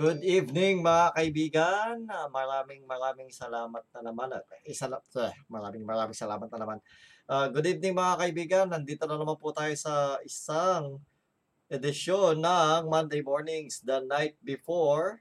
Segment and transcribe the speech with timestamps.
[0.00, 2.08] Good evening mga kaibigan.
[2.08, 4.32] Ah, Maraming maraming salamat na naman.
[4.64, 6.80] Isa lang, eh, maraming maraming salamat na naman.
[7.28, 8.66] Ah, good evening mga kaibigan.
[8.72, 11.04] Nandito na naman po tayo sa isang
[11.68, 15.20] edisyon ng Monday mornings, the night before,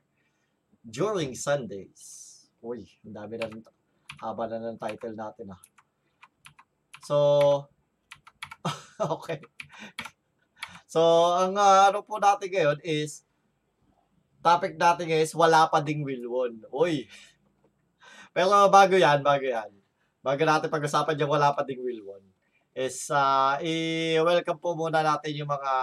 [0.79, 2.47] during Sundays.
[2.63, 3.51] Uy, ang dami na.
[4.23, 5.61] Haba na ng title natin ah.
[7.03, 7.17] So,
[9.19, 9.43] okay.
[10.87, 11.03] So,
[11.35, 13.27] ang ah, ano po natin ngayon is,
[14.39, 16.63] topic natin is wala pa ding Wilwon.
[16.71, 17.07] Uy.
[18.31, 19.71] Pero bago yan, bago yan.
[20.19, 22.23] Bago natin pag-usapan yung wala pa ding Wilwon
[22.79, 25.73] is ah, i-welcome po muna natin yung mga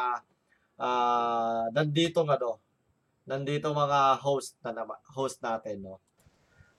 [0.81, 2.61] ah nandito ano,
[3.29, 6.01] nandito mga host na nama, host natin no.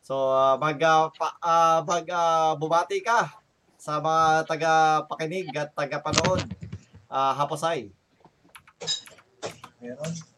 [0.02, 3.30] So ah, mag ah, pa- ah, mag ah, bumati ka
[3.78, 6.41] sa mga taga-pakinig at taga-panood.
[7.08, 7.94] Ah, hapasay.
[9.80, 10.37] Meron.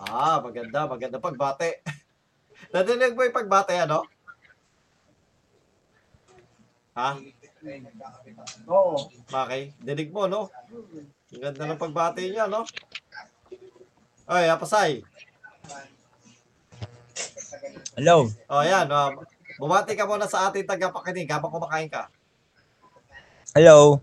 [0.00, 1.84] Ah, maganda, maganda pagbate.
[2.72, 4.08] Nadinig mo yung pagbate, ano?
[6.96, 7.20] Ha?
[8.64, 8.96] Oo.
[9.28, 10.48] Okay, dinig mo, no?
[11.36, 12.64] Ang ganda ng pagbate niya, no?
[14.24, 15.04] Oy, apasay.
[18.00, 18.24] Hello.
[18.48, 18.88] O, yan.
[18.88, 19.20] Um,
[19.60, 22.08] bumati ka muna sa ating tagapakinig habang kumakain ka.
[23.52, 24.00] Hello.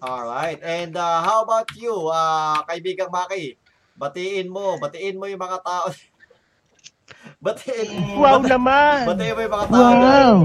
[0.00, 0.60] Alright.
[0.64, 3.60] And uh, how about you, uh, kaibigang Maki?
[4.00, 5.92] Batiin mo, batiin mo yung mga tao.
[7.44, 9.04] batiin Wow bati- naman!
[9.04, 9.76] Batiin mo yung mga tao.
[9.92, 10.36] Wow!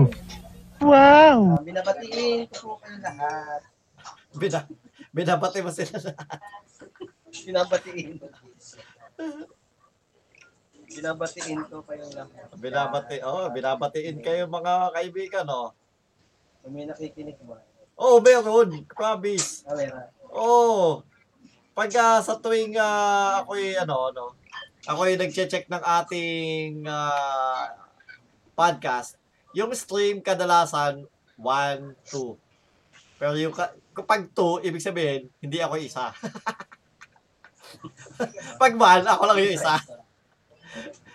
[0.83, 1.39] Wow!
[1.55, 3.61] Ah, Binabatiin ko po kayo lahat.
[4.35, 4.59] Bina,
[5.15, 6.11] binabati mo sila.
[7.31, 8.19] Binabatiin.
[10.91, 12.47] Binabatiin ko kayo lahat.
[12.59, 15.71] binabati, oh, binabatiin kayo mga kaibigan, oh.
[16.59, 17.63] Kung may nakikinig ba?
[17.95, 18.83] Oh, meron.
[18.91, 19.63] Promise.
[19.71, 20.11] Meron.
[20.35, 20.99] Oh.
[21.75, 24.23] Pag ah, sa tuwing uh, ako'y ano, ano,
[24.87, 27.67] ako'y nagche-check ng ating ah,
[28.55, 29.19] podcast,
[29.51, 31.03] yung stream kadalasan
[31.35, 33.19] 1 2.
[33.19, 36.11] Pero yung ka- kapag 2, ibig sabihin, hindi ako isa.
[38.61, 39.75] pag 1, ako lang yung isa.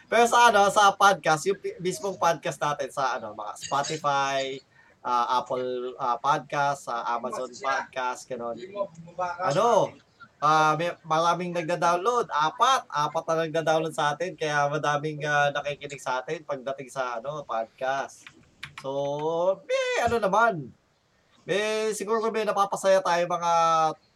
[0.08, 4.60] Pero sa ano, sa podcast, yung mismong podcast natin sa ano, mga Spotify,
[5.05, 8.56] ah, Apple ah, Podcast, sa Amazon Podcast, gano'n.
[9.41, 9.94] Ano?
[10.41, 12.33] Ah, may maraming nagda-download.
[12.33, 17.44] Apat, apat na nagda-download sa atin kaya madaming ah, nakikinig sa atin pagdating sa ano,
[17.44, 18.25] podcast.
[18.81, 20.72] So, may ano naman.
[21.44, 23.53] May siguro may napapasaya tayo mga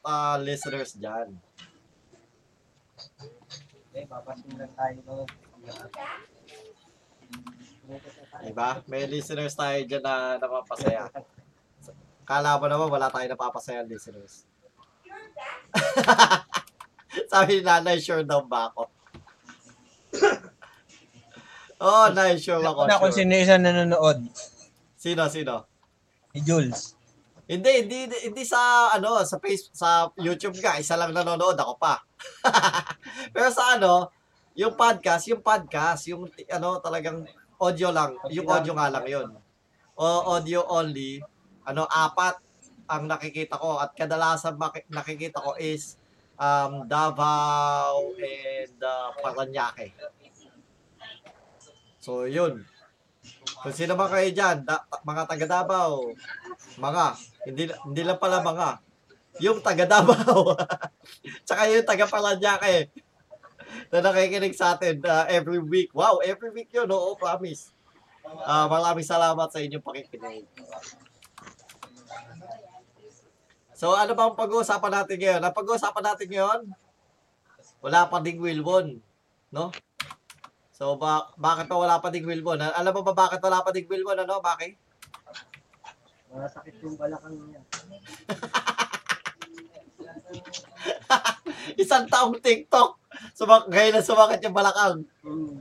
[0.00, 1.36] ah, listeners diyan.
[3.92, 5.28] Okay, papasin lang tayo ng
[8.44, 8.80] Diba?
[8.88, 11.08] May listeners tayo diyan na napapasaya.
[12.24, 14.48] Kala mo naman wala tayong napapasaya listeners.
[17.32, 18.82] Sabi ni nanay, sure daw ba ako?
[21.84, 22.88] oh, nice, sure ako.
[22.88, 23.12] Sure.
[23.12, 24.24] sino isa nanonood.
[24.96, 25.68] Sino, sino?
[26.32, 26.96] Si Jules.
[27.44, 32.00] Hindi, hindi, hindi, sa, ano, sa face, sa YouTube nga, isa lang nanonood, ako pa.
[33.36, 34.08] Pero sa ano,
[34.56, 37.28] yung podcast, yung podcast, yung, ano, talagang
[37.60, 39.28] audio lang, yung audio nga lang yun.
[39.94, 40.04] O,
[40.34, 41.22] audio only,
[41.64, 42.38] ano, apat
[42.88, 43.80] ang nakikita ko.
[43.80, 44.58] At kadalasan
[44.90, 45.96] nakikita ko is
[46.38, 49.94] um, Davao and uh, Paranaque.
[52.02, 52.66] So, yun.
[53.64, 56.12] Kung sino man kayo dyan, da- mga taga Davao,
[56.76, 57.04] mga,
[57.48, 58.68] hindi, hindi lang pala mga,
[59.40, 60.52] yung taga Davao,
[61.48, 62.92] tsaka yung taga Paranaque,
[63.90, 65.90] na nakikinig sa atin uh, every week.
[65.94, 67.70] Wow, every week yun, oo, promise.
[68.44, 70.48] Ah, maraming salamat sa inyong pakikinig.
[73.74, 75.40] So, ano ba ang pag-uusapan natin ngayon?
[75.44, 76.60] Ang pag-uusapan natin ngayon,
[77.84, 78.96] wala pa ding Wilbon,
[79.52, 79.68] no?
[80.72, 82.58] So, ba bakit pa wala pa ding Wilbon?
[82.64, 84.78] Al- Alam mo ba bakit wala pa ding Wilbon, ano, Maki?
[86.34, 87.62] mga sakit yung balakang niya.
[91.82, 93.03] Isang taong TikTok.
[93.32, 95.04] Sumak ngayon na sumakit yung balakang.
[95.24, 95.58] Hmm.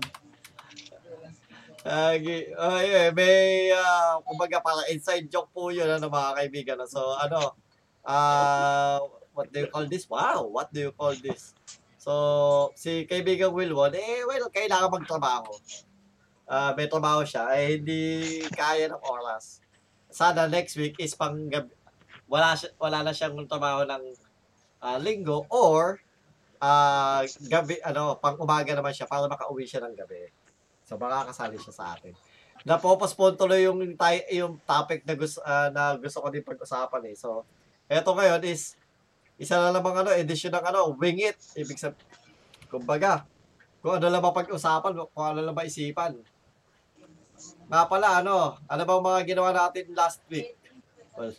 [1.83, 6.79] Agi, ay, eh, may, ah, kumbaga, parang inside joke po yun, ano, mga kaibigan.
[6.87, 7.59] So, ano,
[8.07, 9.03] ah,
[9.35, 10.07] what do you call this?
[10.07, 11.51] Wow, what do you call this?
[11.99, 15.51] So, si kaibigan Wilwon, eh, well, kailangan magtrabaho.
[16.47, 18.03] Ah, may trabaho siya, eh, hindi
[18.55, 19.59] kaya ng oras.
[20.07, 21.75] Sana next week is pang gabi,
[22.31, 24.03] wala, siya, wala na siyang trabaho ng
[24.79, 25.99] ah, linggo or
[26.63, 27.19] ah,
[27.51, 30.31] gabi, ano, pang umaga naman siya para makauwi siya ng gabi.
[30.87, 32.15] So makakasali siya sa atin.
[32.63, 33.83] Napopospon tuloy yung
[34.31, 37.15] yung topic na gusto ah, na gusto ko din pag-usapan eh.
[37.19, 37.43] So
[37.91, 38.79] Eto ngayon is,
[39.35, 41.37] isa na namang ano, edition ng ano, Wing It.
[41.53, 41.99] Ibig sabihin,
[42.71, 43.27] kumbaga,
[43.83, 46.15] kung ano lang mapag-usapan, kung ano lang maisipan.
[47.67, 50.55] Nga pala, ano, ano bang mga ginawa natin last week?
[51.13, 51.35] Well,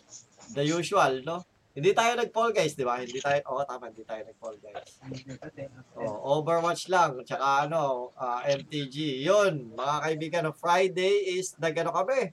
[0.52, 1.42] the usual, no?
[1.74, 3.02] Hindi tayo nag-fall guys, di ba?
[3.02, 4.90] Hindi tayo, oo tama, hindi tayo nag-fall guys.
[5.98, 9.26] Oh, Overwatch lang, tsaka ano, ah, MTG.
[9.26, 12.30] Yun, mga kaibigan, no, Friday is nag-ano kami,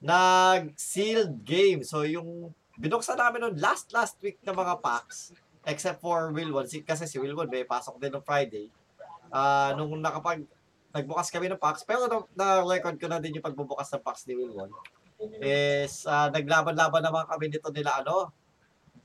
[0.00, 1.84] nag-sealed game.
[1.84, 5.36] So, yung binuksan namin noon last last week na mga packs,
[5.68, 8.72] except for Wilwon, si, kasi si Wilwon may pasok din ng Friday.
[9.28, 10.48] Ah, nung nakapag,
[10.96, 14.32] nagbukas kami ng packs, pero na, na-record ko na din yung pagbubukas ng packs ni
[14.32, 14.72] Wilwon,
[15.40, 18.32] is ah, naglaban-laban naman kami nito nila ano,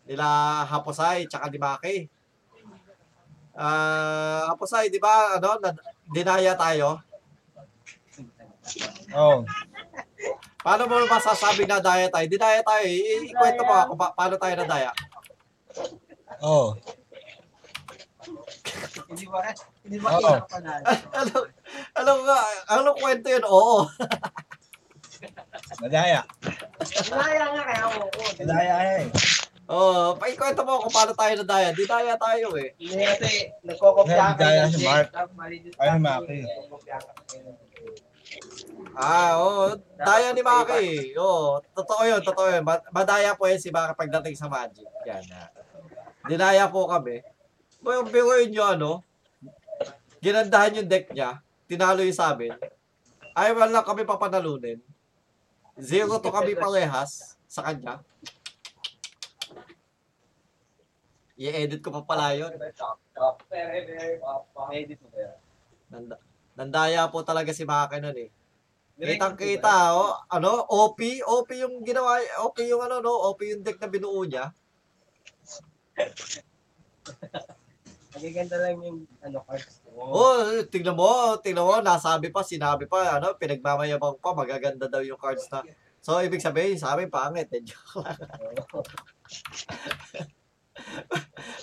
[0.06, 0.26] nila
[0.64, 1.96] Haposay, tsaka ni Maki.
[3.56, 5.72] Ah, Haposay, di ba, ano, na,
[6.08, 7.00] dinaya tayo?
[9.16, 9.44] Oh.
[10.60, 12.26] Paano mo masasabi na daya tayo?
[12.26, 12.82] Di daya tayo.
[12.82, 12.98] eh.
[13.22, 14.92] I- Ikwento mo ako pa- paano tayo na daya.
[16.42, 16.74] Oh.
[19.06, 19.46] Hindi ba,
[19.86, 20.34] hindi ba Oo.
[21.14, 21.34] Ano,
[21.94, 22.40] ano nga,
[22.74, 23.46] ano kwento yun?
[23.46, 23.86] Oo.
[25.82, 26.22] Madaya.
[27.06, 28.00] Kaya nga kaya ako.
[28.06, 28.30] oo.
[28.38, 29.06] Madaya eh.
[29.66, 31.70] Oo, pa ikwento mo kung paano tayo na daya.
[31.74, 32.78] Di daya tayo eh.
[32.78, 35.10] Hindi kasi nagkokopya Hindi, daya ng si Mark.
[35.10, 36.38] Ay, si Maki.
[36.86, 36.98] ka.
[38.96, 39.74] Ah, oo.
[39.98, 41.18] Daya ni Maki.
[41.18, 42.62] Oo, totoo yun, totoo yun.
[42.62, 44.86] Ma- Madaya po yun si Maki pagdating sa Magic.
[45.04, 45.26] Yan.
[45.34, 45.50] ah.
[46.26, 47.26] Dinaya po kami.
[47.82, 48.92] Pero biruin nyo ano,
[50.18, 52.54] ginandahan yung deck niya, tinalo yung sa amin.
[53.34, 54.78] Ay, wala kami papanalunin.
[55.76, 58.00] Zero to kami parehas sa kanya.
[61.36, 62.48] I-edit ko pa pala yun.
[64.72, 65.36] Edit mo ba yan?
[65.92, 66.16] Nanda,
[66.56, 68.32] nandaya po talaga si Maki nun eh.
[68.96, 73.76] Kitang kita, oh, ano, OP, OP yung ginawa, OP yung ano, no, OP yung deck
[73.84, 74.56] na binuo niya.
[78.16, 79.84] Nagaganda lang yung ano, cards.
[79.96, 85.16] Oh, tingnan mo, tingnan mo, nasabi pa, sinabi pa, ano, pinagmamayabang pa, magaganda daw yung
[85.16, 85.64] cards na.
[86.04, 87.48] So, ibig sabihin, sa amin, pangit.
[87.56, 88.20] Eh, joke lang.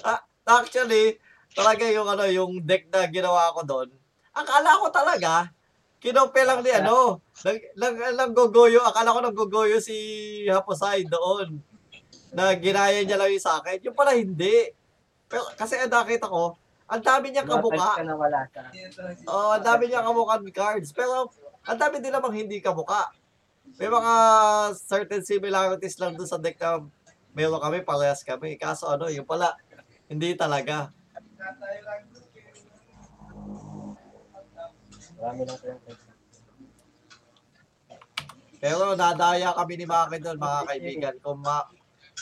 [0.48, 1.20] Actually,
[1.52, 3.88] talaga yung ano, yung deck na ginawa ko doon,
[4.32, 5.52] akala ko talaga,
[6.02, 9.94] kinope lang ni ano, nang, nang, nang gogoyo, akala ko nang gogoyo si
[10.48, 11.62] Haposay doon.
[12.32, 13.76] Na ginaya niya lang yung sa akin.
[13.84, 14.72] Yung pala hindi.
[15.28, 16.56] Pero kasi ang nakita ko,
[16.92, 17.88] ang dami niyang Mga cards kabuka.
[17.96, 18.62] ka na wala ka.
[19.24, 20.92] Oo, ang dami niyang kamukha cards.
[20.92, 21.32] Pero
[21.64, 23.08] ang dami din namang hindi kamuka.
[23.80, 24.12] May mga
[24.76, 26.84] certain similarities lang doon sa deck na
[27.32, 28.60] meron kami, parehas kami.
[28.60, 29.56] Kaso ano, yung pala,
[30.12, 30.92] hindi talaga.
[35.16, 35.80] Marami lang kayong.
[38.62, 41.14] Pero nadaya kami ni Maki doon, mga kaibigan.
[41.18, 41.66] Kung ma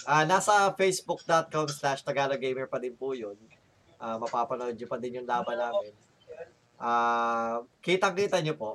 [0.08, 3.36] ah, nasa facebook.com slash tagaloggamer pa din po yun.
[4.00, 5.92] Ah, mapapanood nyo pa din yung laban namin.
[6.80, 8.70] Ah, kitang-kita nyo po.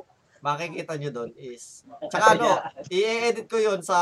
[0.46, 1.82] Makikita nyo doon is...
[2.06, 2.62] Tsaka ano,
[2.94, 3.98] i-edit ko yun sa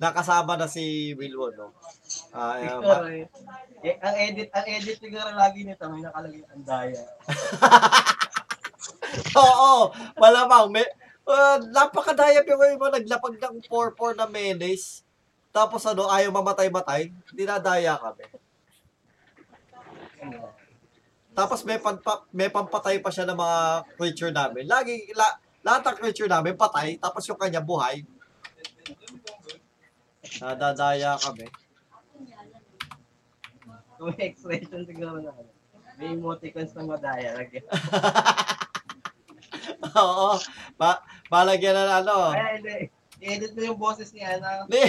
[0.00, 1.76] nakasama na si Wilwon, no?
[2.32, 3.28] Ah, ah, ma- eh.
[3.84, 7.04] Eh, ang edit, ang edit siguro lagi nito, may nakalagay ang daya.
[9.44, 10.72] Oo, malamang.
[10.72, 10.88] May,
[11.28, 15.04] uh, napakadaya pero mo naglapag ng 4-4 na menace.
[15.52, 17.12] Tapos ano, ayaw mamatay-matay.
[17.36, 18.45] Dinadaya kami.
[21.36, 23.58] Tapos may, panpa, may pampatay pa siya ng mga
[24.00, 24.64] creature namin.
[24.64, 25.28] Lagi, la,
[25.60, 28.00] lahat ng creature namin patay, tapos yung kanya buhay.
[30.40, 31.44] Nadadaya kami.
[34.00, 35.52] May expression siguro na ano.
[35.96, 37.40] May emoticons ng madaya.
[37.40, 37.64] Lagyan.
[39.96, 40.36] Oo.
[40.76, 41.00] Ba,
[41.32, 42.36] balagyan na ano.
[42.36, 42.92] Ay, hindi.
[43.16, 44.20] I-edit mo yung boses ni.
[44.20, 44.82] Ni,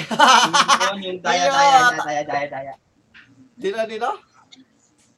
[1.07, 2.73] Yung, daya, daya, daya, daya, daya, daya.
[3.55, 4.19] di na nila?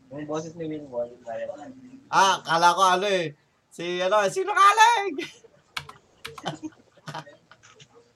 [0.09, 1.13] Yung boses ni Wilbon.
[2.09, 3.37] Ah, kala ko ano eh.
[3.69, 5.13] Si ano, si Lukaling!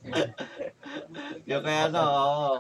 [1.50, 2.58] yung kaya ano, oo.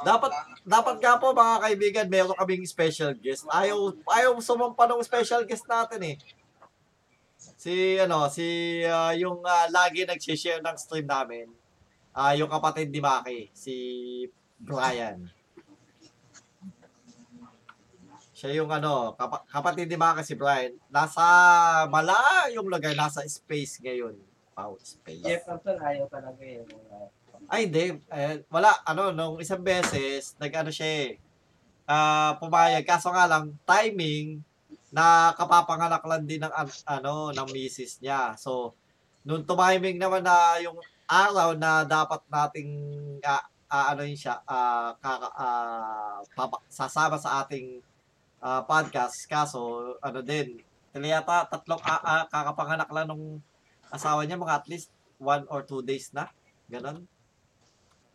[0.00, 0.32] Dapat,
[0.64, 3.48] dapat nga po mga kaibigan, meron kaming special guest.
[3.48, 6.16] Ayaw, ayaw sumampa ng special guest natin eh.
[7.60, 11.48] Si, ano, si, ah, yung ah, lagi nag-share ng stream namin.
[12.12, 13.74] Ah, yung kapatid ni Maki, si
[14.60, 15.39] Brian.
[18.40, 20.72] Siya yung ano, kapa- kapatid ni Maki si Brian.
[20.88, 21.20] Nasa
[21.92, 24.16] malayong lugar, nasa space ngayon.
[24.56, 25.20] Wow, space.
[25.20, 26.64] Jefferson ayaw talaga eh.
[27.52, 28.00] Ay, hindi.
[28.08, 31.08] Eh, wala, ano, nung isang beses, nag-ano siya eh.
[31.84, 32.88] Ah, pumayag.
[32.88, 34.40] Kaso nga lang, timing,
[34.88, 38.40] na kapapanganak lang din ng, an- ano, ng misis niya.
[38.40, 38.72] So,
[39.20, 42.72] nung tumiming naman na yung araw na dapat nating
[43.20, 47.84] ah, ah, ano yun siya, ah, kaka, ah, papa- sasama sa ating
[48.40, 49.28] ah, podcast.
[49.28, 50.60] Kaso, ano din,
[50.96, 53.38] yata tatlong ah, ah, kakapanganak lang nung
[53.92, 54.88] asawa niya, mga at least
[55.20, 56.26] one or two days na.
[56.66, 57.04] Ganon.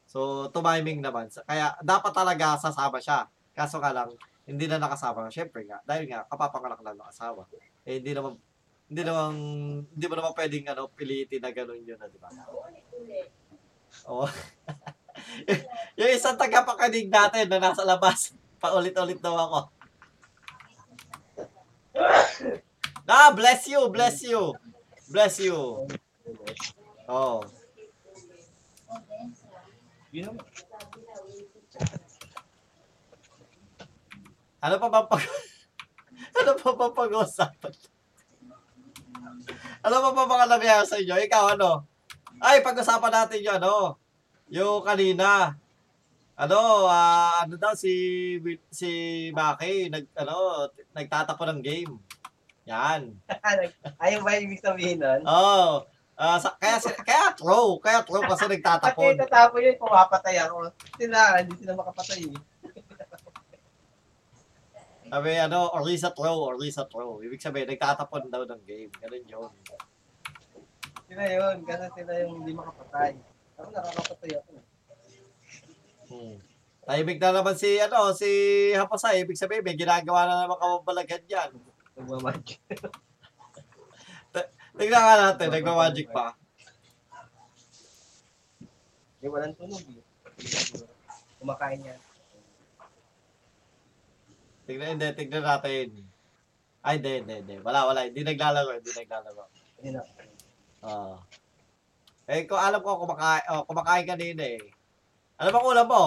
[0.10, 1.30] So, tumiming naman.
[1.46, 3.30] Kaya, dapat talaga sasama siya.
[3.56, 4.10] Kaso nga lang,
[4.46, 5.28] hindi na nakasama.
[5.34, 7.46] Siyempre nga, dahil nga, kapapanganak lang ng asawa.
[7.84, 8.38] Eh, hindi naman,
[8.86, 9.34] hindi naman,
[9.82, 12.30] hindi mo naman pwedeng, ano, pilitin na gano'n yun, na, di ba?
[14.08, 14.30] Oo.
[16.00, 19.60] yung isang tagapakinig natin na nasa labas, paulit-ulit daw ako.
[23.08, 24.54] Ah, bless you, bless you.
[25.08, 25.88] Bless you.
[27.08, 27.46] Oh.
[30.12, 30.46] Yun naman.
[34.66, 35.22] Ano pa ba pag
[36.42, 37.74] Ano pa ba pag-uusapan?
[39.86, 41.16] Ano pa ba mga nangyayari sa inyo?
[41.30, 41.86] Ikaw ano?
[42.42, 43.76] Ay, pag-usapan natin yung ano,
[44.50, 45.54] yung kanina.
[46.36, 47.94] Ano, ah, ano daw si
[48.68, 48.90] si
[49.32, 51.94] Maki nag ano, nagtatapon ng game.
[52.66, 53.14] Yan.
[54.02, 55.22] Ayaw ba ibig sabihin nun?
[55.28, 55.86] Oh.
[56.16, 59.20] Ah, sa, kaya kaya throw, kaya throw kasi Kasi nagtatapon.
[59.20, 60.72] tatapo yun, pumapatay ako.
[60.96, 62.40] Sila, hindi sila makapatay eh.
[65.12, 67.20] Sabi ano, Orisa throw, Orisa throw.
[67.20, 68.90] Ibig sabihin nagtatapon daw ng game.
[69.04, 69.52] Ganun yun.
[71.06, 73.12] Sila yun, kasi sila yung hindi makapatay.
[73.60, 74.52] Ako nakakapatay ako.
[76.10, 76.38] Hmm.
[76.86, 78.30] Tahimik na naman si, ano, si
[78.78, 79.26] Hapasay.
[79.26, 81.50] Ibig sabihin, may ginagawa na naman kababalagan dyan.
[81.98, 82.62] Nagmamagic.
[84.76, 86.38] Tignan nga natin, nagma-magic pa.
[89.24, 90.04] Eh, walang tunog eh.
[91.42, 92.00] Kumakain yan.
[94.70, 96.06] Tignan, hindi, tignan natin.
[96.86, 97.56] Ay, hindi, hindi, hindi.
[97.66, 98.06] Wala, wala.
[98.06, 99.44] Hindi naglalaro, hindi naglalaro.
[99.82, 100.02] Hindi na.
[100.86, 101.18] Oo.
[102.30, 104.62] eh, kung alam ko, kumakain, oh, kumakain kanina eh.
[105.42, 106.04] Ano bang ulam mo?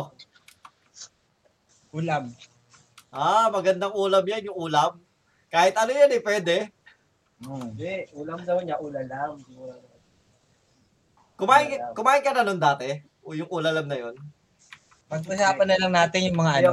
[1.93, 2.29] Ulam.
[3.09, 5.01] Ah, magandang ulam yan, yung ulam.
[5.49, 6.57] Kahit ano yan eh, pwede.
[7.41, 7.73] Mm.
[7.73, 9.41] Hindi, ulam daw niya, ulalam.
[11.39, 12.99] Kumain, kumain ka na nun dati?
[13.25, 14.15] O yung ulalam na yun?
[15.09, 16.69] Pag-usapan na lang natin yung mga ano,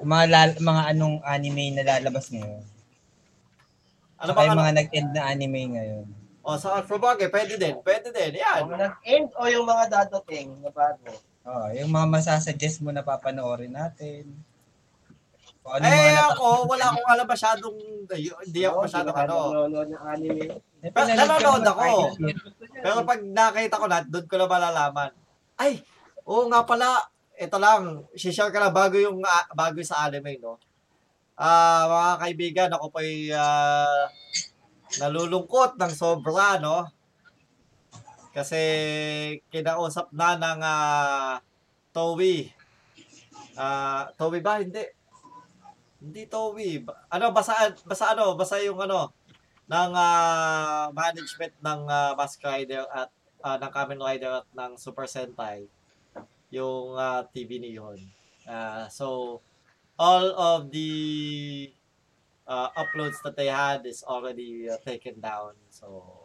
[0.00, 2.64] yung mga, lal- mga anong anime na lalabas ngayon.
[4.16, 4.64] Ano bang yung ano?
[4.64, 6.06] mga nag-end na anime ngayon.
[6.40, 7.76] O, sa Afrobag pwede din.
[7.84, 8.40] Pwede din.
[8.40, 8.64] Yan.
[8.64, 11.12] Yung nag-end o yung mga dadating na bago.
[11.40, 14.28] Oh, yung mga masasuggest mo na papanoorin natin.
[15.64, 17.76] Kung ano yung Eh, ako, wala akong alam masyadong,
[18.44, 19.34] hindi ako masyadong ano.
[19.52, 20.44] nanonood ng anime.
[20.80, 21.80] Eh, Pero pinanood ka nanonood naman ako.
[21.80, 22.10] kahit.
[22.80, 25.10] Pero pag nakita ko na, doon ko na malalaman.
[25.56, 25.72] Ay,
[26.24, 26.88] oo nga pala,
[27.36, 30.60] ito lang, share ka lang bago yung, ah, bago sa anime, no?
[31.40, 34.08] Ah, mga kaibigan, ako po'y ah,
[35.00, 36.84] nalulungkot ng sobra, no?
[38.40, 38.62] Kasi
[39.52, 41.36] kinausap na ng ah,
[41.92, 42.48] Towie.
[43.52, 44.64] Ah, Towie ba?
[44.64, 44.80] Hindi.
[46.00, 46.80] Hindi Towie.
[46.80, 47.52] Ba- Ano, basa,
[47.84, 49.12] basa ano, basa yung ano,
[49.68, 53.12] ng ah, management ng uh, Mask Rider at
[53.44, 55.68] ah, ng Kamen Rider at ng Super Sentai
[56.50, 58.00] yung ah, TV Neon.
[58.48, 59.38] Ah, so
[60.00, 61.70] all of the
[62.48, 65.54] ah, uploads that they had is already ah, taken down.
[65.70, 66.19] So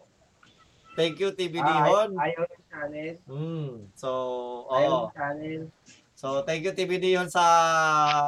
[0.95, 2.09] thank you TV Neon.
[2.15, 3.13] ay- Ayaw yung channel.
[3.27, 4.09] Mm, so
[4.71, 5.61] Ayaw yung channel.
[6.15, 7.43] So thank you TV Neon sa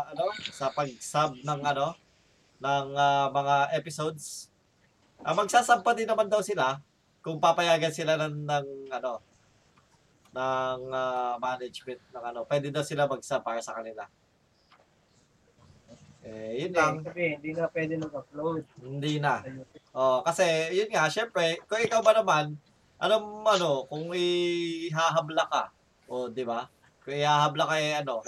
[0.05, 1.95] ano sa pag-sub ng ano
[2.59, 4.51] ng ah, mga episodes.
[5.23, 6.77] Ah magsasub pa din naman daw sila
[7.25, 9.23] kung papayagan sila ng, ng ano
[10.35, 12.39] ng ah, management ng ano.
[12.45, 14.05] Pwede daw sila mag-sub para sa kanila.
[16.27, 16.99] Eh, yun lang.
[16.99, 19.33] Hindi, sabihin, hindi na pwede mag-upload Hindi na.
[19.95, 20.43] Oh, kasi
[20.75, 22.59] yun nga, syempre, kung ikaw ba naman,
[22.99, 25.63] anong ano, kung ihahabla ka,
[26.11, 26.67] o di ba?
[27.07, 28.19] Kung ihahabla ka eh, ano,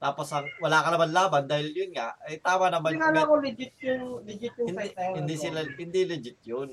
[0.00, 2.96] tapos ang, wala ka naman laban dahil yun nga, eh tama naman.
[2.96, 6.70] Hindi nga ako legit yung, legit yung hindi, site hindi sila, hindi legit yun.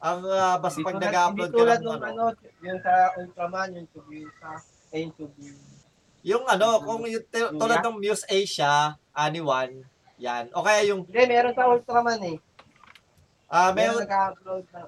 [0.00, 4.00] Ang ah, basta pag nag-upload ka tulad ng ano, ano, yung sa Ultraman, yung to
[4.08, 4.58] be sa,
[4.90, 5.52] eh, yung to be,
[6.26, 9.80] yung ano, kung yung, tulad ng Muse Asia, Aniwan,
[10.20, 10.52] yan.
[10.52, 12.38] O kaya yung, hindi, meron sa Ultraman eh.
[13.48, 14.12] ah Meron meron, ng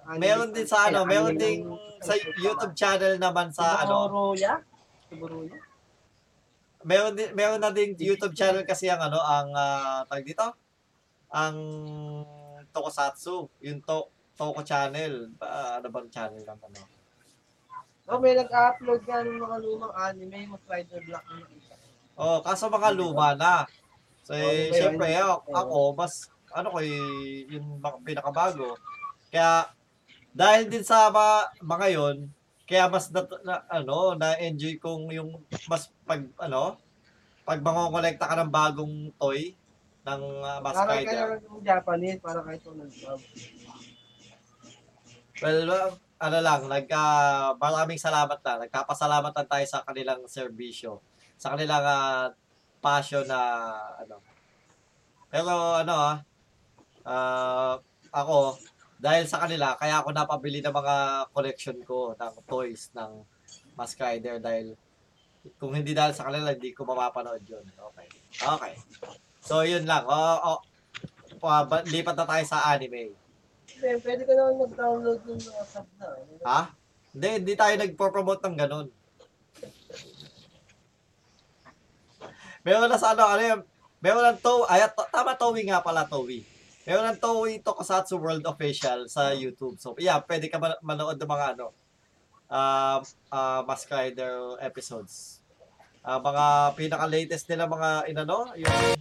[0.04, 0.20] anime.
[0.20, 1.64] meron din sa ano, meron din
[2.04, 4.06] sa YouTube channel naman sa ano?
[5.08, 5.58] Subaruya?
[6.86, 10.46] meron din meron na ding YouTube channel kasi ang ano ang uh, tag dito
[11.32, 11.56] ang
[12.70, 14.06] Tokusatsu yung to
[14.38, 16.80] Toko channel ba ano bang channel ng ano
[18.08, 21.24] Oh, may nag-upload nga ng mga lumang anime, mas Rider Black
[22.16, 23.66] oh kaso mga luma na
[24.28, 24.76] so yun?
[24.76, 28.76] syempre ako, ako mas ano ko eh, yung mga pinakabago
[29.32, 29.72] kaya
[30.32, 32.16] dahil din sa mga, mga yon
[32.68, 36.76] Kaya mas na, na- ano, na-enjoy kong yung mas pag ano,
[37.48, 39.56] pag mangongolekta ka ng bagong toy
[40.04, 41.08] ng uh, Mask Para Rider.
[41.08, 43.22] kaya yung Japanese, para kahit Donald Trump.
[45.40, 47.02] Well, uh, ano lang, nagka
[47.56, 48.68] maraming salamat na.
[48.68, 51.00] Nagkapasalamat tayo sa kanilang serbisyo.
[51.40, 52.28] Sa kanilang ah,
[52.78, 53.40] passion na
[53.98, 54.22] ano.
[55.28, 56.16] Pero ano ah,
[57.04, 57.74] ah,
[58.10, 58.56] ako
[58.98, 60.96] dahil sa kanila kaya ako napabili ng mga
[61.30, 63.22] collection ko ng toys ng
[63.78, 64.74] Mask Rider dahil
[65.56, 67.62] kung hindi dahil sa kanila hindi ko mapapanood yun.
[67.62, 68.08] Okay.
[68.42, 68.74] Okay.
[69.38, 70.02] So yun lang.
[70.04, 70.58] Oh, oh,
[71.38, 73.14] pa, ba- lipat na tayo sa anime.
[73.78, 76.06] Pwede ka naman mag-download ng mga sub na.
[76.18, 76.42] eh.
[76.42, 76.60] Ha?
[77.14, 78.86] Hindi, hindi tayo nagpo-promote ng ganun.
[82.66, 83.60] Meron na sa ano, ano yun,
[83.98, 86.42] meron ng Toei, ay, to- tama Toei nga pala, Toei.
[86.88, 89.76] Meron ng Toei Tokusatsu World Official sa YouTube.
[89.76, 91.74] So, yeah, pwede ka man- manood ng mga ano,
[92.48, 92.98] uh,
[93.30, 95.44] uh, Mask Rider episodes.
[96.08, 98.96] Ah, mga pinaka-latest nila mga inano, yung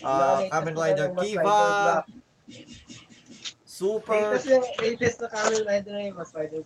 [0.00, 1.60] uh, Kamen Rider Kiva,
[3.68, 6.64] Super, Latest yung latest na Kamen Rider na yung mas Rider.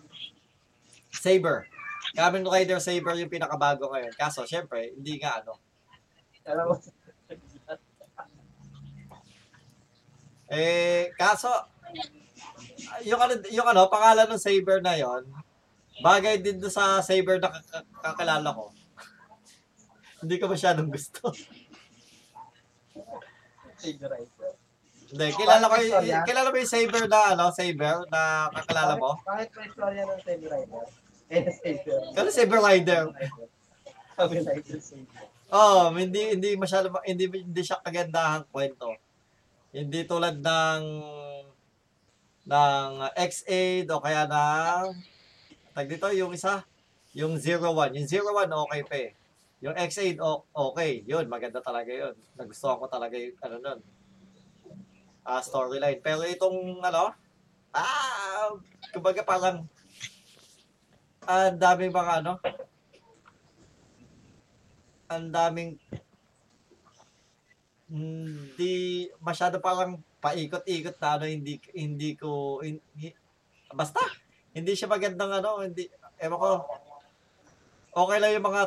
[1.11, 1.66] Saber.
[2.14, 4.14] Kamen Rider Saber yung pinakabago ngayon.
[4.14, 5.58] Kaso, syempre, hindi nga ano.
[10.46, 11.50] Eh, kaso,
[13.02, 15.26] yung ano, yung ano, pangalan ng Saber na yon
[15.98, 18.70] bagay din sa Saber na kak- kakilala ko.
[20.22, 21.34] hindi ko masyadong gusto.
[23.76, 24.52] Saber Rider.
[25.06, 29.18] Hindi, kilala ko yung, kilala mo yung Saber na, ano, Saber na kakilala mo?
[29.26, 30.84] Bakit pa istorya ng Saber Rider?
[31.26, 32.00] Eh, Saber.
[32.14, 33.04] Kano Saber Rider?
[34.14, 35.35] Kamen Rider Saber.
[35.47, 38.91] Oh, hindi hindi masyado hindi hindi siya kagandahang kwento.
[39.71, 40.82] Hindi tulad ng
[42.47, 44.91] ng X8 o kaya ng
[45.71, 46.67] tag dito yung isa,
[47.15, 47.95] yung 01.
[47.95, 49.11] Yung 01 okay pa eh.
[49.63, 52.15] Yung X8 o- okay, yun maganda talaga yun.
[52.35, 53.80] Nagustuhan ko talaga yung ano nun.
[55.23, 56.02] Ah, storyline.
[56.02, 57.15] Pero itong ano,
[57.71, 58.50] ah,
[58.91, 59.63] kumbaga parang
[61.23, 62.39] ah, ang daming mga ano,
[65.06, 65.78] ang daming
[67.86, 73.14] hindi masyado parang paikot-ikot na ano hindi hindi ko hindi,
[73.71, 74.02] basta
[74.50, 75.86] hindi siya magandang ano hindi
[76.19, 76.50] ewan ko.
[77.97, 78.62] Okay lang yung mga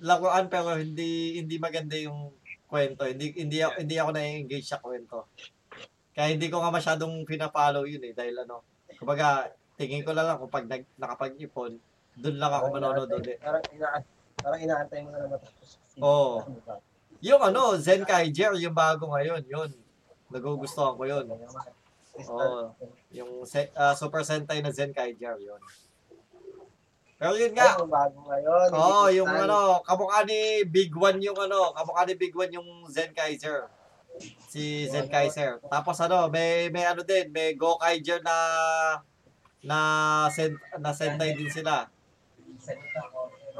[0.00, 2.30] laruan pero hindi hindi maganda yung
[2.70, 3.02] kwento.
[3.02, 5.26] Hindi hindi ako hindi ako na-engage sa kwento.
[6.14, 8.62] Kaya hindi ko nga masyadong pina-follow yun eh dahil ano
[8.94, 11.74] kumbaga tingin ko lang kung pag nag, nakapag-ipon
[12.20, 13.40] doon lang ako manonood ulit.
[13.42, 13.64] Parang
[14.40, 15.68] parang inaantay mo na naman tapos.
[16.00, 16.44] Oo.
[17.20, 19.70] Yung ano, Zen Kaiger, yung bago ngayon, yun.
[20.32, 21.26] Nagugustuhan ko yun.
[22.28, 22.72] Oo.
[23.12, 25.60] Yung se- ah, Super Sentai na Zen Kaiger, yun.
[27.20, 27.84] Pero yun nga, Nga.
[27.84, 28.68] bago ngayon.
[28.72, 32.88] Oo, oh, yung ano, kamukha ni Big One yung ano, kamukha ni Big One yung
[32.88, 33.68] Zen Kaiser.
[34.48, 35.60] Si Zen Kaiser.
[35.68, 38.36] Tapos ano, may may ano din, may Go Kaiser na
[39.60, 39.78] na
[40.32, 41.92] sen, na Sentai din sila.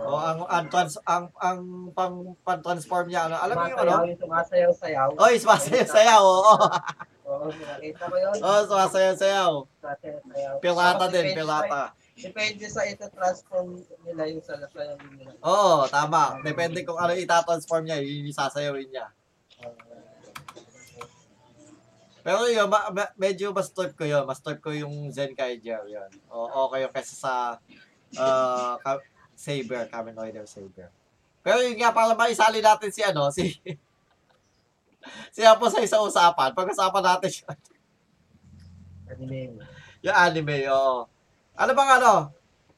[0.00, 1.60] O ang ang trans ang ang
[1.92, 3.94] pang pan-transform niya ano, alam mo yung ano?
[4.08, 5.08] Yung sumasayaw-sayaw.
[5.20, 6.54] Oy, sumasayaw-sayaw, oo.
[7.30, 8.34] Oo, nakita ko yun.
[8.42, 9.52] Oo, sumasayaw-sayaw.
[9.78, 10.54] Sumasayaw-sayaw.
[10.58, 11.94] Pilata din, pilata.
[12.20, 15.30] Depende sa ito transform nila yung sa sayaw nila.
[15.40, 16.42] Oo, tama.
[16.42, 19.06] Depende kung ano ita-transform niya, yun yung sasayawin niya.
[22.20, 24.26] Pero yun, ma- ma- medyo mas trip ko yun.
[24.28, 26.10] Mas trip ko yung Zen Kaiger yun.
[26.28, 27.32] O, okay yung kesa sa
[28.18, 29.00] uh, Ka-
[29.40, 30.92] Saber, Kamen Rider Saber.
[31.40, 33.56] Pero yun nga, para maisali natin si ano, si
[35.34, 36.52] si Apo sa isang usapan.
[36.52, 37.50] Pag-usapan natin siya.
[39.08, 39.56] Anime.
[40.04, 41.08] Yung anime, oo.
[41.56, 42.12] Ano bang ano?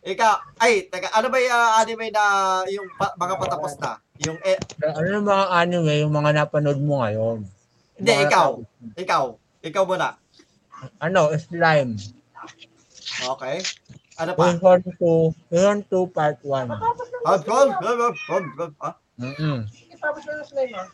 [0.03, 2.23] Ikaw, ay, teka, ano ba yung uh, anime na
[2.67, 3.99] yung pa- mga patapos na?
[4.19, 7.47] Yung, eh, Ano yung mga anime, yung mga napanood mo ngayon?
[7.95, 8.49] hindi, Mga ikaw.
[8.59, 9.25] natapos- Ikaw.
[9.63, 10.09] Ikaw muna.
[10.99, 11.95] Ano, slime.
[13.23, 13.63] Okay.
[14.19, 14.53] Ano pa?
[14.53, 16.69] Season 2, season 2 part 1.
[17.25, 17.71] Hardcore?
[18.83, 19.59] Ah, Mm-mm.
[20.03, 20.89] Tapos na slime ah.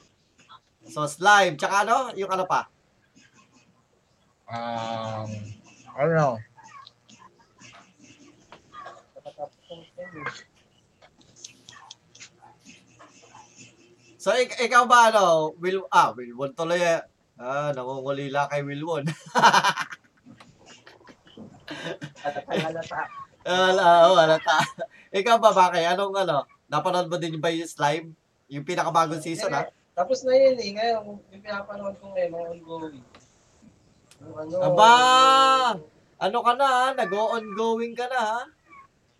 [0.88, 1.56] So, slime.
[1.56, 2.12] Tsaka ano?
[2.12, 2.68] Yung ano pa?
[4.48, 5.28] Um,
[5.96, 6.36] ano,
[9.68, 10.32] yung slime eh.
[14.18, 15.54] So, ik- ikaw ba ano?
[15.56, 17.00] Will, ah, Wilwon tuloy eh.
[17.38, 19.06] Ah, nangungulila kay Wilwon.
[22.48, 23.00] Halata.
[23.48, 24.56] Ah, oo, halata.
[25.08, 25.84] ikaw ba, bakit?
[25.88, 26.44] Anong ano?
[26.68, 28.12] Napanood mo din ba yung slime?
[28.48, 29.68] Yung pinakabagong season, ha?
[29.96, 30.70] Tapos na yun eh.
[30.76, 31.00] Ngayon,
[31.32, 33.04] yung pinapanood ko ngayon, mga ongoing.
[34.18, 34.92] Ano, Aba!
[36.18, 36.86] Ano ka na, ha?
[36.96, 38.40] Nag-ongoing ka na, ha?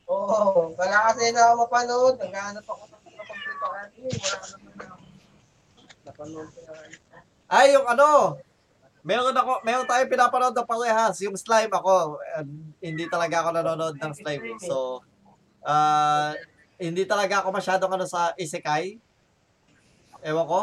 [0.09, 2.15] Oo, wala kasi na ako mapanood.
[2.17, 3.75] Naghahanap ako ng complete ako.
[3.77, 5.05] Eh, wala naman na ako.
[6.09, 6.73] Napanood ko na.
[7.49, 8.37] Ay, yung ano,
[9.03, 11.19] meron ako, meron tayong pinapanood na parehas.
[11.23, 12.45] Yung slime ako, eh,
[12.83, 14.59] hindi talaga ako nanonood ng slime.
[14.63, 15.03] So,
[15.63, 16.35] ah,
[16.79, 18.99] hindi talaga ako masyadong ano sa isekai.
[20.23, 20.61] Ewan ko.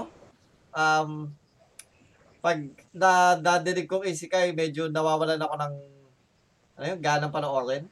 [0.75, 1.31] Um,
[2.43, 2.59] pag
[2.91, 5.73] na nadinig kong isekai, medyo nawawalan ako ng
[6.75, 7.87] ano yun, ganang panoorin.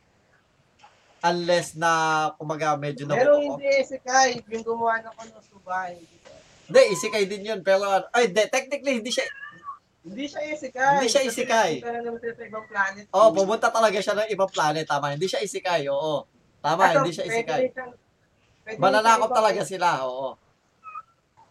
[1.23, 1.91] Unless na,
[2.35, 4.43] kumaga, medyo na Pero hindi isekai.
[4.51, 5.95] Yung gumawa ng Konosuba.
[6.67, 7.59] Hindi isekai din yun.
[7.63, 9.23] Pero, ay, de, technically, hindi siya,
[10.03, 10.93] Hindi siya isekai.
[10.99, 11.73] Hindi siya Kasi isekai.
[11.79, 13.03] pumunta na naman siya sa ibang planet.
[13.09, 14.85] oh, pumunta talaga siya ng ibang planet.
[14.85, 16.27] Tama, hindi siya isekai, oo.
[16.59, 17.95] Tama, Kaso, hindi siya rin siyang-
[18.79, 20.35] Mananakop talaga sila, oo.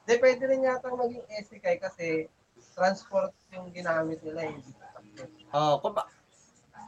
[0.04, 2.28] Pwede rin yata maging isekai kasi
[2.76, 4.48] transport yung ginamit nila.
[4.48, 4.56] eh.
[5.52, 6.08] Oh, kung ba-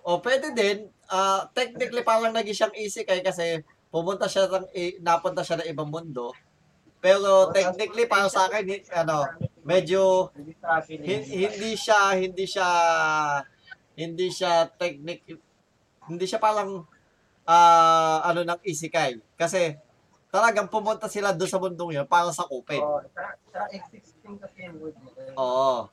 [0.05, 0.89] oh, pwede din.
[1.05, 3.61] ah technically, parang naging siyang isekai kasi
[3.93, 4.69] pumunta siya ng,
[5.05, 6.33] napunta siya ng ibang mundo.
[7.05, 8.65] Pero technically, para sa akin,
[8.97, 9.29] ano,
[9.65, 10.29] medyo
[11.25, 12.69] Hindi siya hindi siya
[13.97, 15.25] hindi siya technic
[16.05, 16.85] hindi siya parang
[17.45, 19.77] ah ano ng isekai kasi
[20.35, 22.83] talagang pumunta sila doon sa mundong yun para sa open.
[22.83, 22.99] Oo.
[25.39, 25.87] Oo.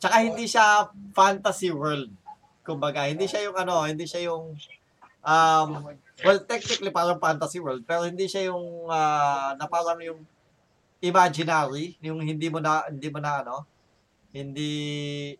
[0.00, 2.08] Tsaka hindi siya fantasy world.
[2.64, 4.56] Kumbaga, hindi siya yung ano, hindi siya yung
[5.28, 5.68] um
[6.24, 10.22] well technically parang fantasy world pero hindi siya yung ah, na parang yung
[10.98, 13.56] imaginary, yung hindi mo na hindi mo na ano,
[14.34, 14.70] hindi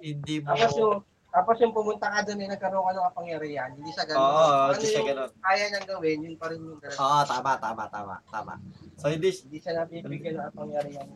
[0.01, 3.71] hindi mo Tapos yung tapos yung pumunta ka doon eh, nagkaroon ka ng kapangyarihan.
[3.77, 4.25] Hindi siya ganun.
[4.25, 5.31] Oo, ano hindi siya ganun.
[5.45, 6.99] kaya niyang gawin, yun pa rin yung ganun.
[6.99, 8.55] Oo, tama, tama, tama, tama.
[8.97, 11.09] So, hindi, Hindi siya nabibigyan ng kapangyarihan.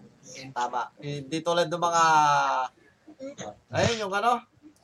[0.53, 0.93] tama.
[1.01, 2.03] Hindi tulad ng mga,
[3.73, 4.33] ayun, yung ano,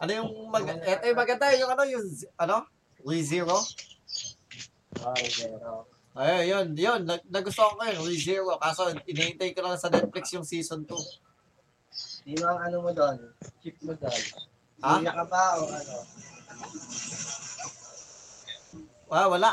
[0.01, 2.05] ano yung, mag, eto yung maganda, yung ano, yung,
[2.41, 2.57] ano,
[3.05, 3.59] ReZero.
[4.99, 8.57] Okay, pero Ayun, yun, yun, nag, nagustuhan ko yun, ReZero.
[8.57, 10.97] Kaso, inihintay ko lang sa Netflix yung season 2.
[12.29, 13.17] sino ang ano mo doon?
[13.65, 14.23] Chip mo doon?
[14.85, 15.01] Ha?
[15.01, 15.95] Hindi ka ba o ano?
[19.09, 19.51] Ah, wala.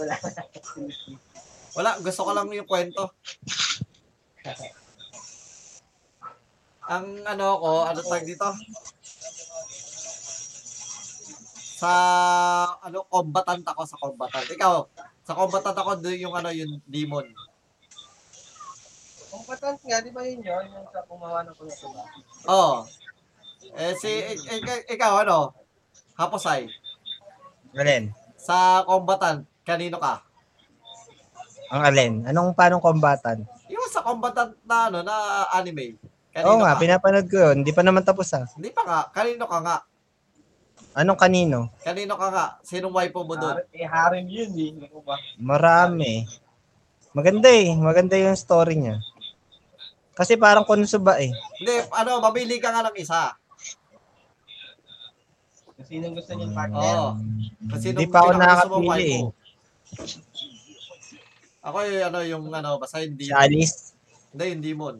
[0.00, 0.14] Wala.
[1.76, 3.14] Wala, gusto ko lang yung kwento.
[6.90, 8.48] Ang ano ko, ano tag dito?
[11.78, 11.92] Sa
[12.82, 14.50] ano combatant ako sa combatant.
[14.50, 14.74] Ikaw,
[15.30, 17.22] sa combatant ako yung ano yung demon.
[19.30, 20.66] Kung patant nga, di ba yun yun?
[20.74, 22.02] Yung sa kumawa ng kunosuba.
[22.50, 22.82] Oh.
[23.78, 25.54] Eh si ik- ik- ikaw ano?
[26.18, 26.66] Haposay.
[27.78, 28.10] Alin?
[28.34, 30.18] Sa combatant, kanino ka?
[31.70, 32.12] Ang alin?
[32.26, 33.46] Anong panong kombatan?
[33.70, 35.94] Yung sa combatant na ano na anime.
[36.42, 36.82] Oo nga, ka?
[36.82, 37.62] pinapanood ko yun.
[37.62, 38.50] Hindi pa naman tapos ah.
[38.58, 39.00] Hindi pa nga.
[39.14, 39.76] Kanino ka nga?
[40.90, 41.70] Anong kanino?
[41.86, 42.46] Kanino ka nga?
[42.66, 43.62] Sinong waifu mo doon?
[43.70, 44.70] Eh, harem yun eh.
[44.90, 45.14] Ano ba?
[45.38, 46.26] Marami.
[47.14, 47.70] Maganda eh.
[47.78, 48.98] Maganda yung story niya.
[50.18, 51.30] Kasi parang konosuba eh.
[51.62, 53.38] Hindi, ano, mamili ka nga ng isa.
[55.62, 56.82] Kung sinong gusto niyong partner.
[56.82, 57.08] Oo.
[57.70, 59.24] Kasi Hindi nung pa ako pinakagusto mong nakakapili eh.
[61.60, 63.38] Ako yung ano, yung ano, basta yung Si demon.
[63.38, 63.76] Alice.
[64.34, 64.96] Hindi, yung demon.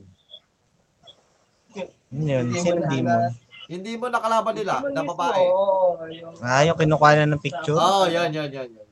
[2.11, 2.45] Yun yun.
[2.47, 3.50] Hindi Sino demon?
[3.71, 5.47] Yung demon na kalaban nila, na babae.
[5.47, 7.79] Oo, yung, Ah, yung kinukuha na ng picture?
[7.79, 8.89] Oo, oh, yun, yun, yun, yun.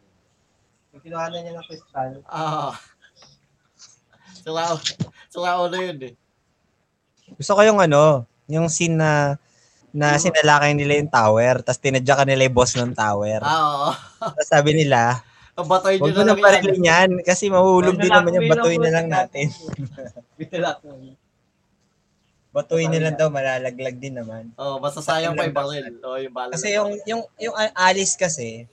[0.94, 2.22] yung kinuha na niya ng kristal.
[2.30, 2.70] Ah.
[4.46, 4.78] Sula,
[5.28, 6.14] sula ulo yun eh.
[7.36, 9.36] Gusto ko yung ano, yung scene na
[9.90, 13.42] na sinalakay nila yung tower, tapos tinadya ka nila yung boss ng tower.
[13.42, 13.90] Ah, oo.
[14.30, 15.20] Tapos sabi nila,
[15.58, 16.46] Ang batoy huwag nyo mo na nang lang yan.
[16.46, 19.50] parilin yan kasi mahuhulog din naman yung batuin na lang natin.
[20.38, 20.78] Bitilak.
[22.48, 24.48] Batuin nila daw, malalaglag din naman.
[24.56, 25.86] Oh, basta sayang pa yung baril.
[26.00, 26.56] Oh, yung bala.
[26.56, 28.64] Kasi yung, yung, yung Alice kasi,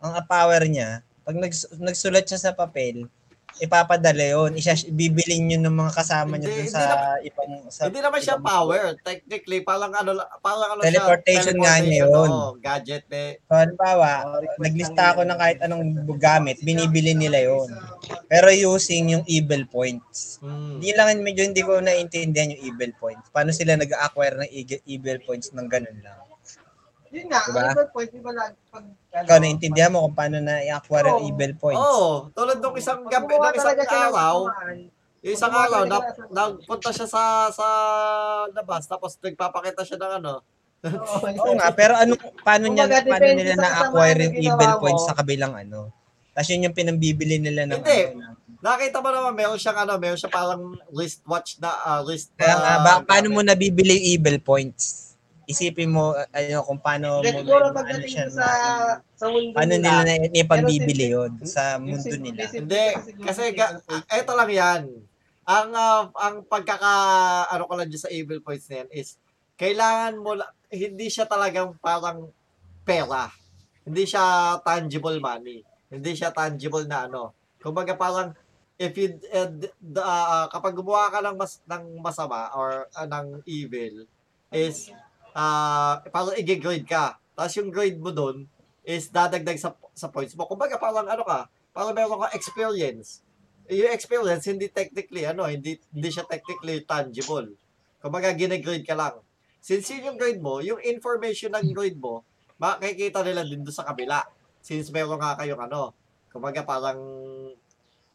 [0.00, 3.12] ang power niya, pag nags, nagsulat siya sa papel,
[3.58, 4.54] ipapadala yun.
[4.54, 7.50] Isa, bibilin yun ng mga kasama Hindi- dun sa ibang...
[7.66, 8.94] Sa, Hindi naman siya power.
[9.02, 11.62] Technically, parang ano, parang ano Teleportation siya.
[11.66, 12.30] nga niya yun.
[12.30, 13.42] oo, gadget eh.
[13.50, 14.08] So, halimbawa,
[14.62, 15.84] naglista ako ng kahit anong
[16.16, 17.68] gamit, binibili nila yun.
[18.30, 20.38] Pero using yung evil points.
[20.38, 20.78] Hmm.
[20.78, 23.26] Hindi lang, medyo hindi ko naintindihan yung evil points.
[23.34, 26.29] Paano sila nag-acquire ng eg- evil points ng ganun lang?
[27.10, 27.58] Yun nga, Diba?
[27.60, 31.18] ang ibang point, di ba lang, pag, ano, Ikaw, naintindihan mo kung paano na-acquire yung
[31.18, 31.28] Oo.
[31.28, 31.82] evil points.
[31.82, 34.36] Oo, oh, tulad nung isang gabi, nung isang siya ng araw,
[35.20, 36.30] yung isang araw, talaga na, ng kasamaan.
[36.30, 37.66] nagpunta siya sa sa
[38.54, 40.34] labas, tapos nagpapakita siya ng ano.
[40.80, 44.40] oo, nga, pero ano, paano niya, Kumbaga, paano depende nila sa na-acquire kasama yung na
[44.40, 45.08] evil ginawa points mo.
[45.10, 45.80] sa kabilang ano?
[46.30, 48.00] Tapos yun yung pinambibili nila ng Hindi.
[48.06, 48.18] ano.
[48.22, 52.54] na- Nakita mo naman, meron siyang ano, meron siya parang wristwatch na, ah, wrist Kaya
[52.54, 55.09] nga, ah, ba, paano mo nabibili yung evil points?
[55.50, 58.46] Isipin mo uh, ano kung paano Hindi, mo siguro ano pagdating siya, sa,
[59.18, 62.46] sa mundo paano nila na ipagbibili yun sa mundo nila.
[62.48, 62.84] Hindi,
[63.26, 64.06] kasi ga, points.
[64.06, 64.82] eto lang yan.
[65.50, 66.92] Ang ah, ang pagkaka
[67.50, 69.18] ano ko lang sa evil points na yan is
[69.58, 70.38] kailangan mo
[70.70, 72.30] hindi siya talagang parang
[72.86, 73.28] pera.
[73.82, 75.66] Hindi siya tangible money.
[75.90, 77.34] Hindi siya tangible na ano.
[77.58, 78.32] Kumbaga parang
[78.80, 79.52] if you uh,
[80.00, 84.08] ah, kapag gumawa ka ng mas ng masama or ah, ng evil
[84.48, 84.88] is
[85.34, 87.18] ah parang i-grade ka.
[87.36, 88.44] Tapos yung grade mo doon
[88.84, 90.48] is dadagdag sa sa points mo.
[90.48, 93.22] Kumbaga parang ano ka, parang meron ka experience.
[93.70, 97.48] Yung experience hindi technically ano, hindi hindi siya technically tangible.
[98.00, 99.20] Kumbaga gine-grade ka lang.
[99.60, 102.24] Since yun yung grade mo, yung information ng grade mo,
[102.56, 104.24] makikita nila din doon sa kabila.
[104.64, 105.92] Since meron nga kayong ano,
[106.32, 107.00] kumbaga parang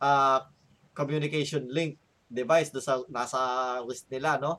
[0.02, 0.50] ah
[0.96, 3.40] communication link device do sa nasa
[3.86, 4.58] list nila, no?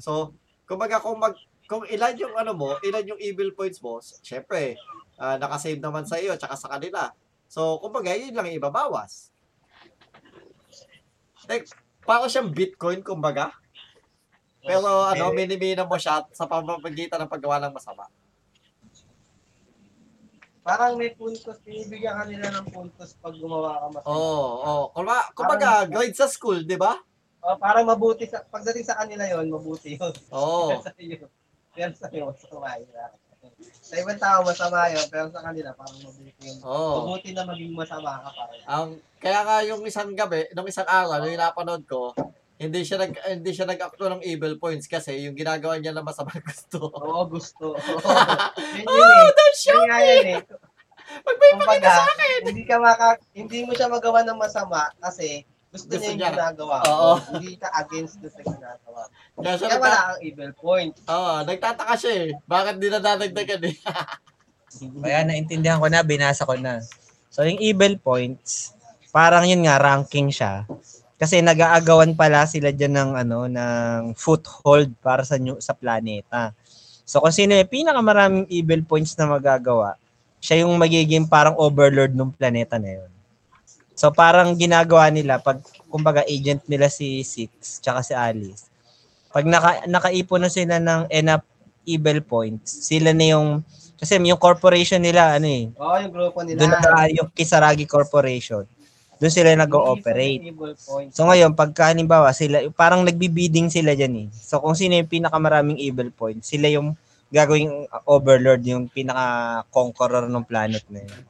[0.00, 0.32] So,
[0.64, 1.36] kumbaga kung mag
[1.66, 4.76] kung ilan yung ano mo, ilan yung evil points mo, syempre,
[5.16, 7.10] ah, nakasave naman sa iyo tsaka sa kanila.
[7.52, 9.32] So, kumbaga, yun lang ibabawas.
[11.46, 11.68] Like,
[12.06, 13.52] parang siyang Bitcoin, kumbaga.
[14.62, 18.06] Pero ano, minimina mo siya sa pamamagitan ng paggawa ng masama.
[20.62, 24.04] Parang may puntos, binibigyan ka nila ng puntos pag gumawa ka mas.
[24.06, 24.84] Oo, oh, oh.
[24.94, 26.94] Kumbaga, kumbaga, grade sa school, di ba?
[27.42, 30.14] Oh, parang mabuti sa pagdating sa kanila yon, mabuti yun.
[30.30, 30.78] Oo.
[31.02, 31.26] Iyo,
[31.72, 32.88] pero sa iyo masama yun.
[33.82, 36.58] Sa ibang tao masama yun, pero sa kanila parang mabuti yun.
[36.62, 36.92] Oo.
[37.08, 38.62] Mabuti na maging masama ka pa rin.
[38.68, 42.12] Ang kaya nga yung isang gabi, nung isang araw, nung napanood ko,
[42.62, 46.30] hindi siya nag hindi siya nag-acto ng evil points kasi yung ginagawa niya na masama
[46.38, 46.92] gusto.
[46.94, 47.74] Oo, gusto.
[48.78, 49.30] Yun yun eh.
[49.66, 50.40] Yun nga yun eh.
[51.26, 52.40] Magpapakita sa akin.
[52.48, 56.76] hindi ka maka, hindi mo siya magawa ng masama kasi gusto, Gusto niya yung ginagawa
[56.84, 56.92] mo.
[56.92, 57.12] Oo.
[57.32, 59.40] Hindi ka against doon sa ginagawa mo.
[59.40, 60.94] Kaya Kaya wala kang evil point.
[61.08, 62.28] Oo, nagtataka siya eh.
[62.44, 63.76] Bakit di na dadagdagan eh?
[65.04, 66.84] Kaya naintindihan ko na, binasa ko na.
[67.32, 68.76] So yung evil points,
[69.16, 70.68] parang yun nga ranking siya.
[71.16, 76.52] Kasi nag-aagawan pala sila diyan ng ano ng foothold para sa new, sa planeta.
[77.08, 79.96] So kung sino yung pinakamaraming evil points na magagawa,
[80.42, 83.11] siya yung magiging parang overlord ng planeta na yun.
[84.02, 88.66] So parang ginagawa nila pag kumbaga agent nila si Six tsaka si Alice.
[89.30, 91.46] Pag naka, nakaipon na sila ng enough
[91.86, 93.62] evil points, sila na yung
[94.02, 96.66] kasi yung corporation nila ano eh, Oo, yung grupo nila.
[96.66, 98.66] doon na yung Kisaragi Corporation.
[99.22, 100.50] Doon sila nag-ooperate.
[101.14, 104.28] So ngayon, pagka halimbawa sila, parang nagbibidding sila dyan eh.
[104.34, 106.98] So kung sino yung pinakamaraming evil points, sila yung
[107.32, 111.20] gagawing overlord, yung pinaka-conqueror ng planet na yun.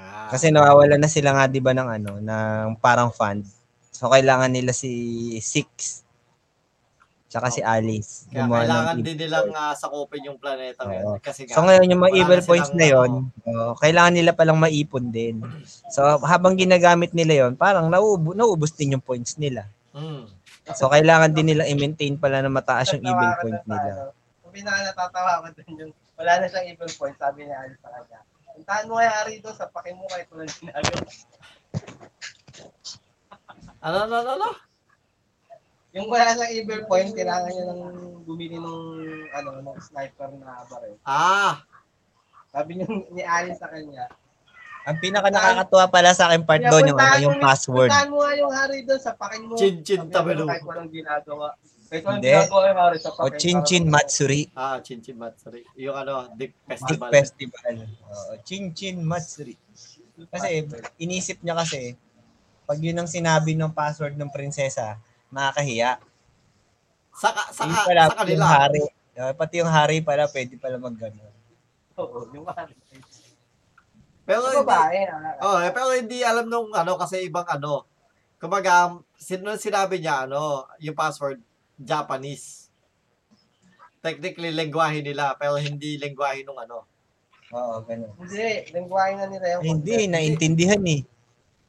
[0.00, 3.44] Ah, Kasi nawawala na sila nga 'di ba ng ano, ng parang fund.
[3.92, 4.92] So kailangan nila si
[5.44, 6.02] Six
[7.26, 8.24] tsaka si Alice.
[8.32, 10.88] kaya gumawa ng kailangan evil din nilang uh, sakupin yung planeta Oo.
[10.88, 11.18] ngayon.
[11.20, 13.10] Kasi nga, So ngayon yung mga wala evil na points silang, na yon,
[13.44, 15.36] ano, oh, kailangan nila palang maipon din.
[15.92, 19.68] So habang ginagamit nila yon, parang nauubo, naubos din yung points nila.
[19.92, 20.24] mm,
[20.74, 24.16] So kailangan din nila i-maintain pala na mataas yung evil point nila.
[24.56, 24.64] Ano.
[24.72, 28.20] Pinaka natatawa ko dun yung wala na siyang evil point, sabi ni Alice sa kanya.
[28.56, 31.04] Puntahan mo kaya Ari doon, sa mo kahit walang ginagawa.
[33.84, 34.48] ano, ano, ano, ano?
[35.92, 37.82] Yung wala siyang evil point, kailangan niya nang
[38.24, 38.80] bumili ng
[39.36, 40.96] ano, ng sniper na baril.
[41.04, 41.60] Ah,
[42.48, 44.08] Sabi niya ni Alice sa kanya,
[44.86, 47.90] Ang pinaka nakakatuwa pala sa akin part doon yung ano, yung password.
[47.90, 49.58] Puntahan mo nga yung Harry doon, sapakin mo.
[49.58, 50.44] Chin-chin Sabi niya, tabelo.
[50.48, 51.48] Kahit walang ginagawa.
[51.86, 52.30] Kahit walang Hindi.
[52.32, 53.38] ginagawa yung Harry, O sapakin.
[53.38, 54.42] Chin Chin Matsuri.
[54.52, 55.62] ah, Chinchin Matsuri.
[55.76, 57.08] Yung ano, Dick Dick Festival.
[57.10, 57.74] Festival.
[58.04, 59.54] Oo, Chin Chin Matsuri.
[60.26, 61.94] Kasi inisip niya kasi
[62.64, 66.02] pag yun ang sinabi ng password ng prinsesa, nakakahiya.
[67.12, 68.44] Saka, Saka, saka, pala, sa yung kanila.
[68.44, 68.82] hari.
[69.16, 71.32] uh, pati yung hari pala, pwede pala mag gano'n.
[71.96, 72.74] Oo, yung Harry.
[74.26, 75.38] Pero Sa hindi, babae, ah.
[75.40, 77.86] oh, eh, pero hindi alam nung ano kasi ibang ano.
[78.36, 81.38] Kumbaga, sino sinabi niya ano, yung password
[81.76, 82.68] Japanese.
[84.00, 86.84] Technically lengguwahe nila pero hindi lengguwahe nung ano.
[87.54, 88.10] Oo, gano'n.
[88.18, 91.00] Hindi, lingwahe na nila yung Hindi, naintindihan eh.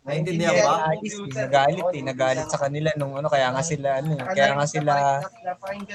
[0.08, 0.76] Naintindihan Naintindihan ba?
[0.88, 1.44] Nagalit, computer.
[1.44, 2.02] nagalit eh.
[2.02, 4.94] Nagalit sa kanila nung ano, kaya nga sila, ano, eh, kaya nga sila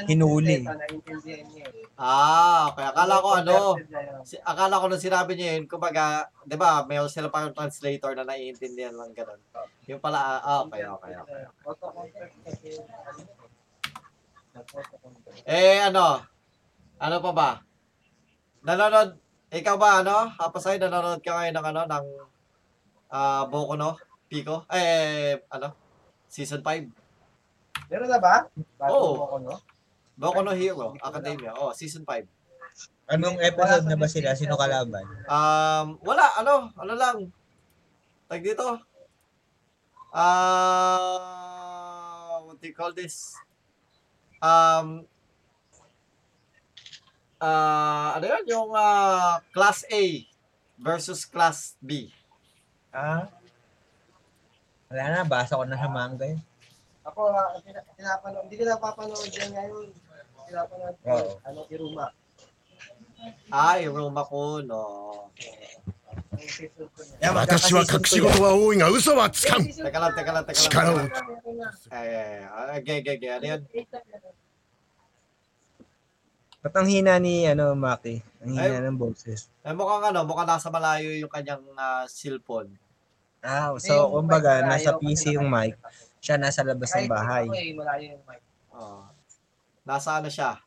[0.07, 0.63] hinuli.
[0.63, 0.69] eh.
[1.97, 2.85] Ah, okay.
[2.93, 3.57] Akala ko ano,
[4.45, 8.93] akala ko nung sinabi niya yun, kumbaga, 'di ba, may sila parang translator na naiintindihan
[8.93, 9.41] lang ganun.
[9.89, 11.43] Yung pala, ah, okay, okay, okay.
[12.45, 12.71] Kasi.
[12.79, 13.42] Auto-convert.
[15.49, 16.21] Eh, ano?
[17.01, 17.51] Ano pa ba?
[18.63, 19.19] Nanonood,
[19.51, 20.31] ikaw ba, ano?
[20.37, 22.07] Tapos ay, nanonood ka ngayon ng, ano, ng,
[23.11, 23.97] ah, Boku no?
[24.29, 24.65] Pico?
[24.71, 25.75] Eh, ano?
[26.29, 26.89] Season 5.
[27.93, 28.49] Meron na ba?
[28.81, 29.13] Bago Oo.
[29.17, 29.57] mo ako, no?
[30.17, 31.53] Boku no Hero Academia.
[31.57, 32.25] Oh, season 5.
[33.13, 34.33] Anong episode na ba sila?
[34.33, 35.05] Sino kalaban?
[35.29, 37.29] Um, wala, ano, ano lang.
[38.33, 38.81] Tag dito.
[40.13, 41.21] Ah,
[42.45, 43.37] what do you call this?
[44.43, 45.07] Um,
[47.39, 48.45] ah, ano yun?
[48.51, 50.03] Yung ah, Class A
[50.75, 52.11] versus Class B.
[52.91, 53.31] Ah?
[54.91, 56.43] Wala na, basa ko na sa manga yun.
[57.07, 59.87] Ako, ah, tina- tinapanood, hindi ko napapanood yan ngayon.
[60.51, 61.31] Tinapanood ko, Oo.
[61.47, 62.07] ano, Iruma.
[63.55, 64.83] Ah, yung Roma ko, no.
[66.32, 67.34] Ang season ko niya.
[67.34, 70.98] 私は隠し事は多いが嘘はつかん Teka lang, teka lang, teka lang.力を
[71.92, 73.30] Ay, ay, ay, okay, okay, okay.
[73.34, 73.62] Ano yun?
[76.64, 78.20] Ba't ang hina ni, ano, Maki?
[78.44, 78.86] Ang hina Ay.
[78.86, 79.48] ng boses.
[79.64, 82.76] Eh, mukhang ano, mukhang nasa malayo yung kanyang ah, cellphone.
[83.46, 85.78] Ah, Eh, so, yung kumbaga, mic nasa malayo, PC yung mic.
[86.20, 87.46] Siya nasa labas ng Kahit bahay.
[87.48, 88.42] Ako, eh, malayo yung mic.
[88.74, 89.06] Oh.
[89.88, 90.60] Nasa ano siya?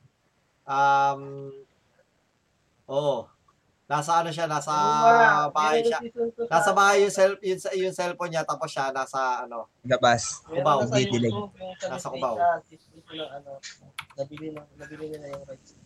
[0.64, 1.52] Um,
[2.88, 3.28] oo.
[3.85, 4.49] Nasa ano siya?
[4.49, 5.99] Nasa Iruma, bahay siya.
[6.49, 9.69] Nasa sa- bahay yung, cell, yung, yung cellphone niya, tapos siya nasa ano.
[9.85, 10.41] Labas.
[10.49, 11.35] meron Cubao, na sa didilig.
[11.85, 13.51] Nasa na ng ano,
[14.17, 15.77] nabili, na, nabili nila yung rights.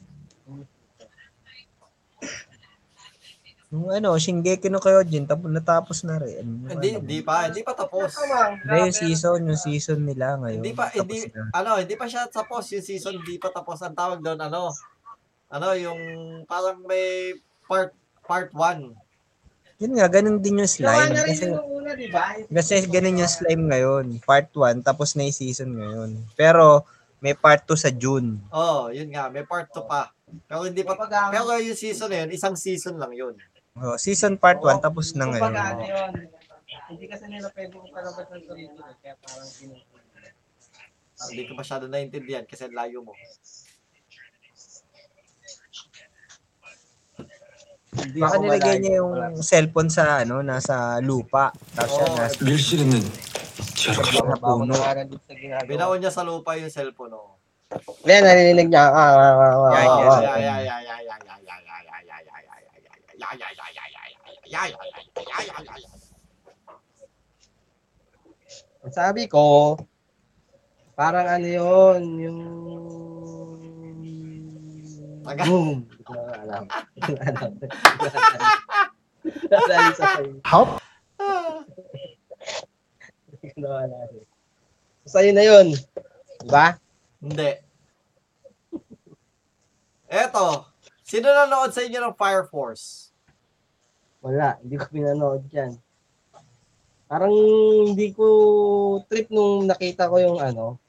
[3.69, 6.41] Yung ano, Shingeki no Kyojin, tapos natapos na rin.
[6.41, 8.15] Yung Hindi, ano, hindi pa, hindi pa tapos.
[8.15, 10.63] Hindi, yung season, yung season nila ngayon.
[10.63, 11.51] Hindi pa, hindi, na.
[11.51, 12.63] ano, hindi pa siya tapos.
[12.71, 13.83] Yung season, hindi pa tapos.
[13.83, 14.71] Ang tawag doon, ano,
[15.51, 15.99] ano, yung
[16.47, 17.35] parang may
[17.69, 17.93] part,
[18.25, 18.97] part 1.
[19.79, 21.13] Yun nga, ganun din yung slime.
[21.13, 22.35] na rin Kasi, yung una, di ba?
[22.49, 24.05] kasi ganun yung slime ngayon.
[24.25, 26.11] Part 1, tapos na yung season ngayon.
[26.33, 26.83] Pero,
[27.21, 28.41] may part 2 sa June.
[28.49, 30.09] Oh, yun nga, may part 2 pa.
[30.49, 30.97] Pero hindi pa,
[31.31, 33.37] pero yung season na yun, isang season lang yun.
[33.79, 35.53] Oh, season part 1, tapos na ngayon.
[35.55, 36.11] ano yun,
[36.89, 38.69] hindi kasi nila pwedeng palabas ng eh,
[39.01, 40.33] kaya parang pinupunin.
[41.19, 43.13] Hindi ko masyado naintindihan kasi layo mo.
[47.89, 51.49] Hindi Baka nilagay niya yung cellphone sa ano, nasa lupa.
[51.73, 53.03] Tapos siya nasa 밀실에는
[53.79, 54.23] 지하로 가시오.
[54.27, 54.73] mga puno.
[55.97, 57.15] Niya sa lupa yung cellphone.
[57.15, 57.39] Oh.
[58.05, 58.91] Ayan, narinig niya.
[58.91, 60.09] Ah, ah, ah, ah, ah,
[68.89, 69.77] Sabi ko,
[70.97, 72.39] parang ano yun, yung
[75.29, 75.85] Taga- Boom.
[75.85, 76.63] Hindi ko na alam.
[76.65, 77.51] Hindi ko na alam.
[79.69, 80.33] Dahil sa sa'yo.
[80.49, 80.69] Hop.
[83.29, 84.07] Hindi ko na alam.
[85.05, 85.67] Sa'yo na yun.
[86.41, 86.65] Diba?
[87.21, 87.49] Hindi.
[90.09, 90.65] Eto,
[91.05, 93.13] sino nanood sa inyo ng Fire Force?
[94.25, 94.57] Wala.
[94.65, 95.77] Hindi ko pinanood yan.
[97.05, 97.29] Parang
[97.85, 98.25] hindi ko
[99.05, 100.81] trip nung nakita ko yung ano.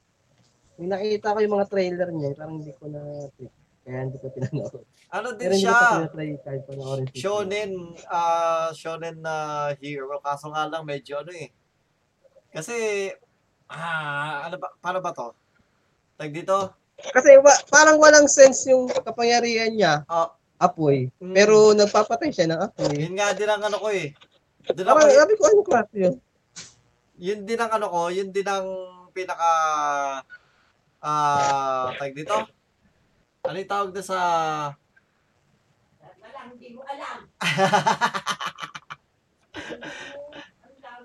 [0.80, 3.52] Yung nakita ko yung mga trailer niya, parang hindi ko na trip.
[3.80, 4.84] Kaya hindi ko pinanood.
[5.10, 6.36] Ano Pero din hindi ko pa siya?
[6.38, 7.06] kahit panoorin.
[7.10, 7.70] Shonen,
[8.06, 9.34] ah, shonen na
[9.76, 10.20] hero.
[10.20, 11.48] Kaso nga lang medyo ano eh.
[12.50, 12.74] Kasi,
[13.66, 15.32] ah, ano ba, paano ba to?
[16.14, 16.76] Tag dito?
[17.00, 20.28] Kasi wa- parang walang sense yung kapangyarihan niya, Ah,
[20.60, 21.08] apoy.
[21.16, 22.92] mm, Pero nagpapatay siya ng apoy.
[23.00, 24.12] yun nga din ang ano ko eh.
[24.68, 26.14] Doon ako, Parang sabi ko, ano klase yun?
[27.16, 28.66] yun din ang ano ko, yun din ang
[29.10, 29.50] pinaka,
[31.00, 32.36] ah, tag dito?
[33.40, 34.18] Ano yung tawag na sa,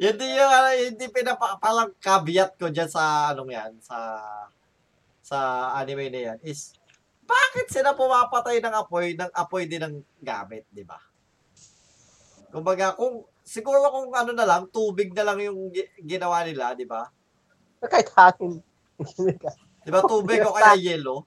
[0.03, 4.19] yun din yung, ano, yun din pinapa, parang caveat ko dyan sa, anong yan, sa,
[5.23, 5.37] sa
[5.79, 6.75] anime na yan, is,
[7.23, 10.99] bakit sila pumapatay ng apoy, ng apoy din ng gamit, di ba?
[12.51, 16.83] Kumbaga, kung, siguro kung ano na lang, tubig na lang yung gi- ginawa nila, di
[16.83, 17.07] ba?
[17.79, 18.59] Kahit hangin.
[19.85, 21.23] Di ba tubig o kaya yellow?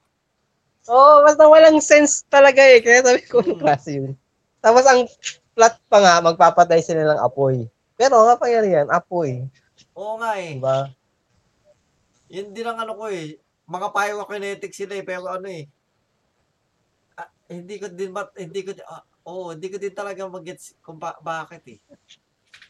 [0.86, 2.78] Oo, oh, basta walang sense talaga eh.
[2.78, 4.12] Kaya sabi ko, ano klase yun?
[4.62, 5.10] Tapos ang
[5.58, 7.66] plot pa nga, magpapatay sila ng apoy.
[7.98, 9.42] Pero ang kapangyarihan, apoy.
[9.98, 10.54] Oo nga eh.
[10.54, 10.86] Diba?
[12.30, 13.34] Yun din ang ano ko eh.
[13.68, 15.66] Mga pyrokinetic sila eh, pero ano eh.
[17.18, 20.96] Ah, hindi ko din, mat, hindi ko, ah, oo, hindi ko din talaga mag-gets kung
[21.02, 21.78] ba- bakit eh.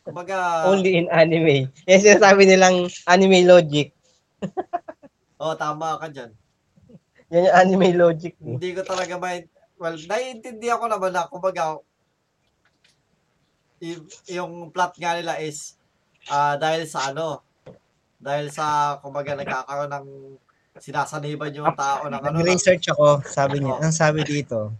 [0.03, 1.69] Kumbaga, Only in anime.
[1.85, 3.93] Yan sinasabi nilang anime logic.
[5.43, 6.33] oh, tama ka dyan.
[7.29, 8.35] Yan yung anime logic.
[8.41, 8.57] Eh.
[8.57, 9.45] Hindi ko talaga may,
[9.77, 11.77] well, naiintindihan ko naman na, kumbaga,
[14.27, 15.79] yung plot nga nila is,
[16.27, 17.45] ah dahil sa ano,
[18.19, 20.09] dahil sa, kumbaga, nagkakaroon ng,
[20.79, 24.71] sinasaniban yung tao ng ano, ng- Nag-research ako, sabi niya, ang sabi dito,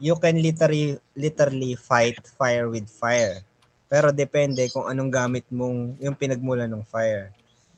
[0.00, 3.40] you can literally, literally fight fire with fire.
[3.88, 7.30] Pero depende kung anong gamit mong, yung pinagmula ng fire.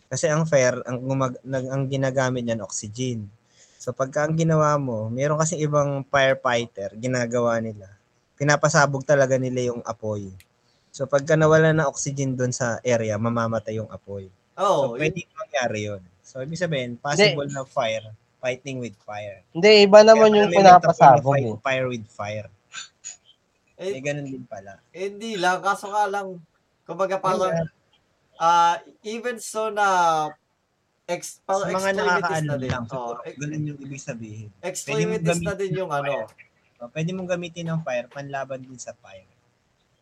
[0.06, 3.26] Kasi ang fire, ang, gumag, nag, ang ginagamit niyan, oxygen.
[3.86, 7.86] So pagka ang ginawa mo, meron kasi ibang firefighter, ginagawa nila.
[8.34, 10.26] Pinapasabog talaga nila yung apoy.
[10.90, 14.26] So pagka nawala na oxygen doon sa area, mamamatay yung apoy.
[14.58, 16.02] Oh, So pwedeng mangyari yun.
[16.18, 18.10] So ibig sabihin, possible na fire,
[18.42, 19.46] fighting with fire.
[19.54, 21.56] Hindi, iba naman yung Kaya may pinapasabog fight eh.
[21.62, 22.48] fire with fire.
[23.78, 24.82] eh, May ganun din pala.
[24.90, 25.62] hindi lang.
[25.62, 26.42] Kaso nga lang,
[26.82, 27.70] kumbaga parang,
[28.34, 29.86] ah even so na,
[31.06, 32.70] ex, Sa parang mga extremities na din.
[32.70, 34.48] lang, Oh, siguro, ganun yung ibig sabihin.
[34.60, 36.26] extremities na din yung ng ano,
[36.76, 39.24] O, pwede mong gamitin ng fire, panlaban din sa fire.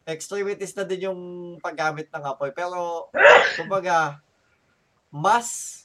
[0.04, 1.20] extremities na din yung
[1.58, 2.50] paggamit ng apoy.
[2.50, 3.08] Pero,
[3.54, 4.20] kumbaga,
[5.08, 5.80] mas,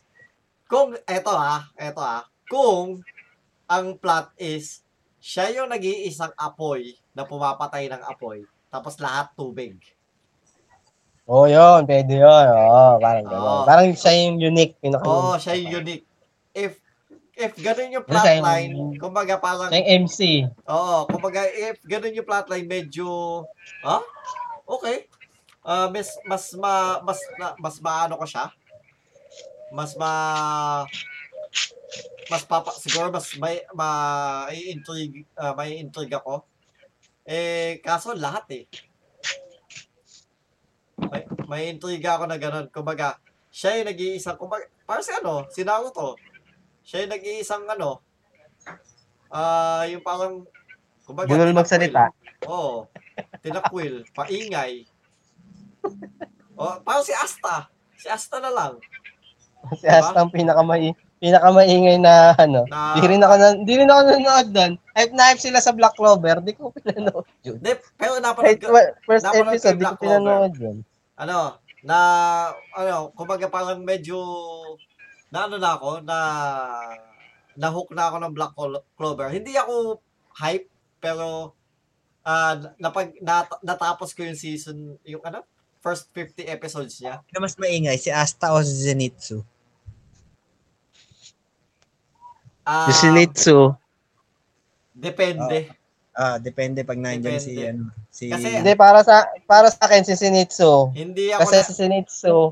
[0.65, 2.99] kung, eto ha, eto ha, kung
[3.63, 4.81] ang plot is,
[5.19, 9.77] siya yung nag-iisang apoy na pumapatay ng apoy, tapos lahat tubig.
[11.29, 11.85] Oo, oh, yun.
[11.85, 12.45] Pwede yun.
[12.49, 13.45] Oo, parang gano'n.
[13.61, 13.65] Oo.
[13.69, 14.73] Parang siya yung unique.
[14.81, 16.05] Pinaka Oo, oh, siya yung unique.
[16.57, 16.81] If,
[17.37, 20.49] if ganun yung Ano yung- plotline, kumbaga parang, yung MC.
[20.65, 23.45] Oo, kumbaga if ganun yung plotline medyo
[23.85, 24.01] ah?
[24.65, 25.05] Okay.
[25.61, 28.49] Ah, mas mas ma mas na, mas maano ko siya.
[29.69, 30.11] Mas ma
[32.25, 33.89] mas papa siguro mas may ma
[34.49, 36.41] intrigue ah, may intrigue ako.
[37.21, 38.65] Eh kaso lahat eh.
[41.07, 42.67] May, may intriga ako na ganun.
[42.67, 43.15] Kumbaga,
[43.47, 46.19] siya yung nag-iisang, kumbaga, para si ano, si Naruto.
[46.83, 48.03] Siya yung nag-iisang ano,
[49.31, 50.43] ah, yung parang,
[51.05, 52.11] kumbaga, Bulol magsalita.
[52.45, 52.89] Oo.
[53.39, 54.83] Tinakwil, paingay.
[56.59, 57.71] Oh, parang si Asta.
[57.95, 58.83] Si Asta na lang.
[59.79, 62.63] Si Asta ang pinakamai pinakamaingay na ano.
[62.67, 64.71] Na, Di rin ako na, di rin ako nanonood doon.
[64.95, 67.59] Hype na hype sila sa Black Clover, di ko pinanood yun.
[67.59, 70.19] Hindi, pero napanood Kahit ko, wa- first napanood ko episode, di ko Black Clover.
[70.19, 70.77] pinanood yun.
[71.19, 71.97] Ano, na,
[72.71, 74.15] ano, kumbaga parang medyo,
[75.27, 76.17] na ano na ako, na,
[77.59, 79.27] na-hook na ako ng Black Clo- Clover.
[79.27, 79.99] Hindi ako
[80.39, 80.71] hype,
[81.03, 81.51] pero,
[82.23, 85.43] ah, napag, nat- natapos ko yung season, yung ano,
[85.83, 87.19] first 50 episodes niya.
[87.19, 89.43] Ano mas maingay, si Asta o si Zenitsu?
[92.63, 93.75] Ah, Zenitsu.
[94.95, 95.71] Depende.
[96.11, 100.13] Ah, depende pag nandiyan si ano, si Kasi- Hindi, para sa para sa akin si
[100.13, 100.91] Zenitsu.
[100.91, 102.51] Hindi ako Kasi na, si Zenitsu,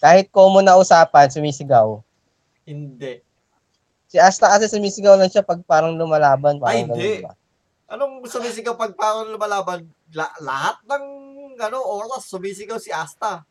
[0.00, 2.00] kahit common na usapan, sumisigaw.
[2.64, 3.20] hindi.
[4.08, 6.56] Si Asta kasi sumisigaw lang siya pag parang lumalaban.
[6.56, 7.20] Parang Ay, hindi.
[7.20, 7.32] ganun ba?
[7.84, 9.84] Anong sumisigaw pag parang lumalaban?
[10.10, 11.04] La- lahat ng
[11.58, 13.44] ano, oras sumisigaw si Asta.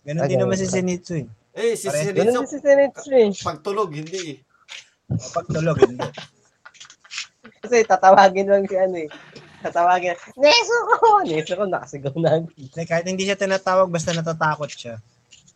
[0.00, 0.74] Ganun Ah, din naman si pala.
[0.80, 1.26] Zenitsu eh.
[1.52, 3.28] Eh, si Pare- din si Zenitsu eh.
[3.42, 4.38] pagtulog, hindi eh.
[5.10, 6.08] O, Pag tulog, hindi.
[7.58, 9.08] Kasi tatawagin lang si ano eh.
[9.58, 11.22] Tatawagin, Neso ko!
[11.26, 12.46] Neso ko, nakasigaw na.
[12.46, 15.02] Kasi kahit hindi siya tinatawag, basta natatakot siya.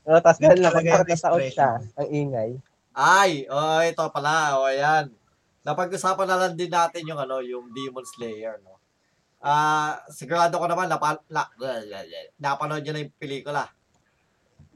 [0.02, 1.54] No, tapos talaga yung napagkakataon expression.
[1.54, 2.50] siya, ang ingay.
[2.92, 5.14] Ay, oh, ito pala, oh, ayan.
[5.62, 8.82] Napag-usapan na lang din natin yung ano, yung Demon Slayer, no.
[9.42, 11.46] Ah, sigurado ko naman napa, na,
[12.38, 13.70] napanood niyo na yung pelikula.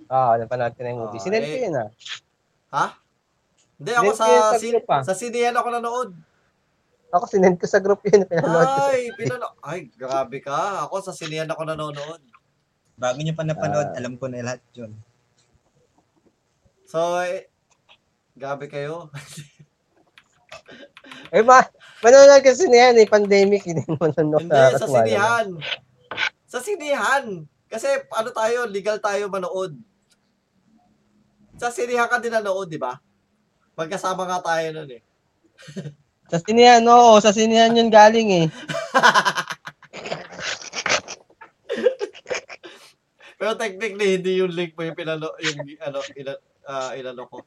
[0.07, 1.19] Oo, oh, napanood ko na yung movie.
[1.19, 1.51] Ah, Sinend eh.
[1.51, 1.89] ko yun ah.
[2.75, 2.87] Ha?
[3.77, 5.03] Hindi ako sa sa sin, ah.
[5.05, 6.11] sa sinehan ako nanood.
[7.15, 8.81] Ako sinend ko sa group yun, pinanood ko.
[8.91, 10.87] Ay, pinano Ay, grabe ka.
[10.87, 12.23] Ako sa sinehan ako nanonood.
[12.99, 13.99] Bago niyo pa napanood, Ah.
[14.01, 14.93] alam ko na lahat yun.
[16.87, 17.47] So, eh,
[18.35, 19.11] grabe kayo.
[21.31, 21.63] Eh ba,
[22.03, 25.47] manonood kasi na yan eh, pandemic, hindi mo manonood Hindi, sa sinihan.
[26.47, 27.25] Sa sinihan.
[27.67, 29.75] Kasi ano tayo, legal tayo manood.
[31.59, 32.99] Sa sinihan ka din nanood, di ba?
[33.75, 35.03] Magkasama nga tayo nun eh.
[36.27, 38.47] Sa sinihan, oo, sa sinihan yun galing eh.
[43.37, 46.35] Pero technically, hindi yung link mo yung pinano, yung ano, ina,
[46.97, 47.45] inano ko.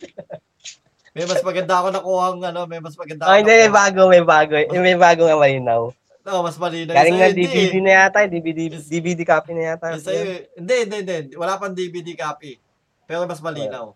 [1.17, 4.01] May mas maganda ako nakuha ang ano, may mas maganda Oh, ako hindi, may bago,
[4.07, 4.53] may bago.
[4.53, 5.89] Eh, may bago nga malinaw.
[6.21, 6.93] No, mas malinaw.
[6.93, 7.83] Galing na DVD eh.
[7.83, 9.97] na yata, eh, DVD, DVD copy na yata.
[9.97, 10.53] Yung sa'yo, eh.
[10.61, 11.17] hindi, hindi, hindi.
[11.33, 12.61] Wala pang DVD copy.
[13.09, 13.91] Pero mas malinaw.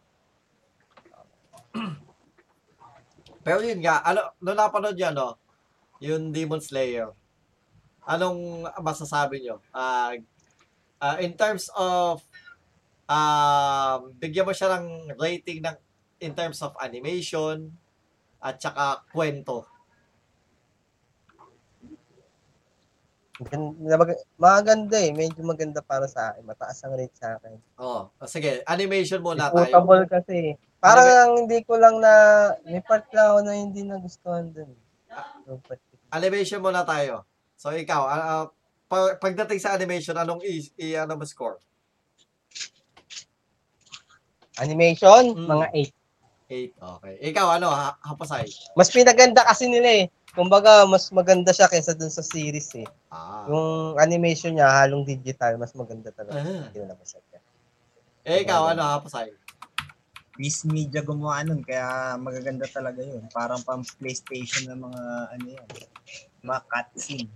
[3.44, 5.36] Pero yun nga, ano, nung napanood yun, no?
[6.00, 7.12] Yung Demon Slayer.
[8.08, 9.60] Anong masasabi nyo?
[9.76, 10.16] Ah,
[11.00, 12.24] ah, in terms of,
[13.08, 15.78] um, bigyan mo siya ng rating ng,
[16.24, 17.72] in terms of animation,
[18.44, 19.64] at saka kwento.
[23.40, 26.44] Maganda, mag- maganda eh, medyo maganda para sa akin.
[26.48, 27.56] Mataas ang rate sa akin.
[27.80, 29.68] Oh, sige, animation muna tayo.
[29.68, 30.38] Disposable kasi.
[30.84, 32.14] Parang lang, hindi ko lang na,
[32.68, 34.76] may part lang ako na hindi nagustuhan dun.
[35.48, 35.80] Yung part.
[36.12, 37.24] Animation muna tayo.
[37.56, 38.46] So ikaw, ah, ah,
[38.92, 41.56] pag- pagdating sa animation, anong i, i ano mo score?
[44.60, 45.48] Animation, Mm.
[45.50, 45.96] mga 8.
[46.52, 47.14] 8, okay.
[47.32, 48.46] Ikaw, ano, ha Hapasay?
[48.78, 50.06] Mas pinaganda kasi nila eh.
[50.34, 52.86] Kumbaga, mas maganda siya kaysa dun sa series eh.
[53.10, 53.48] Ah.
[53.50, 56.38] Yung animation niya, halong digital, mas maganda talaga.
[56.38, 56.70] Ah.
[56.70, 57.40] Kinalabasan niya.
[58.28, 59.32] Eh, ikaw, ano, Hapasay?
[60.36, 63.22] Miss Media gumawa nun, kaya magaganda talaga yun.
[63.30, 65.68] Parang pang PlayStation ng mga ano yan.
[66.42, 67.30] Mga cutscene.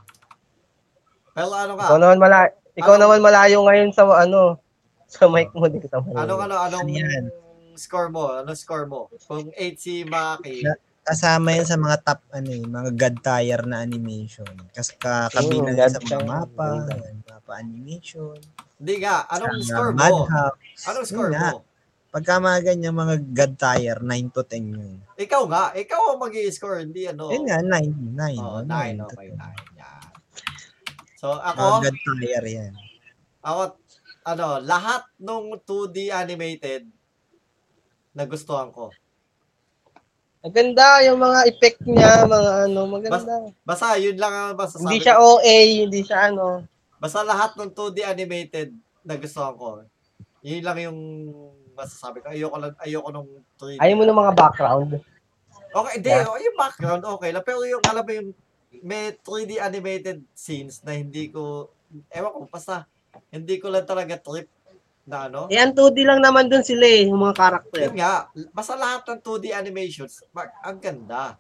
[1.32, 2.02] Pero ano Ikaw ka?
[2.02, 3.02] naman malayo, ikaw Ano?
[3.06, 4.58] naman malayo ngayon sa ano,
[5.06, 6.26] sa mic mo, di kita malayo.
[6.26, 7.24] Anong, ano, anong Ano yan?
[7.78, 8.34] score mo?
[8.34, 9.14] Ano score mo?
[9.30, 10.66] Kung 8 si Maki,
[11.08, 14.52] Kasama yan sa mga top ano eh, mga god tier na animation.
[14.76, 16.84] Kasi kabilang Mm, yan sa mga mapa,
[17.24, 18.36] mapa animation.
[18.76, 20.04] hindi nga, anong sa score mo?
[20.04, 20.84] Madhouse.
[20.84, 21.58] Anong Yun score mo?
[22.08, 24.96] Pagka mga ganyan, mga god tier, 9 to 10 yun.
[25.20, 27.28] Ikaw nga, ikaw ang mag score hindi ano.
[27.28, 28.16] Yun nga, 9.
[28.16, 28.40] 9.
[28.40, 29.82] Oh, 9, okay, 9.
[29.82, 30.04] Yan.
[31.20, 32.74] So, ako, god tier yan.
[33.44, 33.76] ako,
[34.24, 36.88] ano, lahat nung 2D animated,
[38.16, 38.92] nagustuhan ko.
[40.48, 43.52] Maganda yung mga effect niya, mga ano, maganda.
[43.68, 46.64] Basta, yun lang ang masasabi hindi siya OA, hindi siya ano.
[47.04, 48.72] Basta lahat ng 2D animated,
[49.04, 49.84] nagustuhan ko.
[50.40, 51.00] Yun lang yung
[51.78, 52.34] masasabi ko.
[52.34, 53.30] Ayoko lang, ayoko nung
[53.62, 53.78] 3D.
[53.78, 54.92] Ayaw mo ng mga background.
[55.68, 56.10] Okay, hindi.
[56.10, 56.26] Yeah.
[56.26, 57.44] oh, Yung background, okay lang.
[57.46, 58.30] Pero yung, alam mo yung,
[58.82, 61.70] may 3D animated scenes na hindi ko,
[62.10, 62.90] ewan ko, basta,
[63.30, 64.50] hindi ko lang talaga trip
[65.08, 65.48] na ano.
[65.48, 67.88] Eh, ang 2D lang naman dun sila eh, yung mga karakter.
[67.88, 71.40] Yun nga, basta lahat ng 2D animations, mag, ang ganda.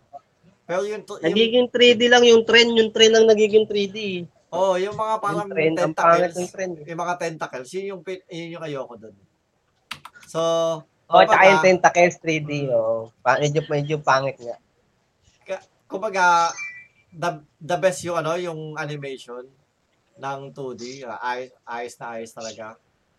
[0.64, 4.24] Pero yung, yung Nagiging 3D lang yung trend, yung trend lang nagiging 3D.
[4.56, 6.74] oh, yung mga parang Yung trend, tentacles, ng trend.
[6.88, 9.16] yung mga tentacles, yun yung, yun yung ayoko dun.
[10.28, 10.42] So,
[11.08, 13.08] Oh, tsaka kumbaga- yung tentacles 3D, oh.
[13.24, 14.60] Medyo, medyo pangit nga.
[15.88, 16.52] kumbaga
[17.16, 19.48] the, the best yung ano yung animation
[20.20, 22.76] ng 2D ah, ayos, ayos na ayos talaga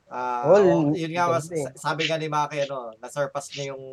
[0.08, 1.64] Ah, Well, oh, yun nga mas, eh.
[1.76, 3.84] sabi nga ni Maki ano na-surpass niya yung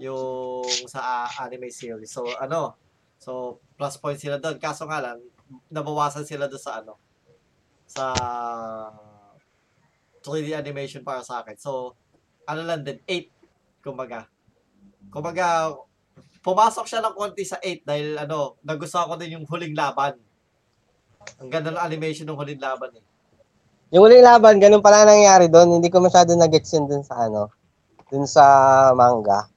[0.00, 2.72] yung sa ah, anime series so ano
[3.20, 5.20] so plus point sila doon kaso nga lang
[5.68, 6.96] nabawasan sila doon sa ano
[7.84, 8.04] sa
[10.24, 11.92] 3D animation para sa akin so
[12.44, 14.28] ano lang din 8 kumbaga
[15.12, 15.74] kumbaga
[16.44, 20.20] pumasok siya ng konti sa 8 dahil ano, nagustuhan ko din yung huling laban.
[21.40, 23.04] Ang ganda ng animation ng huling laban eh.
[23.96, 25.80] Yung uling laban, ganun pala nangyari doon.
[25.80, 27.48] Hindi ko masyado nag-gets yun dun sa ano,
[28.12, 28.44] dun sa
[28.92, 29.48] manga.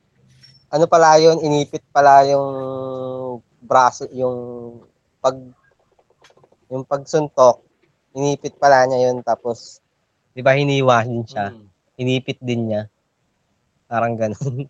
[0.72, 2.48] Ano pala yun, inipit pala yung
[3.60, 4.36] braso, yung
[5.20, 5.36] pag,
[6.72, 7.68] yung pagsuntok,
[8.16, 9.84] inipit pala niya yun, tapos,
[10.32, 11.67] di ba hiniwa din siya, Mm.
[11.98, 12.88] Inipit din niya.
[13.90, 14.70] Parang ganun.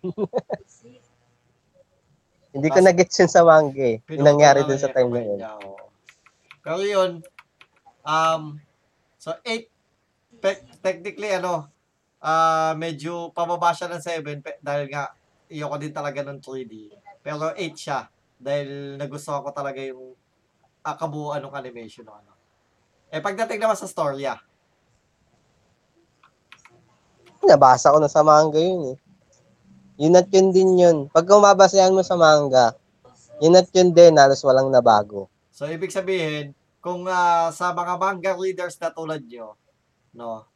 [2.48, 4.00] Hindi ko Tapos, nag-gets yun sa manga eh.
[4.08, 5.40] Yung nangyari dun sa time na yun.
[6.64, 7.10] Pero yun,
[8.02, 8.56] um,
[9.20, 9.68] so 8,
[10.40, 11.68] pe- technically ano,
[12.18, 15.12] ah medyo pababa siya ng 7 pe- dahil nga,
[15.46, 16.74] ayoko din talaga ng 3D.
[17.22, 18.08] Pero 8 siya
[18.40, 20.16] dahil nagustuhan ko talaga yung
[20.82, 22.32] ah, kabuuan ng animation ano.
[23.12, 24.40] Eh pagdating naman sa storya,
[27.44, 28.98] Nabasa ko na sa manga yun eh.
[29.98, 30.98] Yun at yun din yun.
[31.10, 32.74] Pag umabasayan mo sa manga,
[33.42, 35.26] yun at yun din, halos walang nabago.
[35.50, 39.58] So, ibig sabihin, kung ah, sa mga manga readers na tulad nyo,
[40.14, 40.46] no,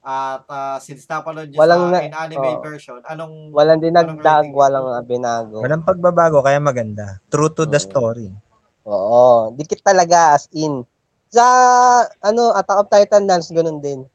[0.00, 2.60] at uh, since napanood nyo Walang sa na- in-anime oh.
[2.60, 4.56] version, anong, Walang dinagdag, rating?
[4.56, 5.60] walang ah, binago.
[5.60, 7.20] Walang pagbabago, kaya maganda.
[7.28, 7.84] True to the Oo.
[7.84, 8.28] story.
[8.84, 10.84] Oo, dikit talaga as in.
[11.28, 11.44] Sa
[12.20, 14.08] ano, Attack of Titan dance ganun din.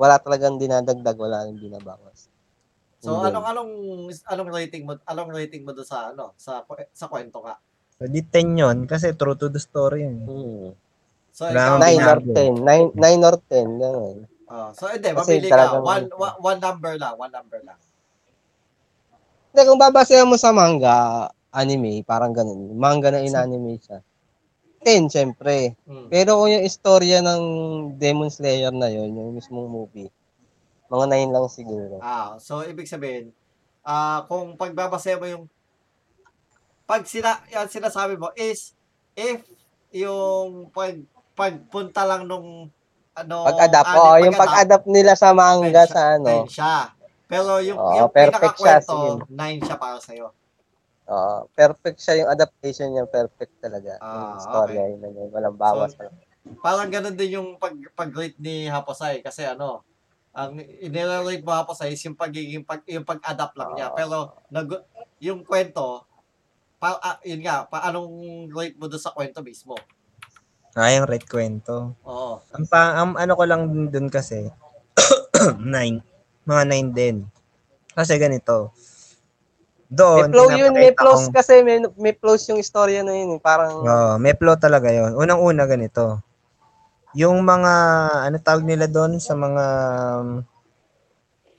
[0.00, 2.32] Wala talagang dinadagdag, wala nang binabawas.
[3.04, 3.28] so, Yun din.
[3.28, 3.72] anong, anong,
[4.32, 6.64] anong rating mo, anong rating mo doon sa, ano, sa,
[6.96, 7.60] sa kwento ka?
[8.00, 10.24] So, di 10 yun, kasi true to the story yun.
[10.24, 10.72] Hmm.
[11.36, 12.32] So, Wala ikaw, akong 9 or binago.
[12.96, 12.96] 10.
[12.96, 14.16] 9, 9 or 10, ganun.
[14.48, 17.78] ah, so, hindi, Kasi mamili ka, one, one, one number lang, one number lang.
[19.52, 22.72] Hindi, kung babasayan mo sa manga, anime, parang ganun.
[22.72, 24.00] Manga na in-anime siya.
[24.80, 25.76] 10, syempre.
[25.84, 26.08] Hmm.
[26.08, 27.42] Pero kung yung istorya ng
[28.00, 30.08] Demon Slayer na yun, yung mismong movie,
[30.88, 31.94] mga 9 lang siguro.
[32.00, 33.30] Ah, so ibig sabihin,
[33.84, 35.44] ah kung pagbabase mo yung
[36.84, 38.74] pag sina yan sinasabi mo is
[39.14, 39.46] if
[39.94, 40.98] yung pag
[41.38, 42.68] pagpunta lang nung
[43.14, 46.76] ano Pag-adapt, oh, yung pag-adapt nila sa manga siya- sa ano, siya.
[47.30, 50.34] Pero yung, Oo, yung perfect pinakakwento, 9 siya para sa'yo.
[51.10, 53.98] Oh, perfect siya yung adaptation niya, perfect talaga.
[53.98, 55.92] Ah, yung storya, yun, yun, walang bawas.
[55.98, 56.06] So,
[56.64, 59.84] Parang ganun din yung pag, pag-rate ni Haposay kasi ano,
[60.30, 63.92] ang inirate mo Haposay is yung pagiging pag, yung pag-adapt lang niya.
[63.92, 64.86] Pero nag,
[65.20, 66.06] yung kwento,
[66.80, 69.76] pa, ah, yun nga, pa, anong rate mo doon sa kwento mismo?
[70.72, 71.92] Ah, yung red kwento.
[72.06, 72.40] Oo.
[72.56, 74.48] Ang, pa, ang ano ko lang dun kasi,
[75.60, 75.66] 9.
[76.46, 77.16] Mga 9 din.
[77.92, 78.72] Kasi ganito,
[79.90, 83.34] May Doon, flow yun, may flows kong- kasi, may, may flows yung istorya na yun.
[83.34, 83.40] eh.
[83.40, 85.12] Parang, Oo, may flow talaga yon.
[85.12, 86.22] Unang-una ganito.
[87.12, 87.72] Yung mga
[88.22, 89.64] ano tawag nila doon sa mga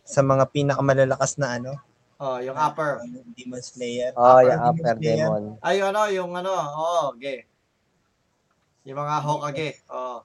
[0.01, 1.75] sa mga pinakamalalakas na ano,
[2.17, 3.01] Oh, yung upper.
[3.33, 4.13] Demon Slayer.
[4.13, 5.25] oh, Upper yung upper Slayer.
[5.25, 5.43] demon.
[5.59, 7.43] Ay, yung ano, yung ano, oo, ge.
[8.83, 9.81] Yung mga Hokage.
[9.87, 10.21] Oh.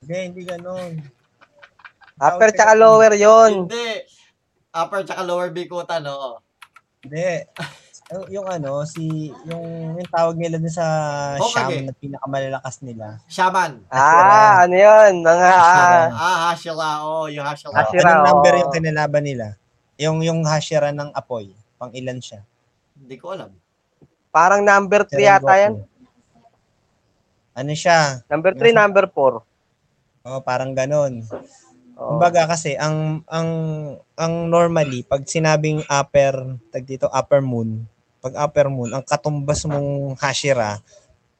[0.00, 1.04] Hindi, hindi ganun.
[2.16, 3.68] Upper tsaka lower yon.
[3.68, 4.08] Hindi.
[4.70, 6.40] Upper tsaka lower bikutan, oo.
[7.04, 7.28] Hindi.
[8.04, 9.64] Yung- yung ano, si yung
[9.96, 10.84] yung tawag nila dun sa
[11.40, 11.80] Hokage.
[11.80, 13.16] Sham na pinakamalalakas nila.
[13.26, 13.80] Shaman.
[13.88, 15.24] Ah, ano yun?
[15.24, 16.90] Mga, ah, Ah, Hashira.
[17.00, 17.72] Oo, yung Hashira.
[17.74, 18.04] Hashira.
[18.04, 18.60] Anong number oo.
[18.60, 19.46] yung kinalaban nila?
[19.96, 21.48] Yung yung Hashira ng apoy.
[21.74, 22.44] Pang ilan siya?
[22.94, 23.52] Hindi ko alam.
[24.28, 25.74] parang number 3 Seren yata yan.
[27.54, 28.26] Ano siya?
[28.26, 29.38] Number 3, number 4.
[30.26, 31.22] Oh, parang ganun.
[31.94, 32.18] Oh.
[32.18, 33.50] Kumbaga kasi ang ang
[34.18, 37.86] ang normally pag sinabing upper tag dito upper moon,
[38.18, 40.82] pag upper moon, ang katumbas mong Hashira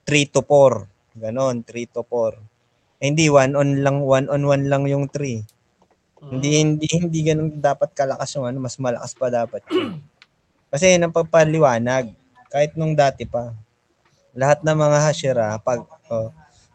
[0.06, 0.86] 3 to 4.
[1.16, 2.38] Ganon, 3 to 4.
[3.02, 5.42] Eh, hindi one on lang, one on one lang yung 3.
[6.22, 6.30] Mm.
[6.38, 9.64] Hindi hindi hindi ganun dapat kalakas yung ano, mas malakas pa dapat.
[10.70, 12.12] Kasi yun ang pagpaliwanag
[12.52, 13.50] kahit nung dati pa.
[14.36, 16.30] Lahat ng mga Hashira pag oh,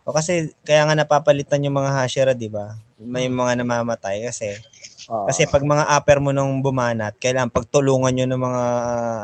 [0.07, 2.79] o kasi kaya nga napapalitan yung mga Hashira, 'di ba?
[2.99, 4.59] May mga namamatay kasi
[5.07, 5.23] Oo.
[5.25, 8.63] kasi pag mga upper mo nung bumanat, kailangan pagtulungan nyo ng mga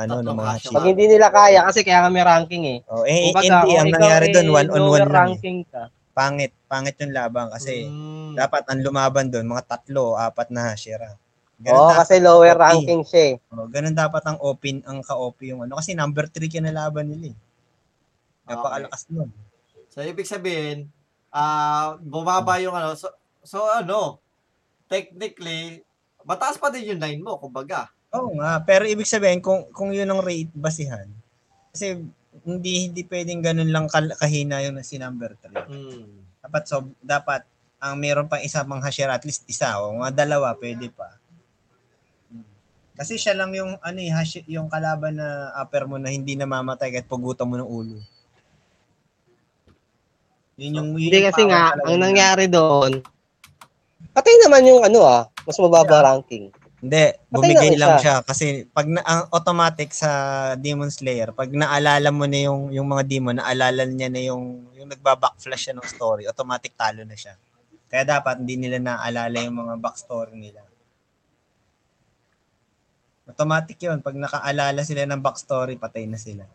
[0.01, 0.73] ano ng mga Hashira.
[0.73, 2.79] Pag hindi nila kaya, kasi kaya kami ranking eh.
[2.87, 5.05] Oh, eh, Kumbaga, hindi ang nangyari eh, doon one on one lang.
[5.05, 5.13] eh.
[5.13, 5.83] ranking ka.
[6.15, 8.33] Pangit, pangit yung laban kasi Mm.
[8.33, 11.19] dapat ang lumaban doon mga tatlo, apat na Hashira.
[11.61, 12.63] Oo, dapat kasi lower OP.
[12.63, 13.35] ranking siya eh.
[13.51, 17.37] Oh, ganun dapat ang open ang ka-OP yung ano kasi number 3 kinalaban nila eh.
[18.45, 19.29] Napakalakas nun.
[19.87, 20.87] So, ibig sabihin,
[21.29, 22.95] ah bumaba yung ano.
[22.95, 23.11] So,
[23.45, 24.19] so, ano,
[24.89, 25.85] technically,
[26.25, 27.93] mataas pa din yung 9 mo, kumbaga.
[28.15, 31.03] Oo nga, pero ibig sabihin kung kung yun ang rate basihan
[31.75, 31.99] kasi
[32.47, 35.67] hindi hindi pwedeng ganun lang kahina yung si number 3.
[35.67, 36.07] Mm.
[36.39, 37.43] Dapat so dapat
[37.83, 41.19] ang meron pang isa pang Hashira at least isa o mga dalawa pwede pa.
[42.95, 46.95] Kasi siya lang yung ano eh, hashi, yung kalaban na upper mo na hindi namamatay
[46.95, 47.99] kahit pugutan mo ng ulo.
[50.55, 53.03] Yun yung, yun Hindi yung kasi nga, ang nangyari doon,
[54.15, 56.49] patay naman yung ano ah, mas mababa ranking.
[56.79, 58.03] Hindi, bumigay lang siya.
[58.03, 60.09] siya kasi pag na, ang automatic sa
[60.55, 64.87] Demon Slayer, pag naalala mo na yung yung mga demon, naalala niya na yung yung
[64.87, 67.35] nagba-backflash siya ng story, automatic talo na siya.
[67.89, 70.61] Kaya dapat hindi nila naalala yung mga backstory nila.
[73.25, 74.05] Automatic yun.
[74.05, 76.45] Pag nakaalala sila ng backstory, patay na sila.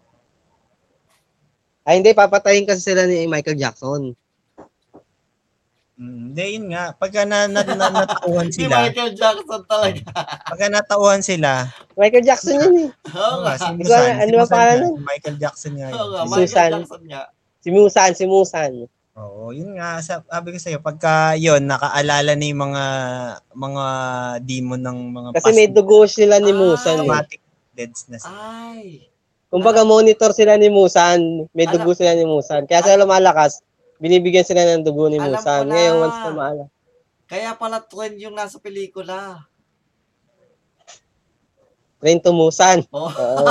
[1.83, 4.15] Ay hindi, papatayin kasi sila ni Michael Jackson.
[6.01, 6.85] Mm, Hindi, yun nga.
[6.93, 10.01] Pagka na, na, na, natauhan Si sila, Michael Jackson talaga.
[10.49, 12.91] pagka natauhan sila, Michael Jackson yun eh.
[13.13, 13.53] Oo nga.
[13.55, 14.95] si Musan, ano si ba Musan pangalan nga, nun?
[14.95, 15.87] si Michael Jackson nga.
[15.87, 16.09] Oo yun.
[16.09, 16.71] nga, Si Michael Susan.
[16.73, 17.23] Jackson nga.
[17.61, 18.73] Si Musan, si Musan.
[19.13, 20.01] Oo, yun nga.
[20.01, 22.85] Sa- Sabi ko sa'yo, pagka yun, nakaalala na yung mga
[23.53, 23.85] mga
[24.41, 26.53] demon ng mga Kasi past may dugo sila ni.
[26.53, 27.05] Musan eh.
[27.05, 27.41] automatic
[27.71, 28.33] deads na sila.
[28.73, 29.05] Ay.
[29.47, 31.21] Kumbaga monitor sila ni Musan,
[31.53, 32.65] may dugo sila ni Musan.
[32.65, 33.61] Kaya sila lumalakas,
[34.01, 35.69] binibigyan sila ng dugo ni Alam na.
[35.69, 36.65] Ngayon, once na maala.
[37.31, 39.47] Kaya pala trend yung nasa pelikula.
[42.01, 42.83] Train to Musan.
[42.91, 43.13] Oo.
[43.13, 43.47] Oo.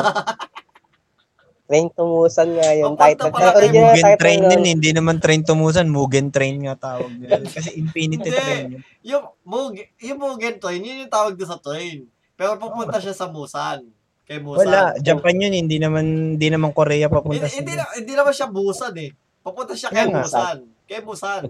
[1.70, 2.98] Train to Musan nga yun.
[2.98, 3.30] Papunta Title.
[3.30, 7.14] pala original Mugen title train din, hindi naman train to Musan, Mugen train nga tawag
[7.14, 7.46] nila.
[7.56, 8.42] Kasi infinity Hindi.
[8.42, 8.82] train yun.
[9.06, 12.10] Yung, Mug, yung Mugen train, yun yung tawag doon sa train.
[12.34, 13.86] Pero pupunta siya sa Musan.
[14.26, 14.66] Kay Musan.
[14.66, 18.34] Wala, Japan yun, hindi naman hindi naman Korea Hindi, papunta hindi, sa na, hindi naman
[18.34, 19.12] siya Busan eh.
[19.50, 20.22] Papunta siya kay Kaya nga.
[20.22, 20.58] Busan.
[20.86, 21.44] Kay Busan.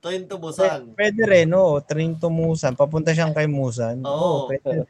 [0.00, 0.80] Train to Busan.
[0.92, 1.80] Pwede rin, no?
[1.80, 2.72] Train to Musan.
[2.72, 4.00] Papunta siyang kay Musan.
[4.02, 4.44] Oo.
[4.46, 4.84] pwede.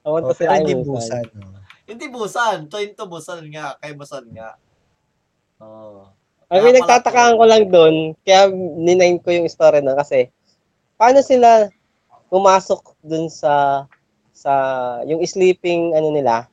[0.00, 1.22] Tawanto Oh, sila pwede kay Musan.
[1.22, 1.24] Busan.
[1.36, 1.58] oh.
[1.84, 2.58] Hindi Busan.
[2.66, 3.74] Train to Busan nga.
[3.76, 4.54] Kay Busan nga.
[5.58, 6.10] Oo.
[6.44, 10.30] Ang Kaya pinagtatakaan pala- ko lang doon, kaya ninain ko yung story na kasi,
[10.94, 11.66] paano sila
[12.26, 13.82] pumasok dun sa
[14.30, 14.52] sa
[15.02, 16.46] yung sleeping ano nila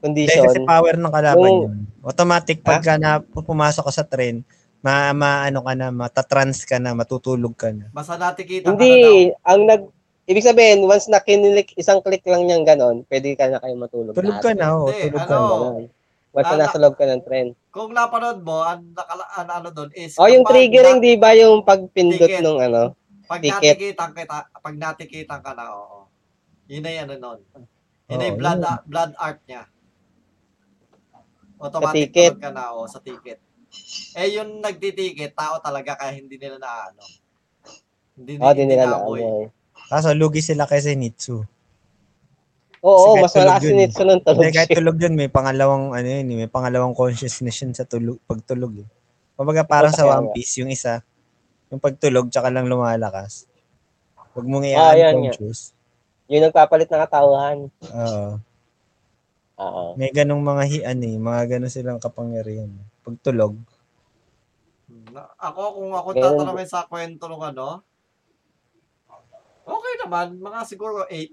[0.00, 0.44] Hindi, condition.
[0.48, 1.78] kasi power ng kalaban Yung- yun.
[2.00, 4.40] Automatic, pagka na pumasok ka sa train,
[4.80, 7.92] ma, ma ano ka na, matatrans ka na, matutulog ka na.
[7.92, 8.80] Basta natikita ka na daw.
[8.80, 8.96] Hindi,
[9.44, 9.82] ang nag
[10.24, 14.16] ibig sabihin once na kinilik isang click lang niyang ganon, pwede ka na kayo matulog.
[14.16, 15.52] Tulog ka na, oh, Hindi, tulog ka ano, na.
[15.52, 15.84] Ganon.
[16.30, 17.46] Once na Ah, nasa loob ka ng tren.
[17.68, 20.14] Kung napanood mo, ang, nakala, ang ano doon is...
[20.14, 22.40] Oh, yung triggering na- di ba yung pagpindot Ticket.
[22.40, 22.94] nung ano?
[23.26, 23.74] Pag ticket.
[23.76, 26.06] natikitan kita, pag natikitan ka na, oo.
[26.70, 27.38] Yun na yan, ano nun.
[28.06, 28.70] Yun na Oo, yung blood, yun.
[28.70, 29.62] a- blood art niya.
[31.60, 32.40] Automatic ticket.
[32.40, 33.38] ka na, oo, sa ticket.
[34.16, 37.02] Eh, yung nagtitiket, tao talaga, kaya hindi nila na, ano.
[38.16, 39.14] Hindi, Oh, di nila na ano.
[39.16, 39.46] eh.
[39.88, 41.44] Kaso lugi sila kay Zenitsu.
[42.80, 43.76] Oo, mas tulog yun.
[43.76, 44.40] sinit sa ng tulog.
[44.40, 48.16] Hindi, kahit tulog yun, may pangalawang, ano yun, eh, may pangalawang consciousness yun sa tulog,
[48.24, 48.72] pagtulog.
[48.80, 48.88] Eh.
[49.36, 51.04] Kumbaga parang sa One Piece, yung isa,
[51.68, 53.44] yung pagtulog, tsaka lang lumalakas.
[54.32, 55.76] Huwag mong Ah, yan i-unconscious.
[56.30, 57.56] Yung nagpapalit ng katawan.
[57.68, 58.28] Oo.
[59.60, 59.82] Oo.
[60.00, 62.72] May ganong mga hian eh, mga ganon silang kapangyarihan.
[63.04, 63.60] Pagtulog,
[65.14, 67.84] Na- Ako, kung ako tatanungin sa kwento ng ano,
[69.62, 71.30] okay naman, mga siguro 8.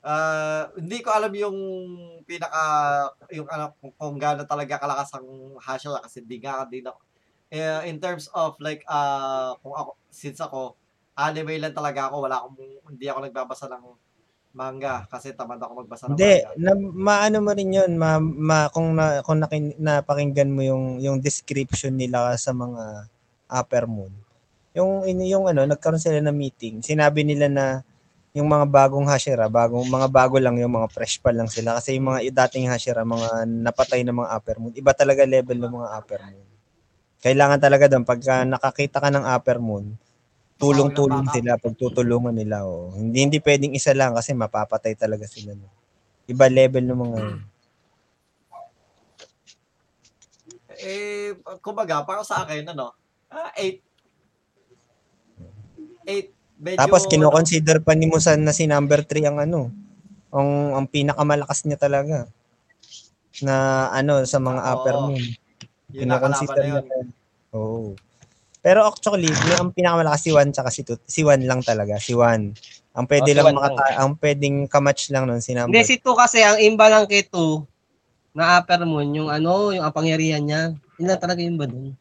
[0.00, 1.58] Ah, hindi ko alam yung
[2.24, 2.64] pinaka
[3.28, 5.28] yung ano kung, kung gaano talaga kalakas ang
[5.60, 6.98] Hashira kasi di nga din ako.
[7.52, 10.72] Eh, in terms of like ah kung ako since ako
[11.12, 12.56] anime lang talaga ako, wala akong
[12.88, 13.84] hindi ako nagbabasa ng
[14.50, 16.50] manga kasi tamad ako magbasa ng Hindi, manga.
[16.58, 16.72] na,
[17.06, 21.94] maano mo rin 'yun, ma, ma- kung na, kung nakin, napakinggan mo yung yung description
[21.94, 23.06] nila sa mga
[23.50, 24.12] upper moon.
[24.74, 26.74] Yung yung ano, nagkaroon sila ng meeting.
[26.82, 27.66] Sinabi nila na
[28.36, 31.98] yung mga bagong Hashira, bagong mga bago lang yung mga fresh pa lang sila kasi
[31.98, 35.88] yung mga dating Hashira, mga napatay na mga upper moon, iba talaga level ng mga
[35.98, 36.46] upper moon.
[37.20, 39.98] Kailangan talaga doon pagka nakakita ka ng upper moon,
[40.60, 42.68] tulong-tulong sila, pagtutulungan nila.
[42.68, 42.92] Oh.
[42.92, 45.56] Hindi hindi pwedeng isa lang kasi mapapatay talaga sila.
[45.56, 45.66] No?
[46.28, 47.40] Iba level ng mga yun.
[50.80, 52.96] Eh, kumbaga, para sa akin, ano,
[53.28, 53.84] ah, 8.
[56.08, 56.32] 8.
[56.60, 59.72] Medyo, Tapos kino-consider pa ni Musan na si number 3 ang ano,
[60.28, 62.28] ang ang pinakamalakas niya talaga
[63.40, 64.68] na ano sa mga Oo.
[64.76, 65.24] upper moon.
[65.90, 66.84] yun nakalaban Kino-consider na yun.
[66.84, 67.00] niya.
[67.56, 67.96] Oo.
[68.60, 72.12] Pero actually, yung ang pinakamalakas si Juan tsaka si Tut, si Juan lang talaga, si
[72.12, 72.52] Juan.
[72.92, 75.72] Ang pwede Oh, si lang makata ang pwedeng kamatch lang nun si number.
[75.72, 77.64] Hindi, si Tu kasi, ang imba lang kay Tu,
[78.36, 80.62] na upper moon, yung ano, yung kapangyarihan niya.
[81.00, 81.96] Yun lang talaga yung ba dun.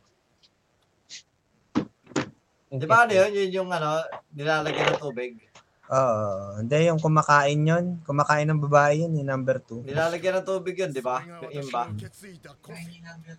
[2.70, 3.30] Di ba ano yun?
[3.34, 4.05] Yun yung ano,
[4.38, 5.48] nilalagyan ng tubig.
[5.89, 6.61] Oo.
[6.61, 9.89] Hindi, yung kumakain yon Kumakain ng babae yun, yung number 2.
[9.89, 11.17] Nilalagyan ng tubig yun, di ba?
[11.25, 11.89] Yung imba.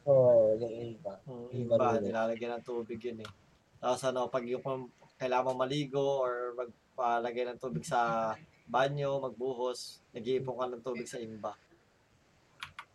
[0.03, 1.15] Oo, yung imba.
[1.23, 2.03] Hmm, Iba imba, yun.
[2.11, 3.31] nilalagyan ng tubig yun eh.
[3.79, 4.67] Tapos ano, pag yung
[5.15, 8.35] kailangan maligo or magpalagay ng tubig sa
[8.67, 11.55] banyo, magbuhos, nag-iipon ka ng tubig sa imba.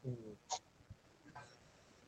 [0.03, 0.35] Hmm.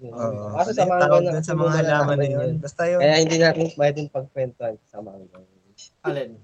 [0.03, 0.11] Yun.
[0.13, 0.51] Oo.
[0.51, 2.51] Kaso sa yung na, dun sa mga halaman na yun.
[2.59, 2.99] Basta yun.
[3.01, 5.39] Kaya hindi natin pwedeng pagkwentuhan sa manga.
[6.03, 6.37] Alin?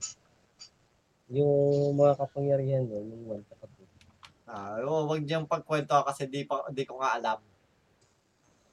[1.33, 3.89] Yung mga kapangyarihan doon, yung one sa kapit.
[4.45, 7.41] Ah, oh, wag niyang pagkwento kasi di pa di ko nga alam.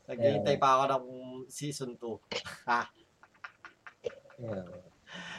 [0.04, 1.06] Naghihintay pa ako ng
[1.48, 2.20] season 2.
[4.40, 4.66] Yeah.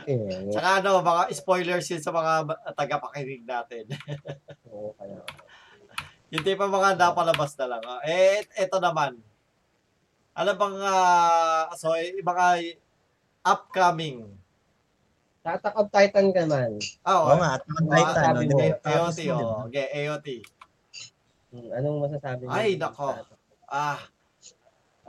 [0.10, 0.50] Yeah.
[0.50, 3.86] Saka ano, mga spoilers yun sa mga tagapakinig natin.
[4.72, 5.22] Oo, kaya.
[6.34, 7.84] Yung tipo mga napalabas na lang.
[7.86, 9.20] Ah, Eh, eto naman.
[10.32, 12.80] Ano bang, ah, so, eh, mga
[13.44, 14.41] upcoming.
[15.42, 16.78] Sa Attack of Titan ka man.
[17.02, 18.14] Ah, Oo oh, nga, at Mga Titan.
[18.14, 18.46] sabi no?
[18.46, 18.78] mo, Di ba?
[18.78, 19.58] Tapos AOT, oh.
[19.66, 20.28] Okay, AOT.
[21.52, 22.54] Hmm, Anong masasabi niyo?
[22.54, 23.10] Ay, nako.
[23.66, 24.00] Ah,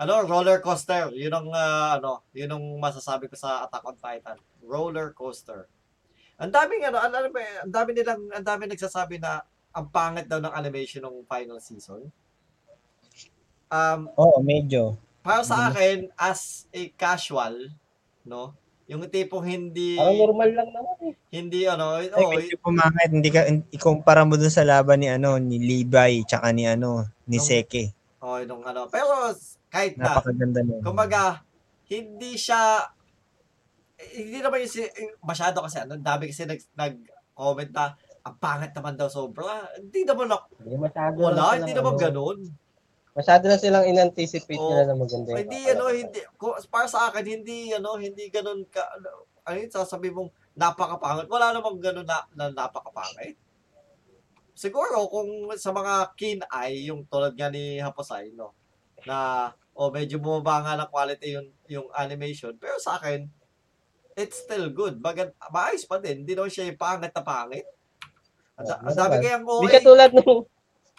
[0.00, 1.12] ano, roller coaster.
[1.12, 4.38] Yun ang, ah, ano, yun ang masasabi ko sa Attack on Titan.
[4.64, 5.68] Roller coaster.
[6.40, 9.44] Ang daming, ano, ano, ba, ang dami nilang, ang dami nagsasabi na
[9.76, 12.08] ang pangit daw ng animation ng final season.
[13.68, 14.96] Um, Oo, medyo.
[15.20, 17.68] para sa akin, as a casual,
[18.24, 18.52] no,
[18.92, 21.14] yung tipong hindi, Parang normal lang naman eh.
[21.32, 23.08] hindi, ano, Ay, oh, medyo pumangit.
[23.08, 23.40] Hindi ka,
[23.72, 27.96] ikumpara mo dun sa laban ni ano, ni Levi, tsaka ni ano, ni Nung- Seke.
[28.20, 29.32] oh, nung ano, pero
[29.72, 30.84] kahit na, Napakaganda nun.
[30.84, 31.40] Kumbaga,
[31.88, 32.84] hindi siya
[34.12, 34.82] hindi naman yung si,
[35.22, 39.66] masyado kasi ano, dami kasi nag, nag-comment na ang pangit naman daw sobra.
[39.78, 42.38] Hindi naman ako, Hindi masyado wala, hindi naman ano, ganun.
[43.12, 44.72] Masyado na silang in-anticipate Oo.
[44.72, 46.20] nila na maganda Hindi ano, hindi
[46.72, 51.28] para sa akin hindi ano, hindi ganun ka ano, ano yun, sasabi mong napakapangit.
[51.28, 53.36] Wala namang ganun na, na napakapangit.
[54.56, 58.56] Siguro kung sa mga keen eye, yung tulad nga ni Haposay, no,
[59.04, 63.28] na o medyo bumaba nga ng quality yung yung animation, pero sa akin
[64.16, 65.00] it's still good.
[65.00, 66.24] Bagad, maayos pa din.
[66.24, 67.64] Hindi naman siya yung pangit na pangit.
[68.60, 69.72] Ang, ang dami kayang Hindi OA.
[69.72, 70.44] siya tulad nung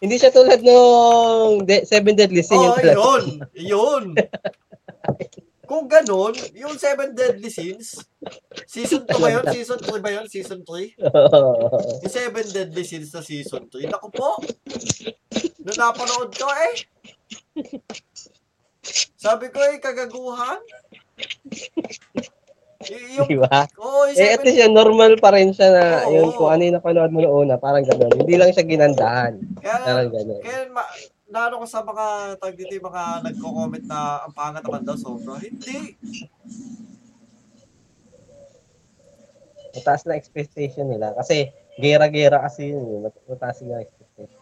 [0.04, 2.60] hindi siya tulad nung de- Seven Deadly Sin.
[2.60, 3.24] Oh, yun.
[3.56, 4.06] Yun.
[5.64, 8.04] Kung ganun, yung Seven Deadly Sins,
[8.68, 9.47] season 2 ba yun?
[9.47, 10.28] Season 3 ba yun?
[10.28, 10.99] Season 3?
[12.04, 13.88] Yung Seven Deadly Sins na season 3.
[13.88, 14.43] Naku po.
[15.64, 16.74] Nung napanood ko eh.
[19.16, 20.60] Sabi ko eh, kagaguhan.
[22.86, 23.65] Yung, Di ba?
[23.77, 26.11] oh, Eh, least yan, normal pa rin siya na Oo.
[26.11, 28.13] yung kung ano yung napanood mo noon na parang gano'n.
[28.15, 29.34] Hindi lang siya ginandahan.
[29.57, 30.41] kaya, Parang gano'n.
[30.41, 30.84] kaya ma,
[31.27, 32.05] naano ko sa mga
[32.38, 35.38] tag dito yung mga nagko-comment na ang pangat naman daw sobra.
[35.38, 35.97] Hindi.
[39.73, 41.13] Mataas na expectation nila.
[41.13, 42.86] Kasi Gera-gera kasi yun.
[42.86, 42.99] eh.
[43.01, 44.41] Mat- Mataas yung expectation.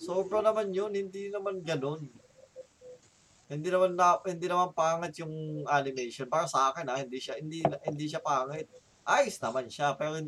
[0.00, 2.08] Sobra naman yun, hindi naman ganun.
[3.50, 6.30] Hindi naman na, hindi naman pangit yung animation.
[6.30, 8.70] Para sa akin ha, hindi siya hindi hindi siya pangit.
[9.02, 10.22] Ayos naman siya, pero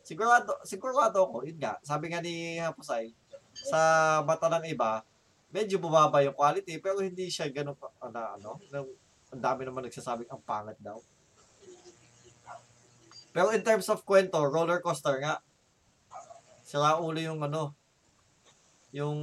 [0.00, 1.76] sigurado sigurado ako, yun nga.
[1.84, 3.12] Sabi nga ni Hapusay,
[3.52, 3.78] sa
[4.24, 5.04] mata ng iba,
[5.52, 7.76] medyo bumaba yung quality, pero hindi siya ganun
[8.08, 8.80] na, ano, na,
[9.28, 10.96] ang dami naman nagsasabing ang pangit daw.
[13.34, 15.42] Pero in terms of kwento, roller coaster nga.
[16.64, 17.76] Sira ulo yung ano,
[18.94, 19.18] yung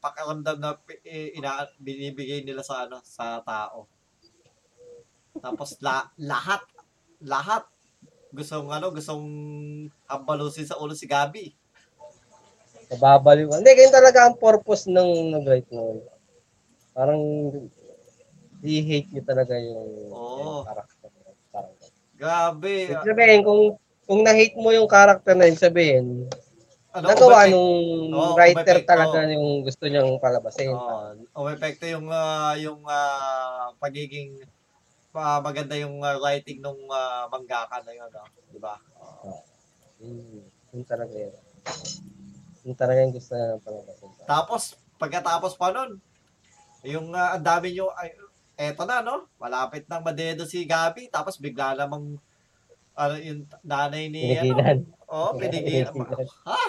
[0.00, 3.86] pakiramdam na ina, binibigay nila sa ano sa tao.
[5.38, 6.64] Tapos la, lahat
[7.20, 7.68] lahat
[8.32, 9.24] gustong ano gustong
[10.08, 11.52] hambalusin sa ulo si Gabi.
[12.90, 13.54] Nababaliw.
[13.54, 16.02] Hindi, ganyan talaga ang purpose ng nag-write noon.
[16.90, 17.22] Parang
[18.66, 20.38] i-hate niyo talaga yung, Oo.
[20.42, 21.10] yung character.
[21.54, 21.74] Parang,
[22.18, 22.90] Grabe.
[22.90, 23.78] Sabihin, kung
[24.10, 26.26] kung na-hate mo yung character na yun, sabihin,
[26.90, 27.86] Ano, nagawa umepek- nung
[28.18, 28.90] Oo, writer umepekto.
[28.90, 30.74] talaga yung gusto niyang palabasin.
[30.74, 34.42] Oo, umepekto yung ah, yung ah, pagiging
[35.14, 38.26] ah, maganda yung ah, writing nung ah, mangaka na yun, no?
[38.50, 38.74] di ba?
[40.02, 40.42] Hmm,
[40.74, 41.34] yun talaga yun.
[42.66, 44.10] Yun talaga yung gusto niyang palabasin.
[44.26, 44.62] Tapos,
[44.98, 46.02] pagkatapos pa nun,
[46.82, 48.18] yung ah, ang dami nyo, ay,
[48.58, 49.30] eto na, no?
[49.38, 52.18] Malapit nang madedo si Gabi, tapos bigla namang,
[53.00, 54.78] ano, yung nanay ni, ano, Pinigilan.
[55.08, 55.94] oh, pinigilan.
[56.44, 56.60] ha?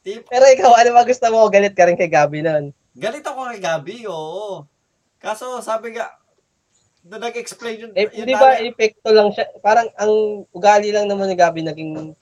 [0.00, 1.48] Tip, Pero ikaw, ano ba gusto mo?
[1.48, 2.70] Galit ka rin kay Gabi nun.
[2.92, 4.64] galit ako kay Gabi, oo.
[5.16, 6.12] Kaso, sabi nga,
[7.02, 9.48] na nag-explain yun, Eh, yun di ba, nanay- epekto lang siya.
[9.58, 10.12] Parang ang
[10.50, 12.12] ugali lang naman ni Gabi naging,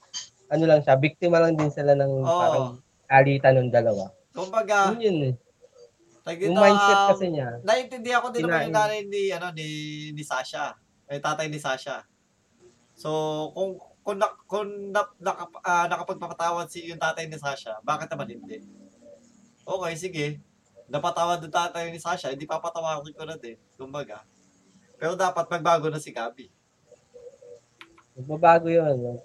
[0.47, 2.31] ano lang siya, biktima lang din sila ng Oo.
[2.41, 2.67] parang
[3.09, 4.11] alitan ng dalawa.
[4.31, 5.35] kumbaga, Yun yun eh.
[6.21, 7.49] tag Yung mindset um, kasi niya.
[7.63, 9.69] Naiintindihan ko din naman yung nanay ni ano ni
[10.11, 10.75] ni Sasha.
[11.07, 12.03] Ay tatay ni Sasha.
[12.97, 13.11] So
[13.53, 13.77] kung
[14.07, 18.63] kung, na, kung na, naka, ah, nakapagpapatawad si yung tatay ni Sasha, bakit naman hindi?
[19.67, 20.27] Okay, sige.
[20.87, 23.59] Napatawad yung tatay ni Sasha, hindi papatawarin ko na din.
[23.75, 24.23] Kumbaga.
[24.95, 26.47] Pero dapat magbago na si Gabi.
[28.15, 29.19] Magbabago yun.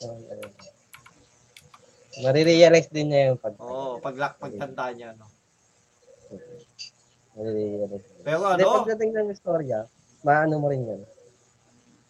[2.25, 5.29] Marirealize din niya yung pag Oo, pag pagtanda niya no.
[7.37, 8.09] marirealize.
[8.25, 9.85] Pero Hindi, ano, pagdating ng istorya,
[10.25, 11.01] maano mo rin yun.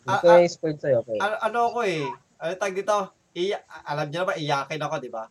[0.03, 0.97] Ah, ko yung spoiled sa'yo.
[1.03, 1.17] Okay.
[1.17, 2.01] ano, ano ako eh,
[2.37, 2.97] ano tag dito,
[3.31, 5.25] iya, alam niyo naman, iyakin ako, di ba?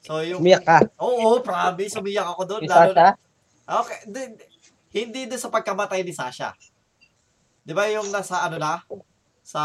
[0.00, 0.78] So yung, Umiyak ka.
[0.98, 2.62] oo, promise, umiyak ako doon.
[2.64, 3.28] Yung Lalo na, Sasha,
[3.70, 4.48] Okay, di- di-
[4.90, 6.50] hindi doon sa pagkamatay ni Sasha.
[7.62, 8.82] 'Di ba yung nasa ano na
[9.44, 9.62] sa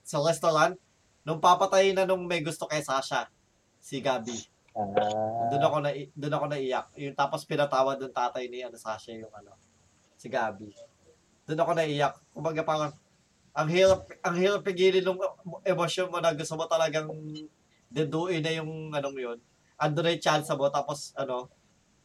[0.00, 0.78] sa restaurant
[1.26, 3.26] nung papatay na nung may gusto kay Sasha
[3.82, 4.38] si Gabi.
[4.78, 6.86] ah, Doon ako na doon ako naiyak.
[6.94, 9.58] Yung tapos pinatawad ng tatay ni ano Sasha yung ano
[10.14, 10.70] si Gabi.
[11.42, 12.14] Doon ako naiyak.
[12.30, 12.92] Kumbaga parang
[13.52, 15.20] ang hirap ang hirap pigilin ng
[15.64, 17.08] emosyon mo na gusto mo talagang
[17.88, 19.38] deduin na yung anong yun.
[19.78, 21.48] Ando na yung chance mo tapos ano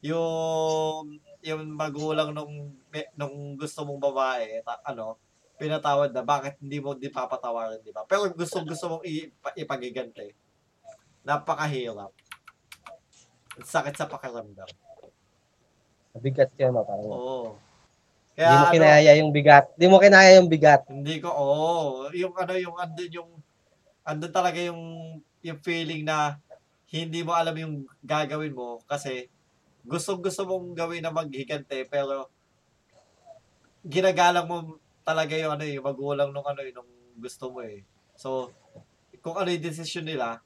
[0.04, 2.76] yung yung magulang nung
[3.16, 5.16] nung gusto mong babae ta, ano
[5.56, 10.36] pinatawad na bakit hindi mo di papatawarin di ba pero gusto gusto mong ipa- ipagigante
[11.24, 12.12] napakahirap
[13.64, 14.68] sakit sa pakiramdam
[16.20, 16.84] bigat siya mo.
[16.84, 17.73] Parang, oo Hindi
[18.34, 19.66] kaya mo ano, kinaya yung bigat.
[19.78, 20.82] Hindi mo kinaya yung bigat.
[20.90, 22.10] Hindi ko, oo.
[22.14, 23.30] yung ano, yung andun yung,
[24.04, 24.82] andun talaga yung,
[25.46, 26.42] yung feeling na
[26.94, 29.26] hindi mo alam yung gagawin mo kasi
[29.82, 32.30] gusto gusto mong gawin na maghigante pero
[33.84, 36.88] ginagalang mo talaga yung ano yung magulang nung ano yung
[37.20, 37.84] gusto mo eh.
[38.16, 38.54] So,
[39.20, 40.40] kung ano yung decision nila,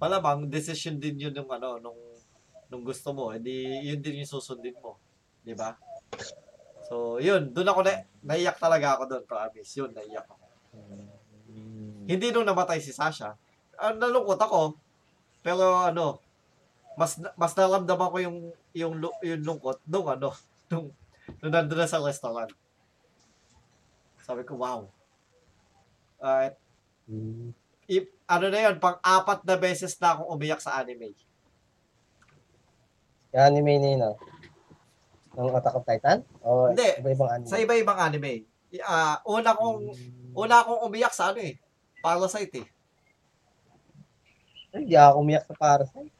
[0.00, 2.00] malamang decision din yun nung ano nung
[2.66, 4.98] nung gusto mo, hindi yun din yung susundin mo,
[5.44, 5.76] 'di ba?
[6.90, 9.70] So, yun, doon ako na naiyak talaga ako doon, promise.
[9.78, 10.46] Yun, naiyak ako.
[12.10, 13.38] Hindi nung namatay si Sasha.
[13.78, 14.74] Ah, nalungkot ako.
[15.46, 16.18] Pero ano,
[16.98, 18.38] mas mas naramdaman ko yung
[18.74, 20.34] yung yung lungkot nung ano,
[20.74, 20.90] nung
[21.38, 22.50] nung nandun na sa restaurant.
[24.26, 24.90] Sabi ko, wow.
[26.18, 26.50] Ah,
[27.10, 27.50] Hmm.
[27.90, 31.10] if, ano na yun, pang apat na beses na akong umiyak sa anime.
[33.34, 34.14] Yung anime ni, no?
[35.30, 36.18] Ng Attack of Titan?
[36.42, 36.88] O Hindi.
[36.98, 37.48] iba-ibang anime?
[37.48, 38.32] Sa iba-ibang anime.
[38.82, 39.78] Ah, una kong
[40.34, 41.54] una akong umiyak sa ano eh.
[41.98, 42.66] Parasite eh.
[44.70, 46.12] Ay, Hindi ako umiyak sa Parasite.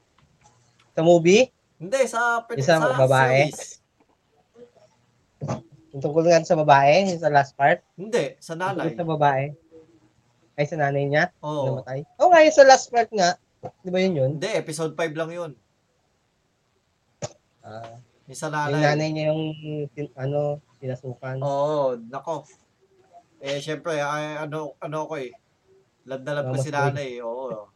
[0.95, 1.47] Sa movie?
[1.81, 3.49] Hindi, sa, pin- Isang sa babae?
[3.49, 3.81] series.
[5.91, 7.81] Yung tungkol nga sa babae, yung sa last part?
[7.97, 8.85] Hindi, sa Yung nanay.
[8.93, 9.45] Tungkol sa babae?
[10.55, 11.25] Ay, sa nanay niya?
[11.41, 11.81] Oo.
[11.81, 12.05] Namatay?
[12.21, 13.35] Oo nga, yung sa last part nga.
[13.81, 14.31] Di ba yun yun?
[14.37, 15.51] Hindi, episode 5 lang yun.
[17.61, 17.97] Ah,
[18.31, 19.11] Yung sa Yung nanay.
[19.11, 19.43] niya yung,
[19.91, 21.43] tin- ano, pinasukan.
[21.43, 22.47] Oo, nako.
[23.43, 25.35] Eh, syempre, ay, ano, ano ko eh.
[26.07, 26.79] Love na love ko Mama's si boy.
[26.79, 27.67] nanay, eh, oo.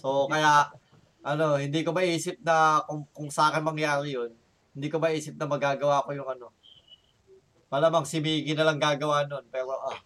[0.00, 0.72] So, kaya,
[1.20, 4.32] ano, hindi ko maisip na kung, kung sa akin mangyari yun,
[4.72, 6.48] hindi ko maisip na magagawa ko yung ano.
[7.68, 10.00] Malamang si Miggy na lang gagawa nun, pero ah,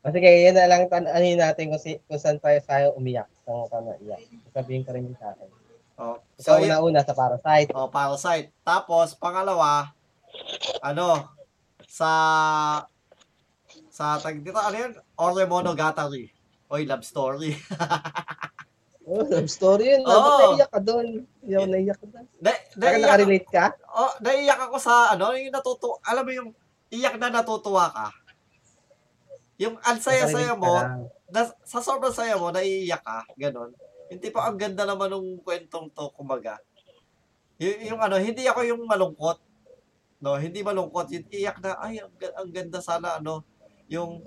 [0.00, 3.28] Kasi kaya yan na lang tan anuhin natin kung, si, kung saan tayo tayo umiyak.
[3.44, 4.22] Saan ka na iyak.
[4.54, 5.50] Sabihin ka rin yun sa akin.
[6.00, 6.16] Oh.
[6.40, 7.70] So, So, una-una sa Parasite.
[7.76, 8.48] oh, Parasite.
[8.64, 9.92] Tapos, pangalawa,
[10.80, 11.28] ano,
[11.84, 12.10] sa,
[13.92, 14.92] sa tag dito, ano yun?
[15.20, 16.32] Ore Monogatari.
[16.72, 17.52] Oy, love story.
[19.10, 20.06] Oh, love story yun.
[20.06, 20.54] Oh.
[20.54, 21.26] Naiyak ka doon?
[21.42, 22.26] Ako naiyak ka doon.
[22.38, 23.66] Na, naiyak, nakarelate ka?
[23.90, 26.50] oh, naiyak ako sa, ano, yung natutuwa, alam mo yung,
[26.94, 28.14] iyak na natutuwa ka.
[29.58, 30.78] Yung ang saya-saya mo,
[31.26, 33.74] na, sa sobrang saya mo, naiiyak ka, ganon.
[34.10, 36.58] Hindi pa ang ganda naman ng kwentong to, kumbaga.
[37.62, 39.38] Y- yung ano, hindi ako yung malungkot.
[40.20, 41.08] No, hindi malungkot.
[41.14, 43.46] Yung iyak na, ay, ang, ang ganda sana, ano,
[43.86, 44.18] yung,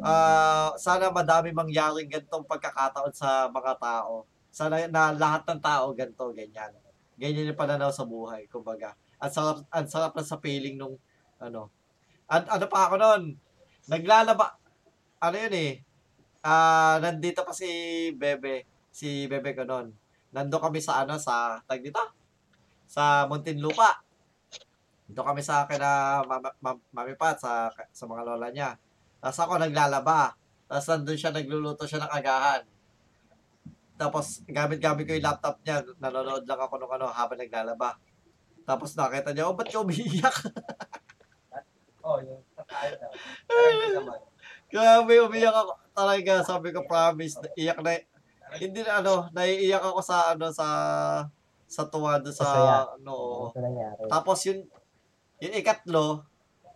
[0.00, 4.24] ah, sana madami mangyaring ganitong pagkakataon sa mga tao.
[4.54, 6.72] Sana na lahat ng tao ganito, ganyan.
[7.18, 8.94] Ganyan yung pananaw sa buhay, kumbaga.
[9.18, 10.96] Ang sarap, ang sarap na sa feeling nung,
[11.42, 11.70] ano.
[12.30, 13.22] An, ano pa ako noon?
[13.90, 14.54] Naglalaba,
[15.18, 15.72] ano yun eh,
[16.42, 17.70] Ah, nandito pa si
[18.18, 19.90] Bebe, si Bebe ko noon.
[20.36, 22.00] Nando kami sa ano sa tag dito.
[22.86, 24.04] Sa Muntinlupa.
[25.08, 28.76] Dito kami sa na mam- mami Pat sa sa mga lola niya.
[29.18, 30.36] Tapos ako naglalaba.
[30.68, 32.62] Tapos nandun siya nagluluto siya ng agahan.
[33.96, 35.80] Tapos gamit-gamit ko yung laptop niya.
[35.96, 37.96] Nanonood lang ako nung ano habang naglalaba.
[38.62, 40.36] Tapos nakita niya, oh, ba't ka umiiyak?
[42.02, 42.42] Oh, yung.
[42.58, 44.18] Parang naman.
[44.66, 45.72] Grabe, umiyak ako.
[45.94, 47.94] Talaga, sabi ko, promise, iyak na,
[48.58, 50.66] hindi na ano, naiiyak ako sa, ano, sa,
[51.68, 52.76] sa tuwa doon sa, Masaya.
[53.00, 53.14] ano,
[53.56, 54.02] nangyari?
[54.08, 54.60] tapos yung,
[55.40, 56.24] yung ikatlo,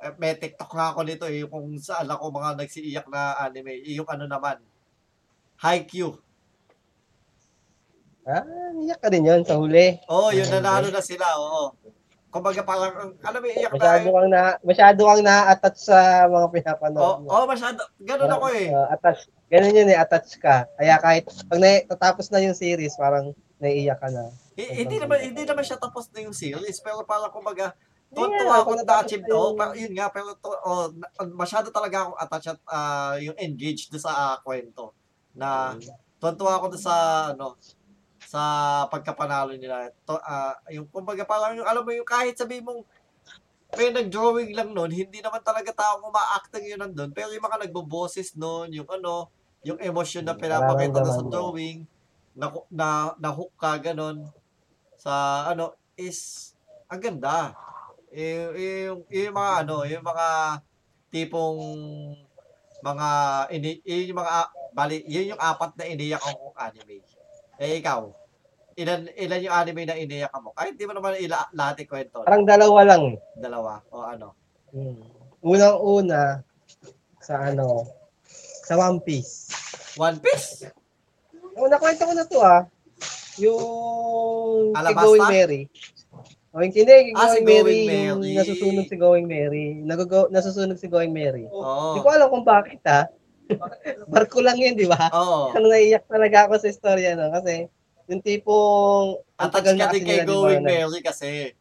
[0.00, 3.80] eh, may TikTok nga ako nito eh, yung kung saan ako mga nagsiiyak na anime,
[3.88, 4.60] yung ano naman,
[5.56, 6.20] Haikyuu.
[8.26, 8.42] Ah,
[8.74, 9.96] niyak ka din yun sa huli.
[10.10, 11.72] Oo, oh, yun, nanalo na sila, oo.
[12.28, 16.52] Kumbaga parang, alam mo, iyak Masyado na, kang na, masyado kang na-attach sa mga oo,
[16.52, 17.28] pinapanood mo.
[17.30, 18.68] oh, masyado, ganun ako eh.
[18.68, 19.30] Uh, attach.
[19.46, 20.66] Ganun yun eh, attach ka.
[20.74, 23.30] Kaya kahit pag na, tatapos na yung series, parang
[23.62, 24.34] naiiyak ka na.
[24.58, 27.76] Hi- hindi naman, hindi naman siya tapos na yung series, pero parang kumbaga,
[28.06, 29.40] Yeah, Tuntua ako kung na natapos achieve na to.
[29.58, 30.86] Pero yun nga, pero to, oh,
[31.34, 34.94] masyado talaga akong attached at ah, yung engaged doon sa ah, kwento.
[35.34, 35.74] Na
[36.22, 36.96] tuntua ako doon sa
[37.34, 37.58] ano
[38.26, 38.42] sa
[38.94, 39.90] pagkapanalo nila.
[40.06, 42.86] To, ah, yung kumbaga parang yung alam mo yung kahit sabi mong
[43.74, 47.10] may nag-drawing lang noon, hindi naman talaga taong uma-acting yun nandun.
[47.10, 49.26] Pero yung mga nagboboses noon, yung ano,
[49.66, 51.78] yung emosyon na pinapakita doon sa drawing,
[52.38, 52.88] na, na,
[53.18, 54.30] na hook ka, ganon,
[54.94, 56.52] sa ano, is,
[56.86, 57.56] ang ganda.
[58.14, 60.26] Eh, eh, yung, yung mga ano, yung mga
[61.10, 61.58] tipong
[62.84, 63.08] mga
[63.50, 64.32] ini, yun yung mga
[64.70, 67.02] bali, yun yung apat na iniyak akong anime.
[67.56, 68.12] Eh ikaw,
[68.76, 70.52] ilan ilan yung anime na iniyak mo?
[70.52, 72.22] Kahit di mo naman ila, lahat ikwento.
[72.22, 73.16] Parang dalawa lang eh.
[73.40, 74.36] Dalawa o ano.
[74.70, 75.00] Hmm.
[75.40, 76.44] Unang-una,
[77.20, 77.88] sa ano,
[78.62, 79.48] sa One Piece.
[79.96, 80.68] One Piece.
[81.56, 82.62] Ang nakwento ko na to ah,
[83.40, 85.02] yung si Alabasta?
[85.08, 85.62] Going Mary.
[86.52, 88.36] O yung hindi, Ah, si Going Mary, Going yung Mary.
[88.36, 89.66] nasusunog si Going Mary.
[89.80, 91.48] Nagugo, nasusunog si Going Mary.
[91.48, 92.04] Hindi Oo.
[92.04, 93.08] ko alam kung bakit ha.
[94.12, 95.08] Barko lang yun, di ba?
[95.14, 95.54] Oo.
[95.54, 97.70] Ano naiiyak talaga ako sa istorya no kasi
[98.06, 101.52] yung tipong ang tagal na kasi kay Going Mary kasi.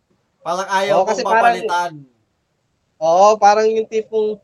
[0.45, 1.91] Parang ayaw kong kasi parang- mapalitan.
[3.01, 4.39] Oo, parang yung tipong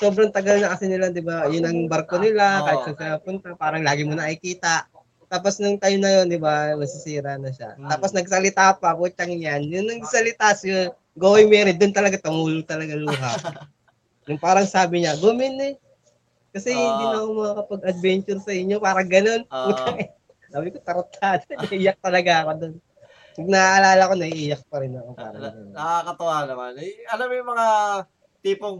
[0.00, 1.46] sobrang tagal na kasi nila, 'di ba?
[1.46, 2.64] Yun ang barko nila, Oo.
[2.66, 4.88] kahit saan sila punta, parang lagi mo nakikita.
[5.32, 7.76] Tapos nung time na yun, 'di ba, masisira na siya.
[7.78, 7.88] Mm.
[7.88, 9.64] Tapos nagsalita pa, putang yan.
[9.68, 10.72] Yun nang salita si
[11.12, 13.32] Going Mary, doon talaga tumulo talaga luha.
[14.28, 15.74] yung parang sabi niya, gumin eh.
[16.52, 16.80] Kasi Oo.
[16.80, 19.40] hindi na ako makakapag-adventure sa inyo, parang ganun.
[19.48, 20.21] Putang ina.
[20.52, 21.48] Sabi ko, tarotado.
[21.64, 22.74] Naiiyak talaga ako doon.
[23.32, 25.10] Pag naaalala ko, naiiyak pa rin ako.
[25.16, 25.56] Parang Na-.
[25.72, 26.72] Nakakatawa naman.
[26.84, 27.68] Eh, alam mo yung mga
[28.44, 28.78] tipong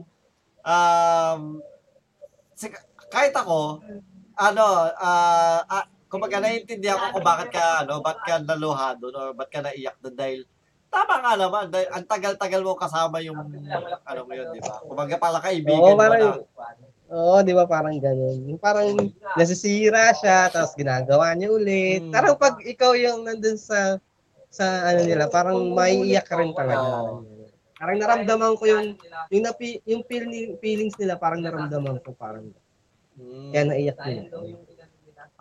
[0.63, 1.41] um
[2.55, 3.83] sig- kahit ako
[4.39, 4.65] ano
[4.97, 9.59] ah ah, kumbaga naiintindihan ko kung bakit ka ano bakit ka naluha doon or bakit
[9.59, 10.41] ka naiyak doon dahil
[10.87, 13.39] tama nga naman dahil ang tagal-tagal mo kasama yung
[14.07, 17.69] ano mo yun di ba kumbaga pala kaibigan Oo, mo parang, na oo, di ba
[17.69, 18.49] parang ganun.
[18.49, 18.97] Yung parang
[19.37, 22.01] nasisira siya, tapos ginagawa niya ulit.
[22.03, 22.13] Hmm.
[22.13, 24.01] Parang pag ikaw yung nandun sa
[24.49, 27.21] sa ano nila, parang maiiyak ka rin talaga.
[27.77, 28.87] Parang naramdaman ko yung
[29.29, 32.49] yung napi, yung feel ni- feelings nila parang naramdaman ko parang
[33.13, 33.53] Hmm.
[33.53, 34.25] kaya naiyak din.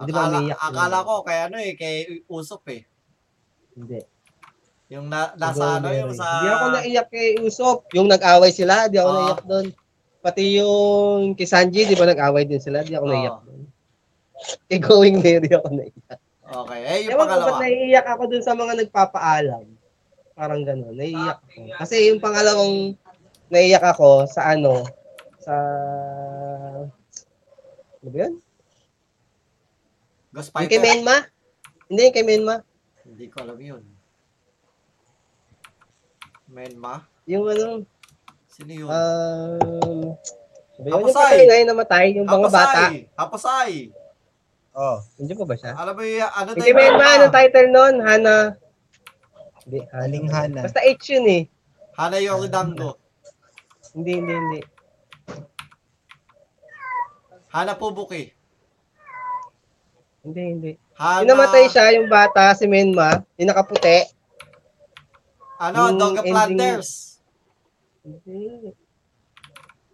[0.01, 1.95] Di ba akala, umiiyak akala ko kaya ano eh kay
[2.28, 2.84] Usop eh
[3.72, 3.99] Hindi.
[4.91, 6.28] Yung na, nasa ano, yung sa...
[6.28, 7.88] Hindi ako naiyak kay Usop.
[7.95, 9.15] Yung nag-away sila, di ako Ah.
[9.15, 9.67] naiyak doon.
[10.22, 13.61] Pati yung kay Sanji, di ba nag-away din sila, di ako naiyak doon.
[14.69, 16.17] Kay Going there, di ako naiyak.
[16.51, 16.80] Okay.
[16.84, 17.47] Eh, yung Ewan ko pangalawa.
[17.49, 19.65] ba't naiiyak ako dun sa mga nagpapaalam.
[20.38, 21.59] Parang gano'n, naiiyak ako.
[21.82, 22.93] Kasi yung pangalawang
[23.49, 24.86] naiiyak ako sa ano,
[25.41, 25.53] sa...
[28.01, 28.34] Ano ba yun?
[30.32, 30.86] Ghost Yung kay Fighter.
[30.86, 31.17] Menma?
[31.91, 32.55] Hindi, yung kay Menma.
[33.03, 33.84] Hindi ko alam yun.
[36.51, 37.03] Menma?
[37.28, 37.84] Yung ano,
[38.62, 38.88] Sino yun?
[38.93, 40.14] um...
[40.14, 40.93] Ano ba yun?
[40.93, 41.38] Yung Hapasay.
[41.41, 42.82] patay namatay, yung mga bata.
[43.18, 43.72] Hapasay!
[44.72, 45.74] Oh, Hindi pa ba siya?
[45.76, 47.95] Alam mo yung ano Yung kay Menma, anong title nun?
[48.05, 48.36] Hana...
[49.66, 50.03] Hindi, Hana.
[50.05, 50.62] aling hana.
[50.66, 51.43] Basta H yun eh.
[51.97, 52.97] Hana Yoridango.
[53.97, 54.62] Hindi, hindi, hindi.
[57.49, 58.30] Hana Pubuki.
[60.22, 60.72] Hindi, hindi.
[60.95, 61.26] Hana...
[61.26, 64.05] Yung namatay siya, yung bata, si Menma, yung nakaputi.
[65.62, 67.09] Ano, Dogga ending-
[68.02, 68.74] Hindi.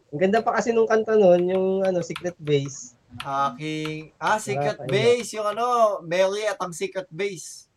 [0.07, 2.95] Ang ganda pa kasi nung kanta nun, yung ano, Secret Base.
[3.19, 4.11] Aking...
[4.15, 4.91] Ah, Secret Nakakaiyak.
[4.91, 5.29] Base.
[5.35, 5.65] Yung ano,
[6.03, 7.67] Mary at ang Secret Base.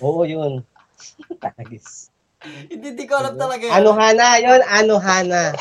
[0.00, 0.64] Oo, yun.
[1.42, 2.08] Tagis.
[2.40, 3.74] Hindi, hindi ko alam talaga yun.
[3.74, 5.52] Ano Hana, yun, Ano Hana.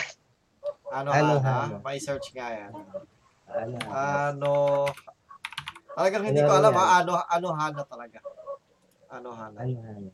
[0.89, 1.83] Ano, Ano, Hana?
[1.83, 2.71] May search nga yan.
[3.51, 4.51] Ano, Ano...
[5.91, 6.79] Talagang hindi Ano ko alam yan?
[6.79, 6.85] ha.
[7.03, 8.19] Ano, ano Hana talaga.
[9.11, 9.57] Ano Hana.
[9.59, 10.11] ano Hana.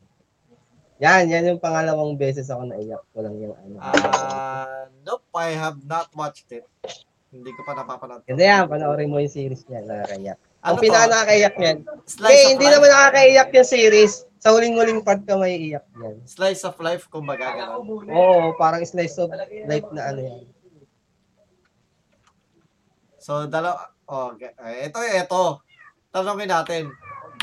[0.96, 3.76] Yan, yan yung pangalawang beses ako naiyak ko lang yung ano.
[3.78, 6.64] Ah, nope, I have not watched it.
[7.28, 8.24] Hindi ko pa napapanood.
[8.24, 10.38] Kasi yan, panoorin mo yung series niya, nakakaiyak.
[10.40, 10.82] Ano Ang to?
[10.82, 11.78] pinaka nakakaiyak niyan.
[12.08, 12.74] Slice of hindi life?
[12.74, 14.14] naman nakakaiyak yung series.
[14.40, 16.16] Sa huling-huling part ka may iyak yan.
[16.24, 18.08] Slice of life, kumbaga gano'n.
[18.08, 19.28] Oo, parang slice of
[19.68, 20.44] life na ano yan.
[23.18, 24.54] So, dalawa, oh, okay.
[24.54, 25.44] Eh, ito, ito.
[26.08, 26.88] Tanongin natin.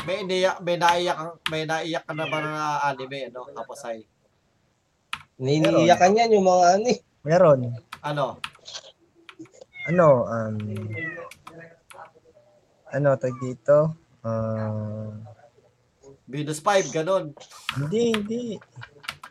[0.04, 2.52] May iniyak, may naiyak, ang- may naiyak ka na ba na
[2.84, 4.04] anime, ano, Kaposay?
[5.40, 6.98] Niniiyakan yan yung mga ano eh.
[7.24, 7.60] Meron.
[8.04, 8.36] Ano?
[9.84, 10.56] Ano, um,
[12.90, 13.96] ano, tag dito?
[14.20, 15.08] Ah,
[16.24, 17.32] Venus 5, ganun.
[17.76, 18.42] hindi, hindi.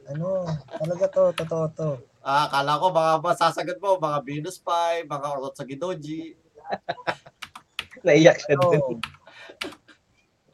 [0.05, 1.89] Ano, talaga to, totoo to.
[2.19, 6.33] Ah, akala ko baka masasagot mo, mga Venus 5, mga Orot sa Gidoji.
[8.05, 8.73] Naiyak siya Oh.
[8.73, 8.99] dun.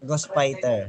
[0.04, 0.88] Ghost Fighter.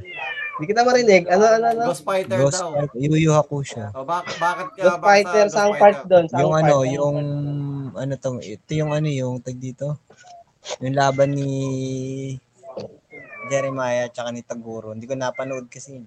[0.59, 1.25] Hindi kita marinig.
[1.27, 1.83] Ano, ano, ano?
[1.89, 2.71] Ghost Fighter Ghost daw.
[2.75, 2.97] Fighter.
[3.01, 3.85] Yu Yu Hakusho.
[3.97, 4.81] Oh, bak bakit ka?
[4.81, 5.81] bakit Ghost sa Fighter, Ghost saan Fighter?
[5.81, 6.25] part doon?
[6.37, 6.61] Yung part?
[6.63, 7.17] ano, yung
[7.97, 9.99] ano tong, ito yung ano, yung tag dito.
[10.79, 11.51] Yung laban ni
[13.49, 14.93] Jeremiah tsaka ni Taguro.
[14.93, 15.99] Hindi ko napanood kasi.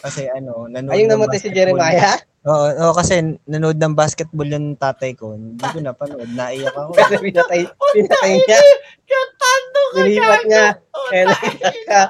[0.00, 1.50] Kasi ano, nanood Ayun namatay si.
[1.50, 2.20] Jeremiah.
[2.40, 5.36] Oo, oo, kasi nanood ng basketball yung tatay ko.
[5.36, 6.30] Hindi ko napanood.
[6.32, 6.96] Naiyak ako.
[6.96, 7.60] Pero pinatay,
[7.96, 8.60] pinatay niya.
[9.04, 10.66] Katando ka, Nilipat niya.
[10.96, 12.02] Oh, Kaya naiyak ka.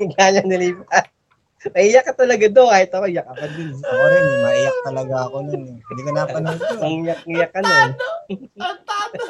[0.00, 1.04] Hingga niya nilipat.
[1.76, 2.68] Naiyak ka talaga doon.
[2.72, 3.70] Kahit ako, iyak ako dun.
[3.76, 5.62] Ako rin, eh, maiyak talaga ako nun.
[5.68, 5.76] Eh.
[5.84, 6.78] Hindi ko napanood yun.
[6.80, 7.90] Ang iyak-iyak ka nun.
[8.56, 9.24] Katando.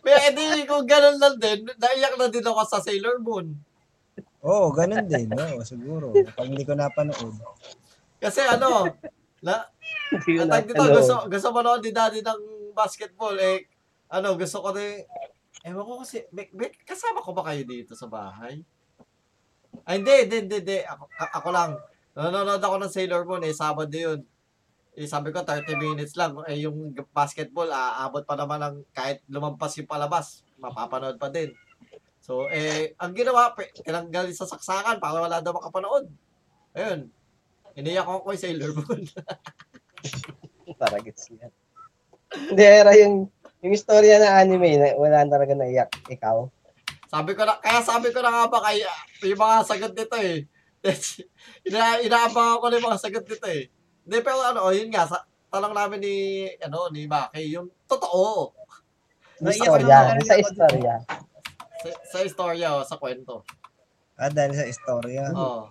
[0.00, 3.52] May edi kung ganun lang din, naiyak na din ako sa Sailor Moon.
[4.40, 5.28] Oo, ganun din.
[5.28, 6.16] Oo, siguro.
[6.32, 7.36] Pag hindi ko napanood.
[8.20, 8.84] Kasi ano,
[9.40, 9.64] na,
[10.12, 12.42] Hindi ko ang tag dito, gusto, gusto manood ni daddy ng
[12.76, 13.64] basketball, eh,
[14.12, 15.00] ano, gusto ko din,
[15.64, 18.60] ewan ko kasi, may, may, kasama ko ba kayo dito sa bahay?
[19.88, 20.78] Ay, hindi, hindi, hindi, hindi.
[20.84, 21.70] Ako, a- ako lang.
[22.12, 24.20] Nanonood ako ng Sailor Moon, eh, Sabado yun.
[24.98, 26.36] Eh, sabi ko, 30 minutes lang.
[26.44, 31.54] Eh, yung basketball, aabot pa naman ng kahit lumampas yung palabas, mapapanood pa din.
[32.20, 36.10] So, eh, ang ginawa, tinanggal sa saksakan para wala daw makapanood.
[36.76, 37.08] Ayun.
[37.78, 39.02] Iniyak ko ko yung Sailor Moon.
[40.80, 41.52] Para gets yan.
[42.30, 43.26] Hindi, era yung,
[43.62, 45.90] yung istorya na anime, na wala talaga naiyak.
[46.06, 46.46] Ikaw.
[47.10, 48.86] Sabi ko na, kaya sabi ko na nga ba kay
[49.26, 50.46] yung mga sagot nito eh.
[51.66, 53.66] Ina, inaabang ako ng mga sagot nito eh.
[54.06, 56.16] Hindi, pero ano, oh, yun nga, sa, tanong namin ni,
[56.62, 58.54] ano, ni Maki, yung totoo.
[59.42, 59.98] Yung Naiyak istorya.
[60.14, 60.94] Yung sa istorya.
[61.82, 63.42] Sa, sa istorya, oh, sa kwento.
[64.14, 65.34] Ah, dahil sa istorya.
[65.34, 65.66] Oh.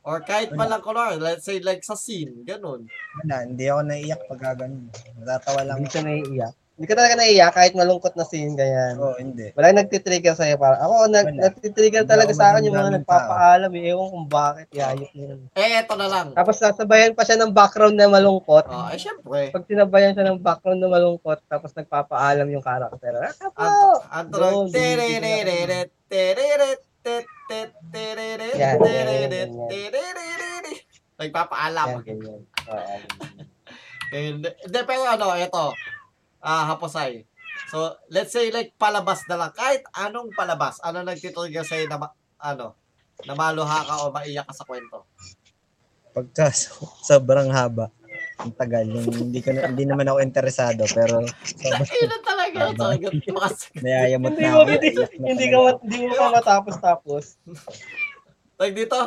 [0.00, 2.88] Or kahit man lang kunwari, let's say like sa scene, ganun.
[3.20, 4.88] Wala, hindi ako naiyak pag ganun.
[5.20, 5.84] Natatawa lang.
[5.84, 6.54] Hindi ka naiiyak.
[6.80, 8.96] Hindi ka talaga naiiyak kahit malungkot na scene, ganyan.
[8.96, 9.52] Oo, hindi.
[9.52, 10.56] Wala yung nagtitrigger sa'yo.
[10.56, 11.40] Para, ako, nag, Wala.
[11.52, 13.68] nagtitrigger talaga sa akin yung mga nagpapaalam.
[13.76, 13.92] Eh.
[13.92, 14.72] Ewan kung bakit.
[14.72, 15.36] Yayot nila.
[15.60, 16.32] Eh, eto na lang.
[16.32, 18.64] Tapos sasabayan pa siya ng background na malungkot.
[18.72, 19.52] Oh, eh, syempre.
[19.52, 23.12] Pag sinabayan siya ng background na malungkot, tapos nagpapaalam yung karakter.
[23.12, 23.36] Ah,
[24.24, 24.40] Ang, po!
[31.20, 31.86] Nagpapaalam.
[31.88, 32.40] Yan, ganyan.
[32.68, 32.96] Oo.
[34.10, 35.64] Hindi, pero ano, ito.
[36.40, 37.28] Ah, haposay.
[37.68, 39.52] So, let's say like palabas na lang.
[39.52, 42.10] Kahit anong palabas, ano nagtitrigger sa'yo na
[42.40, 42.74] ano,
[43.28, 45.04] na maluha ka o maiyak ka sa kwento?
[46.10, 47.92] Pagka so- sobrang haba.
[48.40, 48.88] Ang tagal.
[48.88, 50.88] Yung hindi, ko na, hindi naman ako interesado.
[50.88, 52.78] Pero sobrang Talaga.
[52.78, 53.80] Talaga, makasagot.
[53.84, 54.60] nayayamot Hindi na ako.
[54.66, 57.24] hindi, hindi ka, mat- hindi mo ka matapos-tapos.
[58.60, 58.98] Tag dito,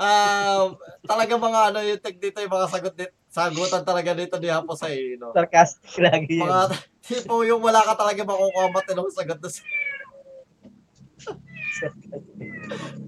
[0.00, 0.66] um,
[1.04, 4.74] talaga mga ano yung tag dito, yung mga sagot dito, sagutan talaga dito ni Hapo
[4.74, 5.30] sa no?
[5.36, 6.48] Sarcastic lagi yun.
[6.48, 6.64] Mga
[7.10, 9.62] tipo yung wala ka talaga makukuha matinong sagot na sa...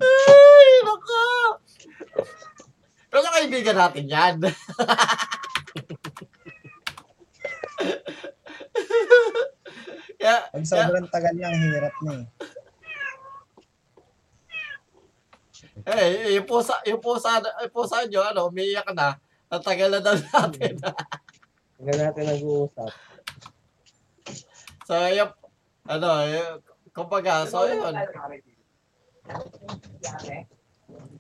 [0.03, 1.23] Ay, nako!
[3.13, 4.37] Pero kaibigan natin yan.
[10.23, 12.27] Kaya, Pag sobrang tagal niya, ang hirap na eh.
[15.83, 19.19] eh, yung pusa, yung pusa, yung pusa nyo, ano, umiiyak na.
[19.51, 20.79] Ang tagal na daw natin.
[21.75, 22.93] Hanggang natin nag-uusap.
[24.87, 25.35] So, yung,
[25.91, 26.63] ano, yung,
[26.95, 27.91] kumbaga, so, yun.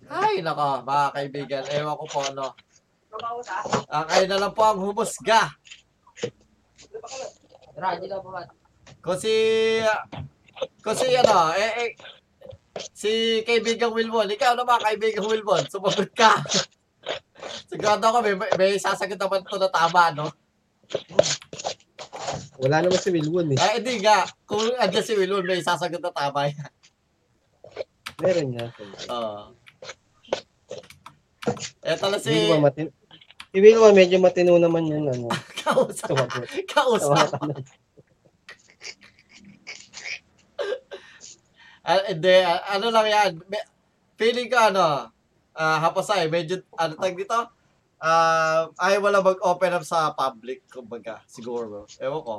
[0.06, 2.54] Ay, nako, mga kaibigan, ewan ko po, ano.
[3.90, 5.50] Ah, kayo na lang po ang humusga.
[7.02, 8.61] Kung si,
[9.02, 11.90] kung si, ano, eh, eh,
[12.94, 16.38] si kaibigang Wilbon, ikaw naman, kaibigang Wilbon, sumagot ka.
[17.68, 20.30] Sigurado ako, may, may sasagot naman ito na tama, no?
[22.62, 23.58] Wala naman si Wilwon eh.
[23.58, 24.22] Ay, hindi nga.
[24.46, 26.70] Kung andyan si Wilbon, may sasagot na tama yan.
[28.22, 28.66] Meron niya.
[29.10, 29.58] Oo.
[31.82, 32.86] Eto na si Wilwon, matin
[33.52, 35.10] si Wilwon medyo matino naman yun.
[35.10, 35.28] Ano,
[35.60, 36.14] kausap.
[36.70, 37.36] Kausap.
[41.82, 43.30] Ah, hindi, ah, ano lang yan.
[43.50, 43.68] Me-
[44.14, 45.10] feeling ko ano,
[45.52, 47.34] ah hapasay, medyo, ano tag dito?
[47.98, 51.86] Ah, ay wala mag-open up sa public, kumbaga, siguro.
[51.98, 52.36] Ewan ko.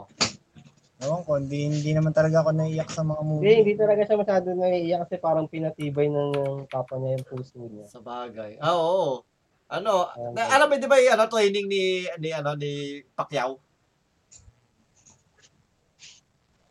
[1.03, 3.55] Ewan ko, hindi, hindi naman talaga ako naiyak sa mga Hindi, movie.
[3.59, 7.85] hindi talaga siya masyado naiiyak kasi parang pinatibay ng ng papa niya yung puso niya.
[7.91, 8.55] Sa bagay.
[8.63, 9.23] Ah, oo.
[9.67, 10.31] Ano, Okay.
[10.35, 11.83] na, alam mo, di ba yung ano, training ni,
[12.19, 13.59] ni, ano, ni Pacquiao?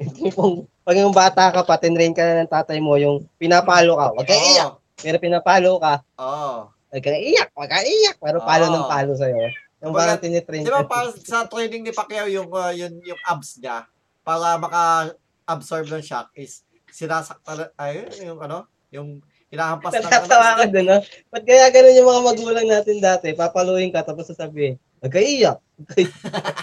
[0.00, 4.06] Yung pag yung bata ka pa, tinrain ka na ng tatay mo, yung pinapalo ka,
[4.18, 4.72] wag kang iyak.
[4.98, 6.68] Pero pinapalo ka, Oo.
[6.70, 8.16] wag kang iyak, wag kang iyak.
[8.18, 8.74] Pero palo Oo.
[8.74, 9.46] ng palo sa'yo.
[9.82, 10.90] Yung Kumbaga, parang tinitrain Di ba ka.
[10.90, 13.82] parang sa training ni Pacquiao yung uh, yun yung abs niya
[14.22, 19.18] para maka-absorb ng shock is sinasaktan ay yung ano yung
[19.50, 20.98] hinahampas ng Natatawa ka dun, no?
[21.34, 23.34] Ba't kaya ganun yung mga magulang natin dati?
[23.34, 25.58] Papaluin ka, tapos sasabihin, wag kang iyak.
[25.58, 26.56] wag kang iyak."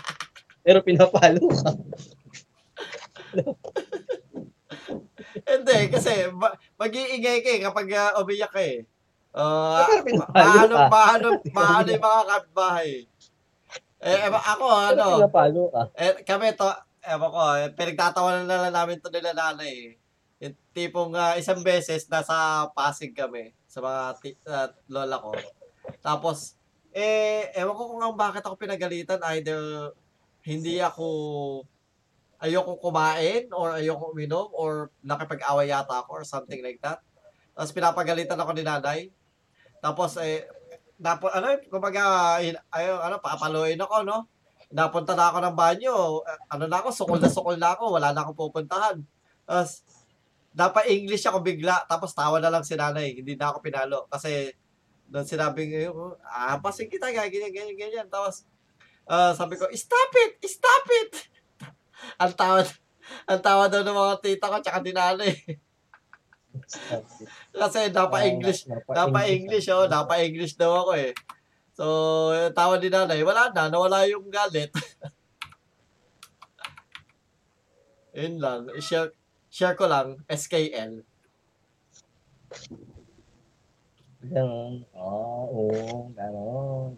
[0.63, 1.69] Pero pinapalo ka.
[5.49, 8.85] Hindi kasi ma- mag-iingay ka eh kapag uh, umiyak ka eh.
[9.33, 9.81] Uh,
[10.77, 10.85] ka.
[10.89, 11.27] maano,
[11.57, 12.89] maano yung mga kapitbahay.
[13.99, 14.65] Eh, eh, ako,
[14.95, 15.05] ano,
[15.99, 16.71] eh, kami to,
[17.03, 19.91] ewan ko, eh, pinagtatawanan na lang namin to nila nanay eh.
[20.39, 25.35] Yung tipong ah, isang beses nasa Pasig kami sa mga ti- ah, lola ko.
[25.99, 26.55] Tapos,
[26.95, 29.19] eh, ewan ko kung ang bakit ako pinagalitan.
[29.35, 29.91] Either
[30.47, 31.05] hindi ako
[32.39, 37.03] ayoko kumain or ayoko uminom or nakipag-away yata ako or something like that.
[37.55, 38.99] Tapos pinapagalitan ako ni nanay.
[39.83, 40.47] Tapos eh
[40.99, 44.27] napo ano kumbaga ayo ano papaluin ako no.
[44.69, 46.21] Napunta na ako ng banyo.
[46.45, 49.01] Ano na ako, sukol na sukol na ako, wala na akong pupuntahan.
[49.41, 49.81] Tapos
[50.53, 54.53] napa English ako bigla tapos tawa na lang si nanay, hindi na ako pinalo kasi
[55.09, 55.89] doon sinabing
[56.25, 58.45] ah pasin kita ganyan ganyan ganyan tapos
[59.09, 61.11] ah, sabi ko stop it stop it
[62.19, 62.61] ang tawa
[63.25, 65.33] ang tawa daw ng mga tita ko tsaka din nanay
[67.53, 71.13] kasi napa English napa English oh napa English daw ako eh
[71.73, 71.85] so
[72.35, 74.69] yung tawa ni nanay wala na nawala yung galit
[78.19, 79.13] yun lang share
[79.47, 81.05] share ko lang SKL
[84.19, 84.83] Ganon.
[84.99, 86.91] Oo, oo, ganon.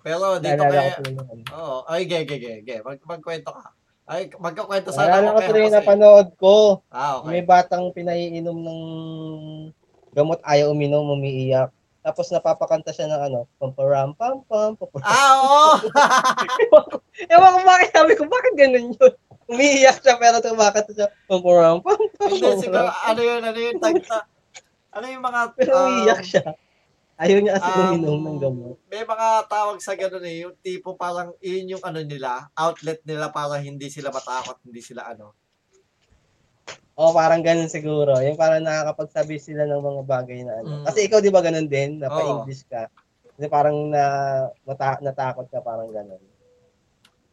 [0.00, 1.40] Pero dito ko tuloy nun.
[1.52, 1.76] Oo.
[1.86, 2.76] Ay, ge, ge, ge, ge.
[2.80, 3.76] Mag, magkwento ka.
[4.10, 6.54] Ay, magkakwento sana Naalala ko kay tuloy yung napanood ko.
[6.90, 7.46] Ah, May okay.
[7.46, 8.80] batang pinaiinom ng
[10.10, 11.70] gamot ayaw uminom, umiiyak.
[12.00, 15.04] Tapos napapakanta siya ng ano, pamparam, pam, pam, pamparam.
[15.04, 15.68] Ah, oo!
[17.32, 19.12] Ewan ko bakit sabi ko, bakit ganun yun?
[19.46, 24.24] Umiiyak siya pero tumakanta siya, pamparam, pam, pam, Hindi, siguro, ano yun, ano yun, tagta.
[24.96, 26.44] Ano yung mga, Pero um, umiiyak siya.
[27.20, 28.76] Ayaw niya kasi um, uminom ng gamot.
[28.88, 33.28] may mga tawag sa ganun eh, yung tipo parang, yun yung ano nila, outlet nila
[33.28, 35.36] para hindi sila matakot, hindi sila ano.
[36.96, 38.20] O parang ganun siguro.
[38.24, 40.68] Yung parang nakakapagsabi sila ng mga bagay na ano.
[40.80, 40.84] Mm.
[40.88, 42.00] Kasi ikaw di ba ganun din?
[42.00, 42.88] Napa-English ka.
[43.36, 44.04] Kasi parang na,
[44.68, 46.20] mata, natakot ka parang ganun.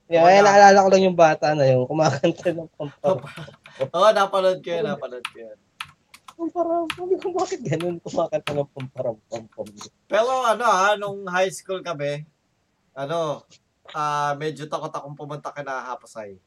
[0.08, 0.40] Kaya Wala.
[0.40, 3.24] naalala ko lang yung bata na yung kumakanta ng pamparam.
[3.96, 5.60] Oo, napanood ko yun, napanood ko yun.
[6.38, 6.86] Pamparam.
[6.94, 9.68] Sabi ko, bakit ganun kumakanta ng pamparam pampam?
[10.06, 12.24] Pero ano ha, nung high school kami,
[12.94, 13.42] ano,
[13.92, 16.38] ah medyo takot akong pumunta ka na Hapasay.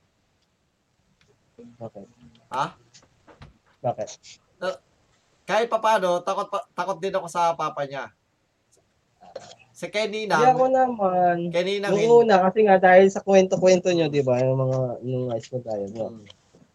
[1.58, 2.06] Bakit?
[2.54, 2.64] Ha?
[3.82, 4.08] Bakit?
[5.50, 8.06] Kahit pa paano, takot, pa, takot din ako sa papa niya.
[9.74, 11.50] Si Kenny Hindi ako na, naman.
[11.50, 15.26] Kenny na, Nung una, kasi nga dahil sa kwento-kwento nyo, di ba, yung mga, nung
[15.32, 16.22] high school tayo, no?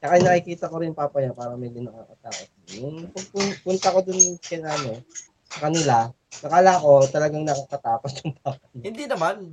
[0.03, 2.49] Kaya nakikita ko rin papa niya, parang medyo nakakatakot.
[2.73, 5.01] Yung pag- pun- punta ko dun kina, ano,
[5.45, 6.09] sa kanila,
[6.41, 8.83] nakala ko talagang nakakatakot yung papa niya.
[8.89, 9.35] hindi naman.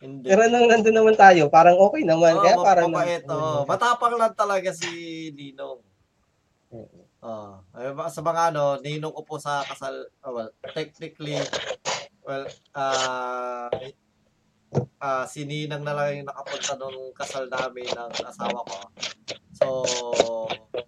[0.00, 0.32] Hindi.
[0.32, 2.32] Pero nung nandun naman tayo, parang okay naman.
[2.32, 2.88] Oo, Kaya parang...
[2.88, 3.68] mabait, oo.
[3.68, 4.88] Matapang lang talaga si
[5.36, 5.76] Ninong.
[6.72, 7.00] Oo.
[7.20, 7.60] Oh,
[8.08, 11.36] sa mga ano, ninong ko po sa kasal, oh, well, technically,
[12.24, 13.68] well, ah,
[15.04, 18.78] ah, si Ninang na lang yung nakapunta nung kasal namin ng asawa ko.
[19.60, 19.84] So,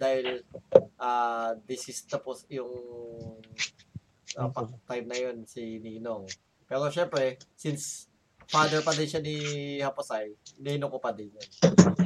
[0.01, 0.41] dahil
[0.97, 2.73] ah, this is tapos yung
[4.41, 6.25] ah, pa- time na yun si Ninong.
[6.65, 8.09] Pero syempre, since
[8.49, 9.37] father pa din siya ni
[9.81, 11.49] Haposay, ninong ko pa din yun.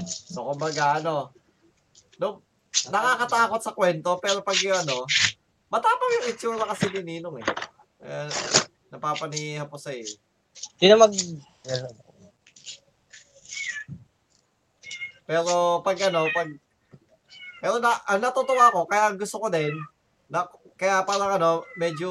[0.06, 1.30] So, kumbaga, ano,
[2.18, 2.42] no,
[2.90, 5.06] nakakatakot sa kwento, pero pag yung ano,
[5.70, 7.48] matapang yung itsura kasi ni Ninong eh.
[8.02, 8.30] Eh,
[8.90, 10.10] napapani Haposay eh.
[10.78, 11.12] Sino mag...
[15.26, 16.48] Pero pag ano, pag
[17.58, 19.74] pero na, ah, natutuwa ako kaya gusto ko din
[20.30, 20.46] na
[20.76, 22.10] kaya parang ano, medyo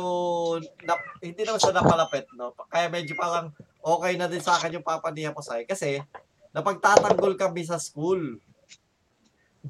[0.83, 2.51] na, hindi naman siya napalapit, no.
[2.67, 6.01] Kaya medyo parang okay na din sa akin yung papa ni Haposay kasi
[6.49, 8.41] napagtatanggol kami sa school.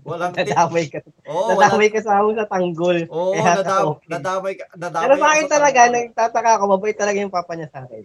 [0.04, 1.00] Walang ti- Nadamay ka.
[1.28, 1.68] Wala.
[1.70, 2.98] nadamay ka sa ako sa tanggol.
[3.12, 4.10] Oo, Kaya nadam, okay.
[4.12, 5.04] nadamay, ka- nadamay.
[5.08, 5.96] Pero sa akin talaga, tanggol.
[5.96, 8.04] nagtataka ako, mabait talaga yung papa niya sa akin.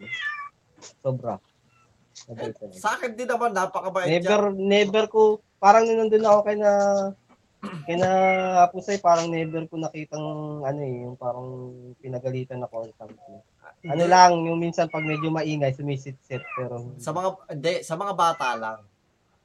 [1.02, 1.38] Sobra.
[2.77, 4.07] Sa akin din naman, napakabait.
[4.07, 6.73] Never, never ko, parang nung nandun ako kay na,
[7.85, 8.11] kay na
[8.70, 10.24] Pusay, parang never ko nakitang,
[10.62, 11.48] ano eh, yung parang
[11.98, 13.40] pinagalitan ako or something.
[13.81, 18.48] Ano lang, yung minsan pag medyo maingay, sumisit-sit, pero, Sa mga, hindi, sa mga bata
[18.55, 18.81] lang.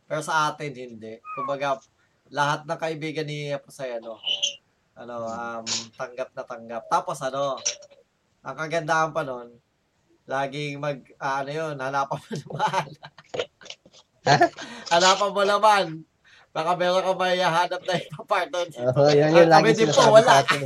[0.05, 1.17] Pero sa atin, hindi.
[1.33, 1.81] Kumbaga,
[2.29, 4.21] lahat ng kaibigan ni Pusay, ano,
[4.95, 5.65] ano, um,
[5.97, 6.83] tanggap na tanggap.
[6.87, 7.57] Tapos, ano,
[8.45, 9.49] ang kagandahan pa nun,
[10.25, 12.85] laging mag, ah, ano yun, hanapan mo naman.
[14.89, 15.83] hanapan mo naman.
[16.49, 18.89] Baka meron ka may hanap na ipapartner dito.
[18.89, 20.25] oh, yun, yun Ah, lagi po, sinasabi wala.
[20.25, 20.63] sa atin.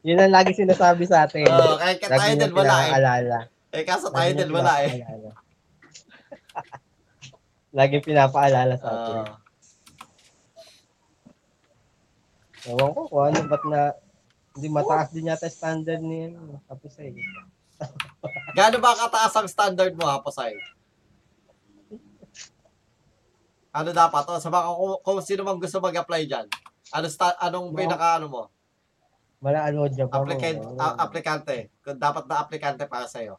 [0.00, 1.44] Yun ang lagi sinasabi sa atin.
[1.46, 2.80] Oo, kaya kaya tayo Lagi din niyang wala eh.
[2.88, 3.38] pinaalala.
[3.70, 4.92] Eh, kaso tayo din wala eh.
[7.76, 9.14] Lagi pinapaalala sa atin.
[9.20, 9.34] Oo.
[12.66, 13.80] Ewan ko kung ano, ba't na,
[14.56, 17.12] hindi mataas din yata standard ni ano, tapos eh.
[18.56, 20.56] Gaano ba kataas ang standard mo, Haposay?
[23.76, 24.24] Ano dapat?
[24.32, 26.48] O, sa mga, kung, kung sino man gusto mag-apply dyan,
[26.96, 27.76] ano sta, anong No.
[27.76, 28.42] pinaka ano mo?
[29.44, 30.24] Wala ano dyan pa mo.
[30.24, 31.56] Applicant, a- aplikante.
[31.84, 33.36] Kung dapat na aplikante para sa'yo.